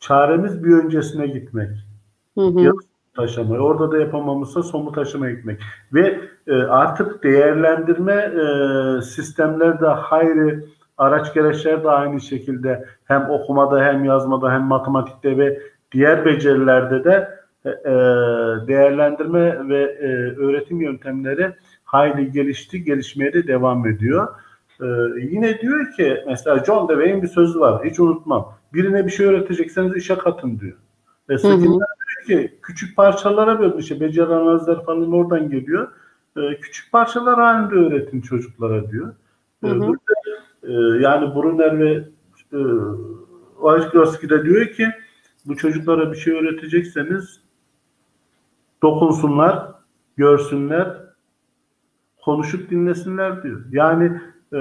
çaremiz 0.00 0.64
bir 0.64 0.72
öncesine 0.72 1.26
gitmek. 1.26 1.70
Hı 2.38 2.40
hı. 2.40 2.60
Ya 2.60 2.72
taşımayı. 3.16 3.60
Orada 3.60 3.92
da 3.92 3.98
yapamamışsa 3.98 4.62
somut 4.62 4.98
aşamaya 4.98 5.34
gitmek. 5.34 5.60
Ve 5.92 6.20
e, 6.46 6.54
artık 6.54 7.24
değerlendirme 7.24 8.14
e, 8.14 9.02
sistemler 9.02 9.80
de 9.80 9.86
hayri 9.86 10.64
araç 10.98 11.34
gereçler 11.34 11.84
de 11.84 11.90
aynı 11.90 12.20
şekilde 12.20 12.84
hem 13.04 13.30
okumada 13.30 13.84
hem 13.84 14.04
yazmada 14.04 14.52
hem 14.52 14.62
matematikte 14.62 15.38
ve 15.38 15.60
diğer 15.92 16.24
becerilerde 16.24 17.04
de 17.04 17.28
e, 17.64 17.70
e 17.70 17.92
değerlendirme 18.68 19.68
ve 19.68 19.82
e, 19.82 20.06
öğretim 20.40 20.80
yöntemleri 20.80 21.52
hayli 21.84 22.32
gelişti, 22.32 22.84
gelişmeye 22.84 23.32
de 23.32 23.46
devam 23.46 23.86
ediyor. 23.86 24.28
E, 24.80 24.86
yine 25.20 25.60
diyor 25.60 25.92
ki 25.92 26.24
mesela 26.26 26.64
John 26.64 26.88
Dewey'in 26.88 27.22
bir 27.22 27.28
sözü 27.28 27.60
var, 27.60 27.84
hiç 27.84 28.00
unutmam. 28.00 28.52
Birine 28.74 29.06
bir 29.06 29.10
şey 29.10 29.26
öğretecekseniz 29.26 29.96
işe 29.96 30.18
katın 30.18 30.60
diyor. 30.60 30.76
Ve 31.28 31.38
diyor 31.38 31.80
ki 32.26 32.58
küçük 32.62 32.96
parçalara 32.96 33.60
bölün 33.60 33.78
işte 33.78 34.00
beceri 34.00 34.26
analizler 34.26 34.84
falan 34.84 35.12
oradan 35.12 35.50
geliyor. 35.50 35.88
E, 36.36 36.60
küçük 36.60 36.92
parçalar 36.92 37.40
halinde 37.40 37.74
öğretin 37.74 38.20
çocuklara 38.20 38.90
diyor. 38.90 39.14
Hı 39.64 39.70
hı. 39.70 39.80
Burada, 39.80 40.12
e, 40.62 40.72
yani 41.02 41.34
Brunner 41.34 41.78
ve 41.78 42.04
e, 42.52 44.28
de 44.28 44.44
diyor 44.44 44.66
ki 44.66 44.88
bu 45.46 45.56
çocuklara 45.56 46.12
bir 46.12 46.16
şey 46.16 46.32
öğretecekseniz 46.32 47.40
dokunsunlar, 48.82 49.68
görsünler, 50.16 50.96
konuşup 52.24 52.70
dinlesinler 52.70 53.42
diyor. 53.42 53.64
Yani 53.70 54.20
e, 54.52 54.60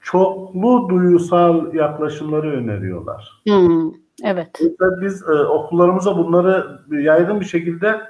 çoklu 0.00 0.88
duyusal 0.88 1.74
yaklaşımları 1.74 2.50
öneriyorlar. 2.50 3.42
Hmm, 3.44 3.92
evet. 4.22 4.60
Biz 5.00 5.22
e, 5.28 5.32
okullarımıza 5.32 6.18
bunları 6.18 6.78
yaygın 6.90 7.40
bir 7.40 7.44
şekilde 7.44 8.00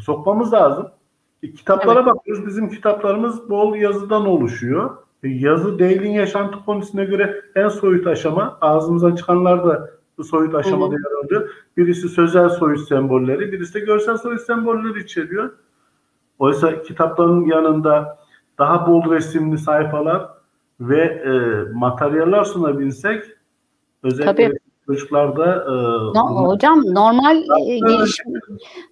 sokmamız 0.00 0.52
lazım. 0.52 0.88
E, 1.42 1.52
kitaplara 1.52 2.00
evet. 2.00 2.06
bakıyoruz. 2.06 2.46
Bizim 2.46 2.70
kitaplarımız 2.70 3.50
bol 3.50 3.74
yazıdan 3.74 4.26
oluşuyor. 4.26 4.96
E, 5.22 5.28
yazı 5.28 5.78
değilin 5.78 6.10
yaşantı 6.10 6.64
konusuna 6.64 7.04
göre 7.04 7.42
en 7.54 7.68
soyut 7.68 8.06
aşama. 8.06 8.58
Ağzımıza 8.60 9.16
çıkanlar 9.16 9.66
da 9.66 9.90
soyut 10.22 10.54
aşamada 10.54 10.94
yer 10.94 11.24
alıyor. 11.24 11.50
Birisi 11.76 12.08
sözel 12.08 12.48
soyut 12.48 12.88
sembolleri, 12.88 13.52
birisi 13.52 13.74
de 13.74 13.80
görsel 13.80 14.16
soyut 14.16 14.40
sembolleri 14.40 15.02
içeriyor. 15.02 15.50
Oysa 16.38 16.82
kitapların 16.82 17.44
yanında 17.44 18.18
daha 18.58 18.86
bol 18.86 19.10
resimli 19.10 19.58
sayfalar 19.58 20.28
ve 20.80 21.00
e, 21.00 21.32
materyaller 21.72 22.44
sunabilsek 22.44 23.24
özellikle 24.02 24.48
Tabii. 24.48 24.58
Çocuklarda 24.88 25.54
e, 25.54 25.74
no, 26.18 26.48
hocam 26.48 26.82
normal 26.94 27.36
e, 27.36 27.78
geliş, 27.78 28.16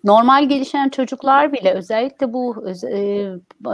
normal 0.04 0.48
gelişen 0.48 0.88
çocuklar 0.88 1.52
bile 1.52 1.72
özellikle 1.72 2.32
bu 2.32 2.64
e, 2.90 3.00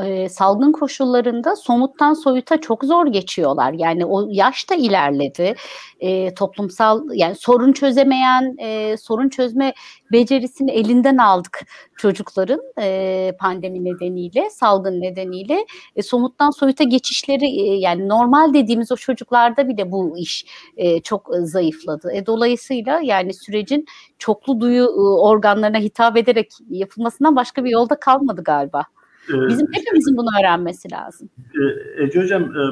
e, 0.05 0.29
salgın 0.29 0.73
koşullarında 0.73 1.57
somuttan 1.57 2.15
soyuta 2.15 2.61
çok 2.61 2.85
zor 2.85 3.07
geçiyorlar. 3.07 3.73
Yani 3.73 4.07
o 4.07 4.27
yaş 4.31 4.71
da 4.71 4.75
ilerledi. 4.75 5.55
E, 6.01 6.35
toplumsal 6.35 7.03
yani 7.13 7.35
sorun 7.35 7.73
çözemeyen, 7.73 8.57
e, 8.59 8.97
sorun 8.97 9.29
çözme 9.29 9.75
becerisini 10.13 10.71
elinden 10.71 11.17
aldık 11.17 11.61
çocukların 11.97 12.61
e, 12.81 13.33
pandemi 13.41 13.85
nedeniyle, 13.85 14.51
salgın 14.51 15.01
nedeniyle. 15.01 15.67
E, 15.97 16.03
somuttan 16.03 16.51
soyuta 16.51 16.85
geçişleri 16.85 17.47
e, 17.47 17.75
yani 17.75 18.09
normal 18.09 18.55
dediğimiz 18.55 18.93
o 18.93 18.97
çocuklarda 18.97 19.69
bile 19.69 19.93
bu 19.93 20.19
iş 20.19 20.47
e, 20.77 21.01
çok 21.01 21.31
zayıfladı. 21.41 22.13
E, 22.13 22.27
dolayısıyla 22.27 23.01
yani 23.03 23.35
sürecin 23.35 23.87
çoklu 24.19 24.61
duyu 24.61 24.85
e, 24.85 25.01
organlarına 25.01 25.79
hitap 25.79 26.17
ederek 26.17 26.51
yapılmasından 26.71 27.37
başka 27.37 27.65
bir 27.65 27.71
yolda 27.71 28.01
kalmadı 28.01 28.43
galiba. 28.45 28.85
Ee, 29.31 29.49
Bizim 29.49 29.67
hepimizin 29.73 30.17
bunu 30.17 30.29
öğrenmesi 30.41 30.93
lazım. 30.93 31.29
E, 31.39 32.05
Ece 32.05 32.23
Hocam 32.23 32.43
e, 32.43 32.63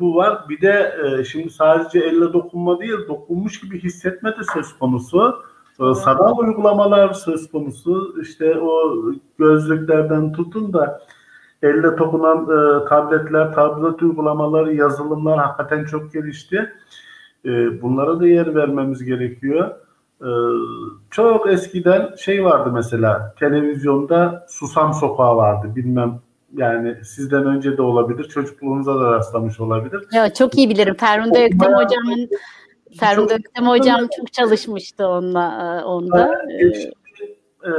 bu 0.00 0.14
var. 0.14 0.48
Bir 0.48 0.60
de 0.60 0.94
e, 1.04 1.24
şimdi 1.24 1.50
sadece 1.50 1.98
elle 1.98 2.32
dokunma 2.32 2.80
değil, 2.80 2.98
dokunmuş 3.08 3.60
gibi 3.60 3.82
hissetme 3.82 4.30
de 4.30 4.40
söz 4.54 4.78
konusu. 4.78 5.34
E, 5.80 5.94
sanal 5.94 6.38
uygulamalar 6.38 7.12
söz 7.12 7.50
konusu. 7.50 8.16
İşte 8.22 8.58
o 8.58 9.02
gözlüklerden 9.38 10.32
tutun 10.32 10.72
da 10.72 11.00
elle 11.62 11.98
dokunan 11.98 12.42
e, 12.42 12.88
tabletler, 12.88 13.52
tablet 13.54 14.02
uygulamaları, 14.02 14.74
yazılımlar 14.74 15.38
hakikaten 15.38 15.84
çok 15.84 16.12
gelişti. 16.12 16.72
E, 17.44 17.82
bunlara 17.82 18.20
da 18.20 18.26
yer 18.26 18.54
vermemiz 18.54 19.04
gerekiyor. 19.04 19.70
Ee, 20.22 20.26
çok 21.10 21.52
eskiden 21.52 22.14
şey 22.16 22.44
vardı 22.44 22.70
mesela 22.72 23.34
televizyonda 23.38 24.46
Susam 24.48 24.94
Sokağı 24.94 25.36
vardı 25.36 25.72
bilmem 25.76 26.18
yani 26.56 26.96
sizden 27.04 27.46
önce 27.46 27.76
de 27.76 27.82
olabilir 27.82 28.24
çocukluğunuza 28.24 29.00
da 29.00 29.12
rastlamış 29.12 29.60
olabilir. 29.60 30.04
Ya 30.12 30.34
çok 30.34 30.58
iyi 30.58 30.70
bilirim 30.70 30.94
Ferhunde 30.94 31.44
Öktem 31.44 31.72
hocamın 31.72 32.28
Ferhunde 32.98 33.34
Öktem 33.34 33.66
hocam 33.66 34.08
çok 34.16 34.32
çalışmıştı 34.32 35.06
onunla 35.06 35.78
e, 35.80 35.84
onda. 35.84 36.44
Geçti. 36.60 36.92
Ee, 37.64 37.70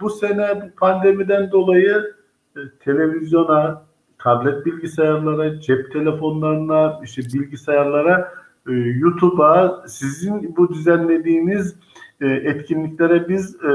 bu 0.00 0.10
sene 0.10 0.70
pandemiden 0.76 1.50
dolayı 1.50 2.14
e, 2.56 2.60
televizyona, 2.84 3.82
tablet 4.18 4.66
bilgisayarlara, 4.66 5.60
cep 5.60 5.92
telefonlarına, 5.92 7.00
işte 7.04 7.22
bilgisayarlara 7.22 8.32
e, 8.68 8.72
YouTube'a 8.72 9.84
sizin 9.88 10.56
bu 10.56 10.68
düzenlediğiniz 10.68 11.76
e, 12.20 12.26
etkinliklere 12.26 13.28
biz 13.28 13.54
e, 13.54 13.68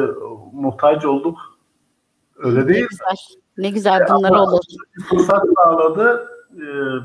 muhtaç 0.53 1.05
olduk. 1.05 1.37
Öyle 2.37 2.67
değil 2.67 2.81
ne 2.81 2.87
güzel, 2.89 3.15
Ne 3.57 3.69
güzel 3.69 4.05
bunlar 4.09 4.29
Ama 4.29 4.43
olur. 4.43 4.61
Fırsat 5.09 5.43
sağladı. 5.55 6.27
E, 6.55 6.63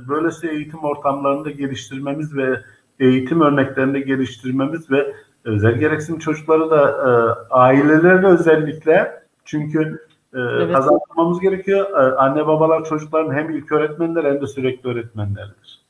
böylesi 0.09 0.49
eğitim 0.49 0.85
ortamlarında 0.85 1.51
geliştirmemiz 1.51 2.37
ve 2.37 2.61
eğitim 3.03 3.41
örneklerinde 3.41 4.01
geliştirmemiz 4.01 4.91
ve 4.91 5.15
özel 5.45 5.75
gereksinim 5.75 6.19
çocukları 6.19 6.71
da 6.71 6.91
e, 6.91 7.11
ailelerine 7.55 8.27
özellikle 8.27 9.23
çünkü 9.45 9.99
e, 10.35 10.41
evet. 10.41 10.75
kazanmamız 10.75 11.41
gerekiyor. 11.41 11.91
E, 11.91 12.17
anne 12.17 12.47
babalar 12.47 12.85
çocukların 12.85 13.35
hem 13.35 13.51
ilk 13.51 13.73
öğretmenler 13.73 14.25
hem 14.25 14.41
de 14.41 14.47
sürekli 14.47 14.91
öğretmenlerdir. 14.91 15.83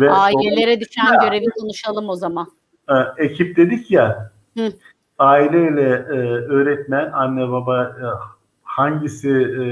Ve 0.00 0.10
Ailelere 0.10 0.80
düşen 0.80 1.12
ya, 1.12 1.28
görevi 1.28 1.46
konuşalım 1.60 2.08
o 2.08 2.16
zaman. 2.16 2.52
E, 2.88 3.24
ekip 3.24 3.56
dedik 3.56 3.90
ya 3.90 4.30
Hı. 4.58 4.72
aileyle 5.18 5.88
e, 5.88 6.16
öğretmen, 6.48 7.12
anne 7.12 7.48
baba 7.50 7.82
e, 7.84 8.06
hangisi 8.62 9.30
e, 9.30 9.64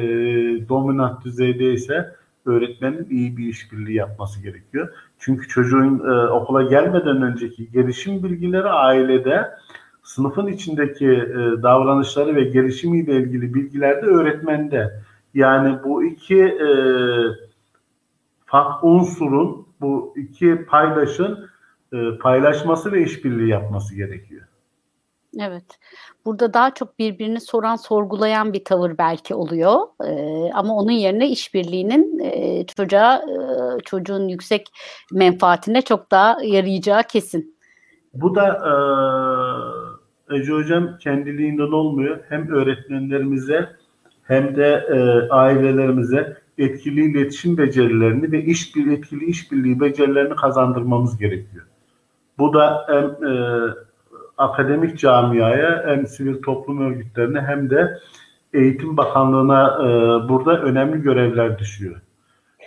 dominant 0.68 1.24
düzeydeyse 1.24 2.17
öğretmenin 2.46 3.06
iyi 3.10 3.36
bir 3.36 3.48
işbirliği 3.48 3.94
yapması 3.94 4.42
gerekiyor. 4.42 4.88
Çünkü 5.18 5.48
çocuğun 5.48 5.98
e, 5.98 6.28
okula 6.28 6.62
gelmeden 6.62 7.22
önceki 7.22 7.70
gelişim 7.70 8.22
bilgileri 8.22 8.68
ailede, 8.68 9.50
sınıfın 10.02 10.46
içindeki 10.46 11.10
e, 11.10 11.62
davranışları 11.62 12.36
ve 12.36 12.44
gelişimiyle 12.44 13.16
ilgili 13.16 13.54
bilgiler 13.54 14.02
de 14.02 14.06
öğretmende. 14.06 15.00
Yani 15.34 15.78
bu 15.84 16.04
iki 16.04 16.42
e, 16.42 16.70
farklı 18.46 18.88
unsurun 18.88 19.66
bu 19.80 20.14
iki 20.16 20.64
paydaşın 20.68 21.48
e, 21.92 22.18
paylaşması 22.20 22.92
ve 22.92 23.02
işbirliği 23.02 23.48
yapması 23.48 23.94
gerekiyor. 23.94 24.47
Evet. 25.40 25.64
Burada 26.24 26.54
daha 26.54 26.74
çok 26.74 26.98
birbirini 26.98 27.40
soran, 27.40 27.76
sorgulayan 27.76 28.52
bir 28.52 28.64
tavır 28.64 28.98
belki 28.98 29.34
oluyor. 29.34 29.80
Ee, 30.04 30.50
ama 30.54 30.76
onun 30.76 30.90
yerine 30.90 31.28
işbirliğinin 31.28 32.18
e, 32.18 32.66
çocuğa, 32.66 33.16
e, 33.16 33.36
çocuğun 33.84 34.28
yüksek 34.28 34.66
menfaatine 35.12 35.82
çok 35.82 36.10
daha 36.10 36.36
yarayacağı 36.42 37.02
kesin. 37.02 37.58
Bu 38.14 38.34
da 38.34 38.46
e, 40.30 40.36
Ece 40.36 40.52
Hocam 40.52 40.98
kendiliğinden 40.98 41.72
olmuyor. 41.72 42.20
Hem 42.28 42.48
öğretmenlerimize 42.48 43.68
hem 44.22 44.56
de 44.56 44.86
e, 44.90 45.28
ailelerimize 45.32 46.36
etkili 46.58 47.10
iletişim 47.10 47.58
becerilerini 47.58 48.32
ve 48.32 48.44
iş 48.44 48.76
etkili 48.76 49.24
işbirliği 49.24 49.80
becerilerini 49.80 50.36
kazandırmamız 50.36 51.18
gerekiyor. 51.18 51.64
Bu 52.38 52.54
da 52.54 52.86
hem 52.88 53.28
e, 53.28 53.34
akademik 54.38 54.98
camiaya 54.98 55.84
hem 55.86 56.06
sivil 56.06 56.42
toplum 56.42 56.80
örgütlerine 56.80 57.40
hem 57.40 57.70
de 57.70 57.98
Eğitim 58.52 58.96
Bakanlığı'na 58.96 59.78
e, 59.80 59.88
burada 60.28 60.62
önemli 60.62 61.02
görevler 61.02 61.58
düşüyor. 61.58 62.00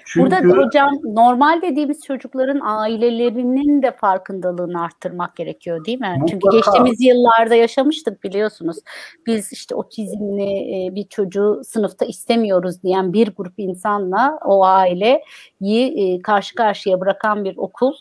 Çünkü, 0.05 0.31
Burada 0.31 0.65
hocam 0.65 0.89
normal 1.03 1.61
dediğimiz 1.61 2.01
çocukların 2.05 2.59
ailelerinin 2.63 3.81
de 3.81 3.91
farkındalığını 3.91 4.83
arttırmak 4.83 5.35
gerekiyor 5.35 5.85
değil 5.85 5.99
mi? 5.99 6.15
Mutlaka. 6.19 6.27
Çünkü 6.31 6.57
geçtiğimiz 6.57 7.01
yıllarda 7.01 7.55
yaşamıştık 7.55 8.23
biliyorsunuz. 8.23 8.77
Biz 9.25 9.53
işte 9.53 9.75
otizmli 9.75 10.43
e, 10.43 10.95
bir 10.95 11.03
çocuğu 11.03 11.61
sınıfta 11.63 12.05
istemiyoruz 12.05 12.83
diyen 12.83 13.13
bir 13.13 13.35
grup 13.35 13.53
insanla 13.57 14.39
o 14.45 14.65
aileyi 14.65 16.15
e, 16.15 16.21
karşı 16.21 16.55
karşıya 16.55 16.99
bırakan 16.99 17.45
bir 17.45 17.57
okul 17.57 17.93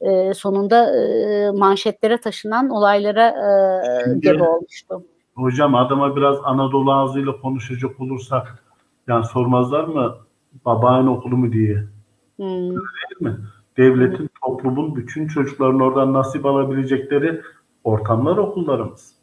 e, 0.00 0.34
sonunda 0.34 0.92
manşetlere 1.52 2.20
taşınan 2.20 2.70
olaylara 2.70 3.34
gebe 4.18 4.42
olmuştu. 4.42 5.02
Hocam 5.34 5.74
adama 5.74 6.16
biraz 6.16 6.36
Anadolu 6.44 6.92
ağzıyla 6.92 7.40
konuşacak 7.40 8.00
olursak 8.00 8.64
yani 9.08 9.24
sormazlar 9.24 9.84
mı 9.84 10.14
babaanne 10.64 11.10
okulu 11.10 11.36
mu 11.36 11.52
diye. 11.52 11.84
Hmm. 12.36 12.70
Değil 12.70 13.20
mi? 13.20 13.36
Devletin, 13.76 14.18
hmm. 14.18 14.28
toplumun 14.42 14.96
bütün 14.96 15.28
çocukların 15.28 15.80
oradan 15.80 16.12
nasip 16.12 16.46
alabilecekleri 16.46 17.40
ortamlar 17.84 18.36
okullarımız. 18.36 19.18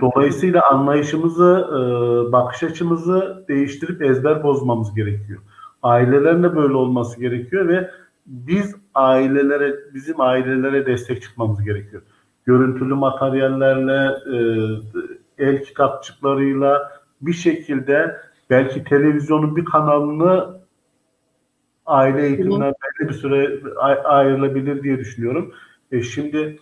Dolayısıyla 0.00 0.70
anlayışımızı, 0.70 1.68
e, 1.68 2.32
bakış 2.32 2.62
açımızı 2.62 3.44
değiştirip 3.48 4.02
ezber 4.02 4.42
bozmamız 4.42 4.94
gerekiyor. 4.94 5.40
Ailelerin 5.82 6.42
de 6.42 6.56
böyle 6.56 6.74
olması 6.74 7.20
gerekiyor 7.20 7.68
ve 7.68 7.90
biz 8.26 8.74
ailelere, 8.94 9.74
bizim 9.94 10.20
ailelere 10.20 10.86
destek 10.86 11.22
çıkmamız 11.22 11.64
gerekiyor. 11.64 12.02
Görüntülü 12.44 12.94
materyallerle, 12.94 14.16
e, 14.36 14.38
el 15.38 15.64
kitapçıklarıyla 15.64 16.92
bir 17.20 17.32
şekilde 17.32 18.16
belki 18.50 18.84
televizyonun 18.84 19.56
bir 19.56 19.64
kanalını 19.64 20.56
aile 21.86 22.26
eğitimine 22.26 22.72
belli 22.72 23.08
bir 23.08 23.14
süre 23.14 23.60
ayrılabilir 24.04 24.82
diye 24.82 24.98
düşünüyorum. 24.98 25.52
E 25.92 26.02
şimdi 26.02 26.58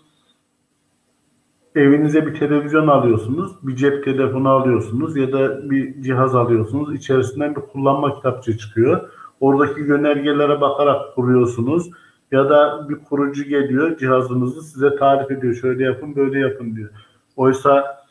evinize 1.74 2.26
bir 2.26 2.34
televizyon 2.34 2.88
alıyorsunuz, 2.88 3.52
bir 3.62 3.76
cep 3.76 4.04
telefonu 4.04 4.48
alıyorsunuz 4.48 5.16
ya 5.16 5.32
da 5.32 5.70
bir 5.70 6.02
cihaz 6.02 6.34
alıyorsunuz. 6.34 6.94
İçerisinden 6.94 7.56
bir 7.56 7.60
kullanma 7.60 8.14
kitapçı 8.14 8.58
çıkıyor. 8.58 9.10
Oradaki 9.44 9.80
yönergelere 9.80 10.60
bakarak 10.60 11.14
kuruyorsunuz. 11.14 11.90
Ya 12.32 12.50
da 12.50 12.88
bir 12.88 12.96
kurucu 12.96 13.44
geliyor 13.44 13.98
cihazınızı 13.98 14.62
size 14.62 14.96
tarif 14.96 15.30
ediyor. 15.30 15.54
Şöyle 15.54 15.84
yapın, 15.84 16.16
böyle 16.16 16.38
yapın 16.38 16.76
diyor. 16.76 16.90
Oysa 17.36 18.04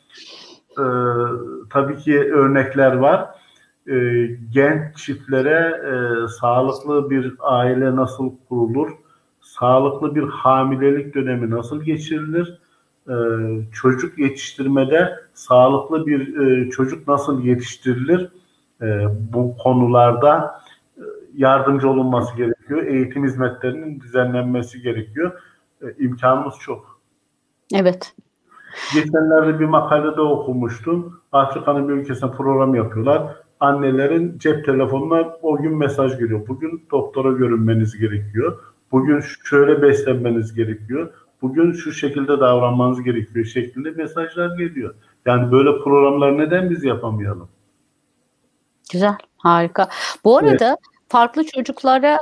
e, 0.70 0.84
tabii 1.70 1.98
ki 1.98 2.32
örnekler 2.32 2.92
var 2.96 3.28
e, 3.86 4.26
genç 4.52 4.96
çiftlere 4.96 5.80
e, 5.90 6.28
sağlıklı 6.28 7.10
bir 7.10 7.34
aile 7.40 7.96
nasıl 7.96 8.32
kurulur, 8.48 8.90
sağlıklı 9.40 10.14
bir 10.14 10.22
hamilelik 10.22 11.14
dönemi 11.14 11.50
nasıl 11.50 11.82
geçirilir, 11.82 12.58
e, 13.08 13.14
çocuk 13.72 14.18
yetiştirmede 14.18 15.12
sağlıklı 15.34 16.06
bir 16.06 16.40
e, 16.40 16.70
çocuk 16.70 17.08
nasıl 17.08 17.44
yetiştirilir, 17.44 18.28
e, 18.82 19.06
bu 19.32 19.56
konularda 19.58 20.63
yardımcı 21.36 21.88
olunması 21.88 22.36
gerekiyor. 22.36 22.82
Eğitim 22.82 23.24
hizmetlerinin 23.24 24.00
düzenlenmesi 24.00 24.82
gerekiyor. 24.82 25.40
E, 25.82 25.86
imkanımız 26.04 26.54
çok. 26.60 27.00
Evet. 27.74 28.14
Geçenlerde 28.94 29.60
bir 29.60 29.64
makalede 29.64 30.20
okumuştum. 30.20 31.20
Afrika'nın 31.32 31.88
bir 31.88 31.94
ülkesine 31.94 32.30
program 32.30 32.74
yapıyorlar 32.74 33.44
annelerin 33.64 34.38
cep 34.38 34.64
telefonuna 34.64 35.36
o 35.42 35.56
gün 35.56 35.76
mesaj 35.76 36.18
geliyor. 36.18 36.48
Bugün 36.48 36.86
doktora 36.90 37.32
görünmeniz 37.32 37.98
gerekiyor. 37.98 38.58
Bugün 38.92 39.20
şöyle 39.44 39.82
beslenmeniz 39.82 40.54
gerekiyor. 40.54 41.12
Bugün 41.42 41.72
şu 41.72 41.92
şekilde 41.92 42.40
davranmanız 42.40 43.02
gerekiyor 43.02 43.44
şeklinde 43.44 43.90
mesajlar 43.90 44.58
geliyor. 44.58 44.94
Yani 45.26 45.52
böyle 45.52 45.78
programlar 45.78 46.38
neden 46.38 46.70
biz 46.70 46.84
yapamayalım? 46.84 47.48
Güzel, 48.92 49.16
harika. 49.36 49.88
Bu 50.24 50.38
arada 50.38 50.68
evet. 50.68 50.78
Farklı 51.08 51.44
çocuklara 51.44 52.18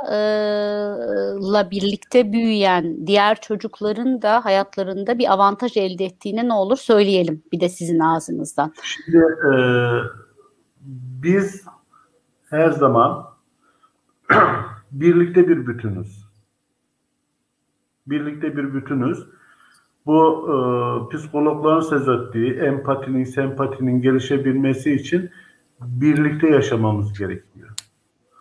la 1.53 1.71
birlikte 1.71 2.33
büyüyen 2.33 3.07
diğer 3.07 3.41
çocukların 3.41 4.21
da 4.21 4.45
hayatlarında 4.45 5.19
bir 5.19 5.33
avantaj 5.33 5.77
elde 5.77 6.05
ettiğine 6.05 6.47
ne 6.47 6.53
olur 6.53 6.77
söyleyelim 6.77 7.43
bir 7.51 7.59
de 7.59 7.69
sizin 7.69 7.99
ağzınızdan. 7.99 8.73
Şimdi 8.83 9.17
e, 9.17 9.53
biz 11.23 11.63
her 12.49 12.71
zaman 12.71 13.25
birlikte 14.91 15.47
bir 15.47 15.67
bütünüz. 15.67 16.23
Birlikte 18.07 18.57
bir 18.57 18.73
bütünüz. 18.73 19.19
Bu 20.05 20.47
e, 20.47 20.55
psikologların 21.17 21.81
söz 21.81 22.09
ettiği 22.09 22.53
empatinin, 22.53 23.23
sempatinin 23.23 24.01
gelişebilmesi 24.01 24.93
için 24.93 25.29
birlikte 25.81 26.49
yaşamamız 26.49 27.19
gerekiyor. 27.19 27.72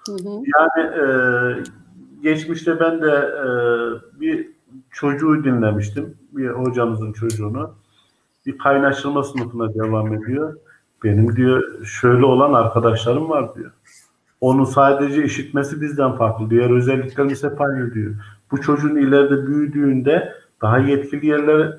Hı 0.07 0.13
hı. 0.13 0.43
Yani 0.59 0.91
e, 0.97 1.05
geçmişte 2.23 2.81
ben 2.81 3.03
de 3.03 3.11
e, 3.11 3.47
bir 4.21 4.49
çocuğu 4.91 5.45
dinlemiştim. 5.45 6.17
Bir 6.33 6.49
hocamızın 6.49 7.13
çocuğunu. 7.13 7.75
Bir 8.47 8.59
kaynaştırma 8.59 9.23
sınıfına 9.23 9.75
devam 9.75 10.15
ediyor. 10.15 10.57
Benim 11.05 11.37
diyor 11.37 11.85
şöyle 11.85 12.25
olan 12.25 12.53
arkadaşlarım 12.53 13.31
var 13.31 13.55
diyor. 13.55 13.71
Onun 14.41 14.65
sadece 14.65 15.25
işitmesi 15.25 15.81
bizden 15.81 16.13
farklı. 16.13 16.51
Diğer 16.51 16.71
özelliklerimiz 16.71 17.45
hep 17.45 17.61
aynı 17.61 17.95
diyor. 17.95 18.15
Bu 18.51 18.61
çocuğun 18.61 18.97
ileride 18.97 19.47
büyüdüğünde 19.47 20.35
daha 20.63 20.79
yetkili 20.79 21.27
yerlere 21.27 21.79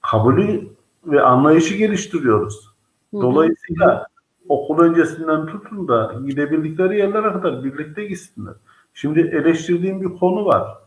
kabulü 0.00 0.68
ve 1.06 1.22
anlayışı 1.22 1.74
geliştiriyoruz. 1.74 2.68
Dolayısıyla 3.12 4.06
okul 4.52 4.78
öncesinden 4.78 5.46
tutun 5.46 5.88
da 5.88 6.14
gidebildikleri 6.26 6.98
yerlere 6.98 7.32
kadar 7.32 7.64
birlikte 7.64 8.04
gitsinler. 8.04 8.54
Şimdi 8.94 9.20
eleştirdiğim 9.20 10.00
bir 10.00 10.18
konu 10.18 10.44
var. 10.44 10.78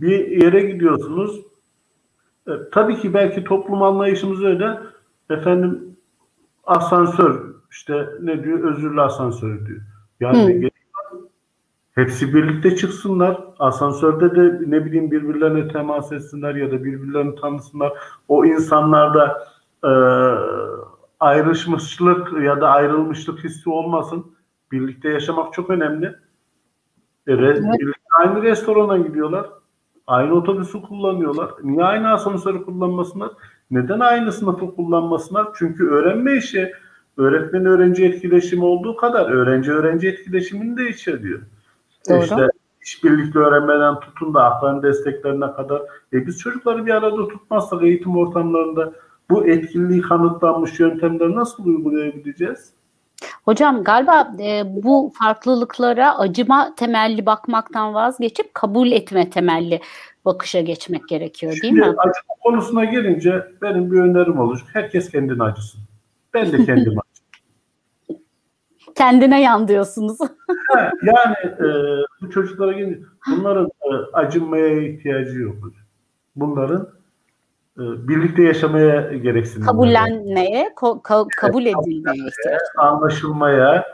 Bir 0.00 0.42
yere 0.42 0.60
gidiyorsunuz. 0.60 1.40
E, 2.48 2.52
tabii 2.72 3.00
ki 3.00 3.14
belki 3.14 3.44
toplum 3.44 3.82
anlayışımız 3.82 4.44
öyle. 4.44 4.78
Efendim 5.30 5.96
asansör 6.64 7.54
işte 7.70 8.08
ne 8.20 8.44
diyor 8.44 8.58
özürlü 8.58 9.00
asansör 9.00 9.66
diyor. 9.66 9.80
Yani 10.20 10.70
hepsi 11.94 12.34
birlikte 12.34 12.76
çıksınlar. 12.76 13.40
Asansörde 13.58 14.36
de 14.36 14.70
ne 14.70 14.84
bileyim 14.84 15.10
birbirlerine 15.10 15.68
temas 15.68 16.12
etsinler 16.12 16.54
ya 16.54 16.70
da 16.70 16.84
birbirlerini 16.84 17.40
tanısınlar. 17.40 17.92
O 18.28 18.44
insanlarda 18.44 19.48
e, 19.84 19.90
ayrışmışlık 21.24 22.42
ya 22.42 22.60
da 22.60 22.68
ayrılmışlık 22.68 23.44
hissi 23.44 23.70
olmasın. 23.70 24.26
Birlikte 24.72 25.08
yaşamak 25.08 25.52
çok 25.52 25.70
önemli. 25.70 26.06
E, 26.06 26.12
evet. 27.26 27.62
Aynı 28.18 28.42
restorana 28.42 28.98
gidiyorlar. 28.98 29.46
Aynı 30.06 30.34
otobüsü 30.34 30.82
kullanıyorlar. 30.82 31.50
Niye 31.62 31.84
aynı 31.84 32.12
asansörü 32.12 32.64
kullanmasınlar? 32.64 33.30
Neden 33.70 34.00
aynı 34.00 34.32
sınıfı 34.32 34.74
kullanmasınlar? 34.74 35.48
Çünkü 35.58 35.88
öğrenme 35.88 36.36
işi 36.36 36.72
öğretmen 37.16 37.66
öğrenci 37.66 38.04
etkileşimi 38.04 38.64
olduğu 38.64 38.96
kadar 38.96 39.30
öğrenci 39.30 39.72
öğrenci 39.72 40.08
etkileşimini 40.08 40.76
de 40.76 40.88
içeriyor. 40.88 41.40
Doğru. 42.10 42.22
İşte 42.22 42.48
işbirlikli 42.82 43.38
öğrenmeden 43.38 44.00
tutun 44.00 44.34
da 44.34 44.44
akran 44.44 44.82
desteklerine 44.82 45.52
kadar. 45.52 45.82
E 46.12 46.26
biz 46.26 46.38
çocukları 46.38 46.86
bir 46.86 46.90
arada 46.90 47.28
tutmazsak 47.28 47.82
eğitim 47.82 48.16
ortamlarında 48.16 48.92
bu 49.30 49.46
etkililiği 49.46 50.02
kanıtlanmış 50.02 50.80
yöntemleri 50.80 51.34
nasıl 51.34 51.64
uygulayabileceğiz? 51.66 52.74
Hocam 53.44 53.84
galiba 53.84 54.32
e, 54.40 54.62
bu 54.66 55.12
farklılıklara 55.18 56.18
acıma 56.18 56.74
temelli 56.76 57.26
bakmaktan 57.26 57.94
vazgeçip 57.94 58.54
kabul 58.54 58.92
etme 58.92 59.30
temelli 59.30 59.80
bakışa 60.24 60.60
geçmek 60.60 61.08
gerekiyor 61.08 61.52
değil 61.52 61.74
Şimdi, 61.74 61.80
mi? 61.80 61.86
Acıma 61.86 62.34
konusuna 62.42 62.84
gelince 62.84 63.44
benim 63.62 63.92
bir 63.92 64.00
önerim 64.00 64.38
olacak. 64.38 64.68
Herkes 64.72 65.10
kendini 65.10 65.42
acısın. 65.42 65.80
Ben 66.34 66.52
de 66.52 66.64
kendim 66.64 66.94
acısın. 66.98 67.14
Kendine 68.94 69.42
yan 69.42 69.68
diyorsunuz. 69.68 70.18
yani 71.02 71.36
e, 71.44 71.68
bu 72.20 72.30
çocuklara 72.30 72.72
gelince 72.72 73.00
bunların 73.30 73.66
e, 73.66 73.90
acınmaya 74.12 74.82
ihtiyacı 74.82 75.38
yok. 75.38 75.56
Bunların 76.36 76.88
birlikte 77.76 78.42
yaşamaya 78.42 79.12
gereksinim. 79.16 79.66
Kabullenmeye, 79.66 80.72
ko- 80.76 81.02
ka- 81.02 81.28
kabul 81.36 81.66
edilmeye 81.66 82.28
ihtiyaç. 82.28 82.62
Anlaşılmaya, 82.76 83.84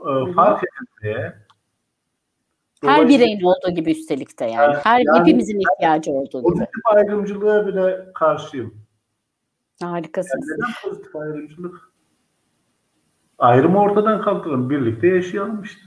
e, 0.00 0.32
fark 0.32 0.64
edilmeye, 0.64 1.34
her 2.84 3.08
bireyin 3.08 3.40
olduğu 3.42 3.74
gibi 3.74 3.90
üstelik 3.90 4.40
de 4.40 4.44
yani. 4.44 4.54
yani 4.54 4.76
Her 4.84 5.00
yani, 5.00 5.18
hepimizin 5.20 5.60
ihtiyacı 5.60 6.10
olduğu 6.10 6.40
gibi. 6.40 6.42
Pozitif 6.42 6.86
ayrımcılığa 6.86 7.66
bile 7.66 8.04
karşıyım. 8.14 8.74
Harikasınız. 9.82 10.48
Yani 10.50 10.60
neden 10.60 10.90
pozitif 10.90 11.16
ayrımcılık? 11.16 11.92
Ayrımı 13.38 13.80
ortadan 13.80 14.20
kaldıralım. 14.20 14.70
Birlikte 14.70 15.06
yaşayalım 15.06 15.62
işte. 15.62 15.80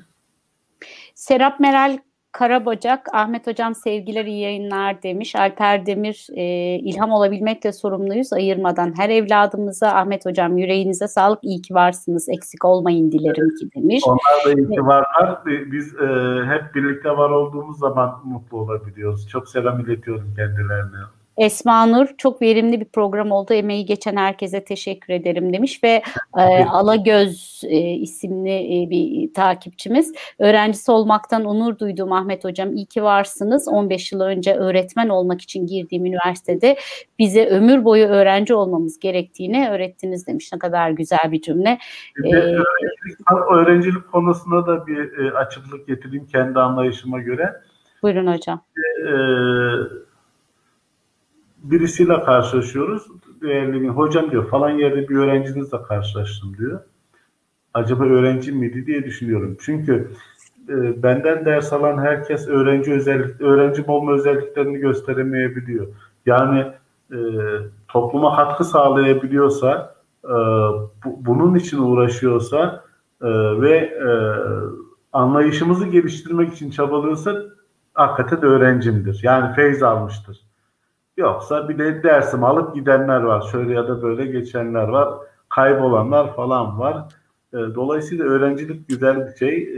Serap 1.15 1.59
Meral 1.59 1.97
Karabacak, 2.31 3.07
Ahmet 3.13 3.47
Hocam 3.47 3.75
sevgiler 3.75 4.25
iyi 4.25 4.41
yayınlar 4.41 5.03
demiş. 5.03 5.35
Alper 5.35 5.85
Demir, 5.85 6.27
e, 6.35 6.43
ilham 6.79 7.11
olabilmekle 7.11 7.71
sorumluyuz 7.71 8.33
ayırmadan. 8.33 8.93
Her 8.97 9.09
evladımıza 9.09 9.87
Ahmet 9.87 10.25
Hocam 10.25 10.57
yüreğinize 10.57 11.07
sağlık, 11.07 11.39
iyi 11.43 11.61
ki 11.61 11.73
varsınız, 11.73 12.29
eksik 12.29 12.65
olmayın 12.65 13.11
dilerim 13.11 13.55
ki 13.59 13.69
demiş. 13.75 14.03
Onlar 14.05 14.45
da 14.45 14.61
iyi 14.61 14.75
ki 14.75 14.81
varlar. 14.81 15.45
Biz 15.45 15.95
e, 15.95 16.07
hep 16.45 16.75
birlikte 16.75 17.09
var 17.09 17.29
olduğumuz 17.29 17.79
zaman 17.79 18.21
mutlu 18.25 18.57
olabiliyoruz. 18.57 19.27
Çok 19.27 19.49
selam 19.49 19.79
iletiyorum 19.79 20.33
kendilerine. 20.35 21.20
Esma 21.41 21.85
Nur 21.85 22.07
çok 22.17 22.41
verimli 22.41 22.79
bir 22.79 22.85
program 22.85 23.31
oldu. 23.31 23.53
Emeği 23.53 23.85
geçen 23.85 24.15
herkese 24.15 24.63
teşekkür 24.63 25.13
ederim 25.13 25.53
demiş 25.53 25.83
ve 25.83 26.03
e, 26.37 26.65
Alagöz 26.65 27.61
e, 27.63 27.77
isimli 27.79 28.83
e, 28.83 28.89
bir 28.89 29.33
takipçimiz. 29.33 30.13
Öğrencisi 30.39 30.91
olmaktan 30.91 31.45
onur 31.45 31.79
duyduğum 31.79 32.11
Ahmet 32.11 32.43
Hocam 32.43 32.73
iyi 32.73 32.85
ki 32.85 33.03
varsınız. 33.03 33.67
15 33.67 34.11
yıl 34.11 34.21
önce 34.21 34.55
öğretmen 34.55 35.09
olmak 35.09 35.41
için 35.41 35.67
girdiğim 35.67 36.05
üniversitede 36.05 36.77
bize 37.19 37.47
ömür 37.47 37.85
boyu 37.85 38.05
öğrenci 38.05 38.53
olmamız 38.53 38.99
gerektiğini 38.99 39.69
öğrettiniz 39.69 40.27
demiş. 40.27 40.53
Ne 40.53 40.59
kadar 40.59 40.89
güzel 40.91 41.31
bir 41.31 41.41
cümle. 41.41 41.77
Bir 42.17 42.31
de 42.31 42.57
öğrencilik, 43.51 44.11
konusuna 44.11 44.67
da 44.67 44.87
bir 44.87 45.17
e, 45.17 45.31
açıklık 45.31 45.87
getireyim 45.87 46.25
kendi 46.25 46.59
anlayışıma 46.59 47.19
göre. 47.19 47.53
Buyurun 48.03 48.27
hocam. 48.27 48.61
E, 49.07 49.11
birisiyle 51.63 52.23
karşılaşıyoruz. 52.23 53.03
Değerli 53.41 53.87
hocam 53.87 54.31
diyor 54.31 54.49
falan 54.49 54.69
yerde 54.69 55.09
bir 55.09 55.15
öğrencinizle 55.15 55.81
karşılaştım 55.81 56.57
diyor. 56.57 56.79
Acaba 57.73 58.03
öğrenci 58.03 58.51
miydi 58.51 58.85
diye 58.85 59.03
düşünüyorum. 59.03 59.57
Çünkü 59.61 60.11
e, 60.69 61.03
benden 61.03 61.45
ders 61.45 61.73
alan 61.73 61.97
herkes 61.97 62.47
öğrenci 62.47 62.93
özellik, 62.93 63.41
öğrenci 63.41 63.83
olma 63.87 64.11
özelliklerini 64.11 64.77
gösteremeyebiliyor. 64.77 65.87
Yani 66.25 66.65
e, 67.11 67.17
topluma 67.87 68.35
katkı 68.35 68.63
sağlayabiliyorsa, 68.63 69.95
e, 70.23 70.33
bu, 71.05 71.25
bunun 71.25 71.55
için 71.55 71.77
uğraşıyorsa 71.77 72.83
e, 73.21 73.27
ve 73.61 73.77
e, 73.77 74.09
anlayışımızı 75.13 75.87
geliştirmek 75.87 76.53
için 76.53 76.71
çabalıyorsa 76.71 77.35
hakikaten 77.93 78.41
öğrencimdir. 78.41 79.19
Yani 79.23 79.55
feyz 79.55 79.83
almıştır. 79.83 80.50
Yoksa 81.21 81.69
bir 81.69 81.77
de 81.77 82.03
dersimi 82.03 82.45
alıp 82.45 82.75
gidenler 82.75 83.21
var. 83.21 83.49
Şöyle 83.51 83.73
ya 83.73 83.87
da 83.87 84.01
böyle 84.01 84.25
geçenler 84.25 84.87
var. 84.87 85.09
Kaybolanlar 85.49 86.35
falan 86.35 86.79
var. 86.79 86.97
Dolayısıyla 87.53 88.25
öğrencilik 88.25 88.87
güzel 88.87 89.27
bir 89.27 89.35
şey. 89.37 89.69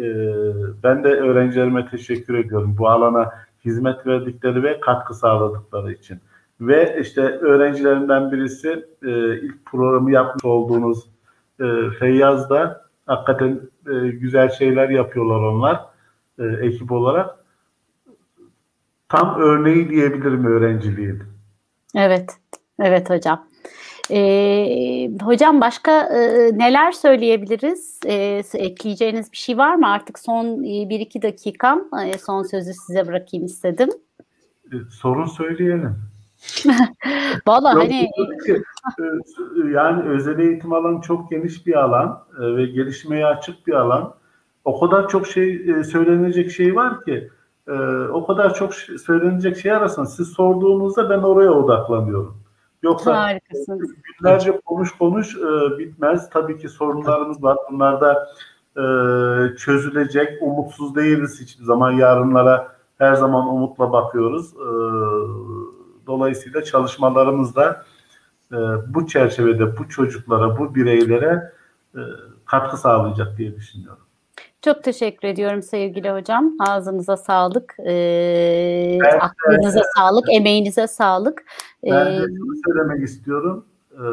Ben 0.84 1.04
de 1.04 1.08
öğrencilerime 1.08 1.88
teşekkür 1.90 2.34
ediyorum. 2.34 2.76
Bu 2.78 2.90
alana 2.90 3.32
hizmet 3.66 4.08
verdikleri 4.08 4.64
ve 4.64 4.80
katkı 4.80 5.14
sağladıkları 5.14 5.94
için. 5.94 6.20
Ve 6.62 6.98
işte 7.02 7.22
öğrencilerimden 7.22 8.32
birisi 8.32 8.86
ilk 9.42 9.66
programı 9.66 10.12
yapmış 10.12 10.46
olduğunuz 10.46 11.08
Feyyaz 12.00 12.50
da 12.50 12.82
hakikaten 13.08 13.60
güzel 14.22 14.50
şeyler 14.50 14.90
yapıyorlar 14.90 15.40
onlar 15.40 15.82
ekip 16.40 16.92
olarak 16.92 17.30
tam 19.10 19.36
örneği 19.40 19.90
diyebilirim 19.90 20.46
öğrenciliğin. 20.46 21.33
Evet, 21.96 22.38
evet 22.80 23.10
hocam. 23.10 23.48
Ee, 24.12 25.10
hocam 25.22 25.62
başka 25.62 26.02
e, 26.02 26.52
neler 26.58 26.92
söyleyebiliriz? 26.92 28.00
E, 28.06 28.44
ekleyeceğiniz 28.54 29.32
bir 29.32 29.38
şey 29.38 29.58
var 29.58 29.76
mı? 29.76 29.90
Artık 29.90 30.20
son 30.20 30.64
e, 30.64 30.90
bir 30.90 31.00
iki 31.00 31.22
dakikam. 31.22 31.82
E, 32.06 32.18
son 32.18 32.44
sözü 32.44 32.74
size 32.74 33.08
bırakayım 33.08 33.46
istedim. 33.46 33.90
E, 34.66 34.76
sorun 34.92 35.26
söyleyelim. 35.26 35.96
Valla 37.48 37.76
hani 37.76 38.10
yani 39.72 40.04
özel 40.04 40.40
eğitim 40.40 40.74
alanı 40.74 41.02
çok 41.02 41.32
geniş 41.32 41.68
bir 41.68 41.74
alan 41.74 42.20
ve 42.40 42.66
gelişmeye 42.66 43.26
açık 43.26 43.68
bir 43.68 43.74
alan. 43.74 44.14
O 44.66 44.80
kadar 44.80 45.10
çok 45.10 45.28
şey 45.28 45.84
söylenecek 45.92 46.52
şey 46.52 46.76
var 46.76 47.06
ki 47.06 47.30
e, 47.68 47.74
o 48.08 48.26
kadar 48.26 48.54
çok 48.54 48.76
söylenecek 48.76 49.58
şey 49.58 49.72
arasında 49.72 50.06
siz 50.06 50.28
sorduğunuzda 50.28 51.10
ben 51.10 51.18
oraya 51.20 51.52
odaklanıyorum. 51.52 52.38
Yoksa 52.84 53.24
Harikasınız. 53.24 53.92
günlerce 54.04 54.60
konuş 54.66 54.92
konuş 54.92 55.36
e, 55.36 55.78
bitmez. 55.78 56.30
Tabii 56.30 56.60
ki 56.60 56.70
sorunlarımız 56.70 57.44
var. 57.44 57.58
Bunlar 57.72 58.02
da 58.02 58.28
e, 58.78 58.84
çözülecek. 59.58 60.42
Umutsuz 60.42 60.96
değiliz 60.96 61.42
hiçbir 61.42 61.64
zaman. 61.64 61.92
Yarınlara 61.92 62.68
her 62.98 63.14
zaman 63.14 63.48
umutla 63.48 63.92
bakıyoruz. 63.92 64.54
E, 64.54 64.68
dolayısıyla 66.08 66.64
çalışmalarımız 66.64 67.56
da 67.56 67.86
e, 68.52 68.58
bu 68.88 69.08
çerçevede 69.08 69.78
bu 69.78 69.90
çocuklara, 69.90 70.58
bu 70.58 70.76
bireylere 70.76 71.52
e, 71.96 72.00
katkı 72.46 72.78
sağlayacak 72.78 73.38
diye 73.38 73.56
düşünüyorum. 73.56 74.04
Çok 74.66 74.84
teşekkür 74.84 75.28
ediyorum 75.28 75.62
sevgili 75.62 76.12
hocam. 76.12 76.54
Ağzınıza 76.60 77.18
sağlık, 77.18 77.76
e, 77.80 79.00
aklınıza 79.20 79.80
evet. 79.80 79.90
sağlık, 79.98 80.26
emeğinize 80.34 80.88
sağlık. 80.88 81.44
Ben 81.84 82.06
de 82.06 82.26
şunu 82.26 82.56
söylemek 82.66 83.10
istiyorum. 83.10 83.66
E, 83.92 84.06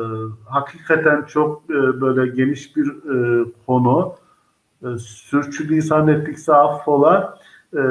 hakikaten 0.48 1.22
çok 1.22 1.62
e, 1.70 2.00
böyle 2.00 2.36
geniş 2.36 2.76
bir 2.76 2.86
e, 2.86 3.44
konu. 3.66 4.14
E, 4.82 4.86
sürçülisan 4.98 6.08
ettikse 6.08 6.54
affola. 6.54 7.38
E, 7.74 7.82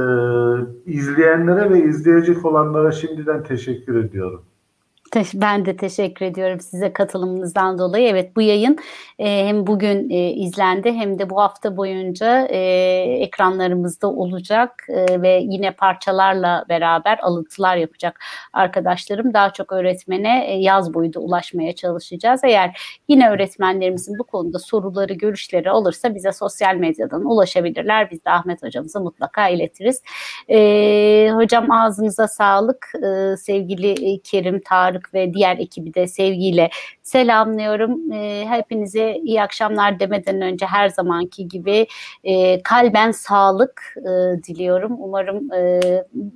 izleyenlere 0.85 1.69
ve 1.69 1.83
izleyecek 1.83 2.45
olanlara 2.45 2.91
şimdiden 2.91 3.43
teşekkür 3.43 4.03
ediyorum. 4.03 4.41
Ben 5.33 5.65
de 5.65 5.77
teşekkür 5.77 6.25
ediyorum 6.25 6.59
size 6.59 6.93
katılımınızdan 6.93 7.77
dolayı. 7.79 8.07
Evet 8.07 8.35
bu 8.35 8.41
yayın 8.41 8.77
e, 9.19 9.47
hem 9.47 9.67
bugün 9.67 10.09
e, 10.09 10.31
izlendi 10.31 10.91
hem 10.91 11.19
de 11.19 11.29
bu 11.29 11.41
hafta 11.41 11.77
boyunca 11.77 12.47
e, 12.49 12.59
ekranlarımızda 13.19 14.07
olacak 14.07 14.85
e, 14.89 15.21
ve 15.21 15.41
yine 15.43 15.71
parçalarla 15.71 16.65
beraber 16.69 17.19
alıntılar 17.21 17.77
yapacak 17.77 18.19
arkadaşlarım. 18.53 19.33
Daha 19.33 19.53
çok 19.53 19.71
öğretmene 19.71 20.45
e, 20.47 20.53
yaz 20.53 20.93
boyu 20.93 21.13
da 21.13 21.19
ulaşmaya 21.19 21.75
çalışacağız. 21.75 22.41
Eğer 22.43 22.81
yine 23.07 23.29
öğretmenlerimizin 23.29 24.19
bu 24.19 24.23
konuda 24.23 24.59
soruları, 24.59 25.13
görüşleri 25.13 25.71
olursa 25.71 26.15
bize 26.15 26.31
sosyal 26.31 26.75
medyadan 26.75 27.25
ulaşabilirler. 27.25 28.11
Biz 28.11 28.25
de 28.25 28.29
Ahmet 28.29 28.63
hocamıza 28.63 28.99
mutlaka 28.99 29.47
iletiriz. 29.47 30.01
E, 30.49 31.31
hocam 31.33 31.71
ağzınıza 31.71 32.27
sağlık. 32.27 32.91
E, 33.03 33.37
sevgili 33.37 34.21
Kerim 34.21 34.61
Tarık 34.61 34.98
Tarık 34.99 35.13
ve 35.13 35.33
diğer 35.33 35.57
ekibi 35.57 35.93
de 35.93 36.07
sevgiyle 36.07 36.69
selamlıyorum. 37.03 38.11
E, 38.11 38.45
hepinize 38.49 39.15
iyi 39.15 39.41
akşamlar 39.41 39.99
demeden 39.99 40.41
önce 40.41 40.65
her 40.65 40.89
zamanki 40.89 41.47
gibi 41.47 41.87
e, 42.23 42.63
kalben 42.63 43.11
sağlık 43.11 43.81
e, 43.97 44.43
diliyorum. 44.43 44.95
Umarım 44.99 45.53
e, 45.53 45.79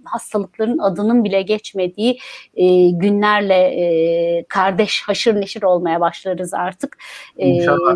hastalıkların 0.05 0.77
adının 0.77 1.23
bile 1.23 1.41
geçmediği 1.41 2.19
e, 2.55 2.89
günlerle 2.89 3.55
e, 3.55 4.45
kardeş 4.49 5.01
haşır 5.01 5.35
neşir 5.35 5.63
olmaya 5.63 5.99
başlarız 5.99 6.53
artık. 6.53 6.97
E, 7.37 7.47
İnşallah. 7.47 7.95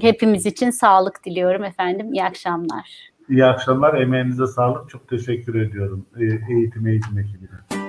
Hepimiz 0.00 0.46
için 0.46 0.70
sağlık 0.70 1.24
diliyorum 1.24 1.64
efendim. 1.64 2.12
İyi 2.12 2.24
akşamlar. 2.24 3.10
İyi 3.28 3.44
akşamlar. 3.44 3.94
Emeğinize 3.94 4.46
sağlık. 4.46 4.90
Çok 4.90 5.08
teşekkür 5.08 5.54
ediyorum. 5.54 6.06
Eğitim 6.50 6.86
eğitim 6.86 7.18
ekibine. 7.18 7.83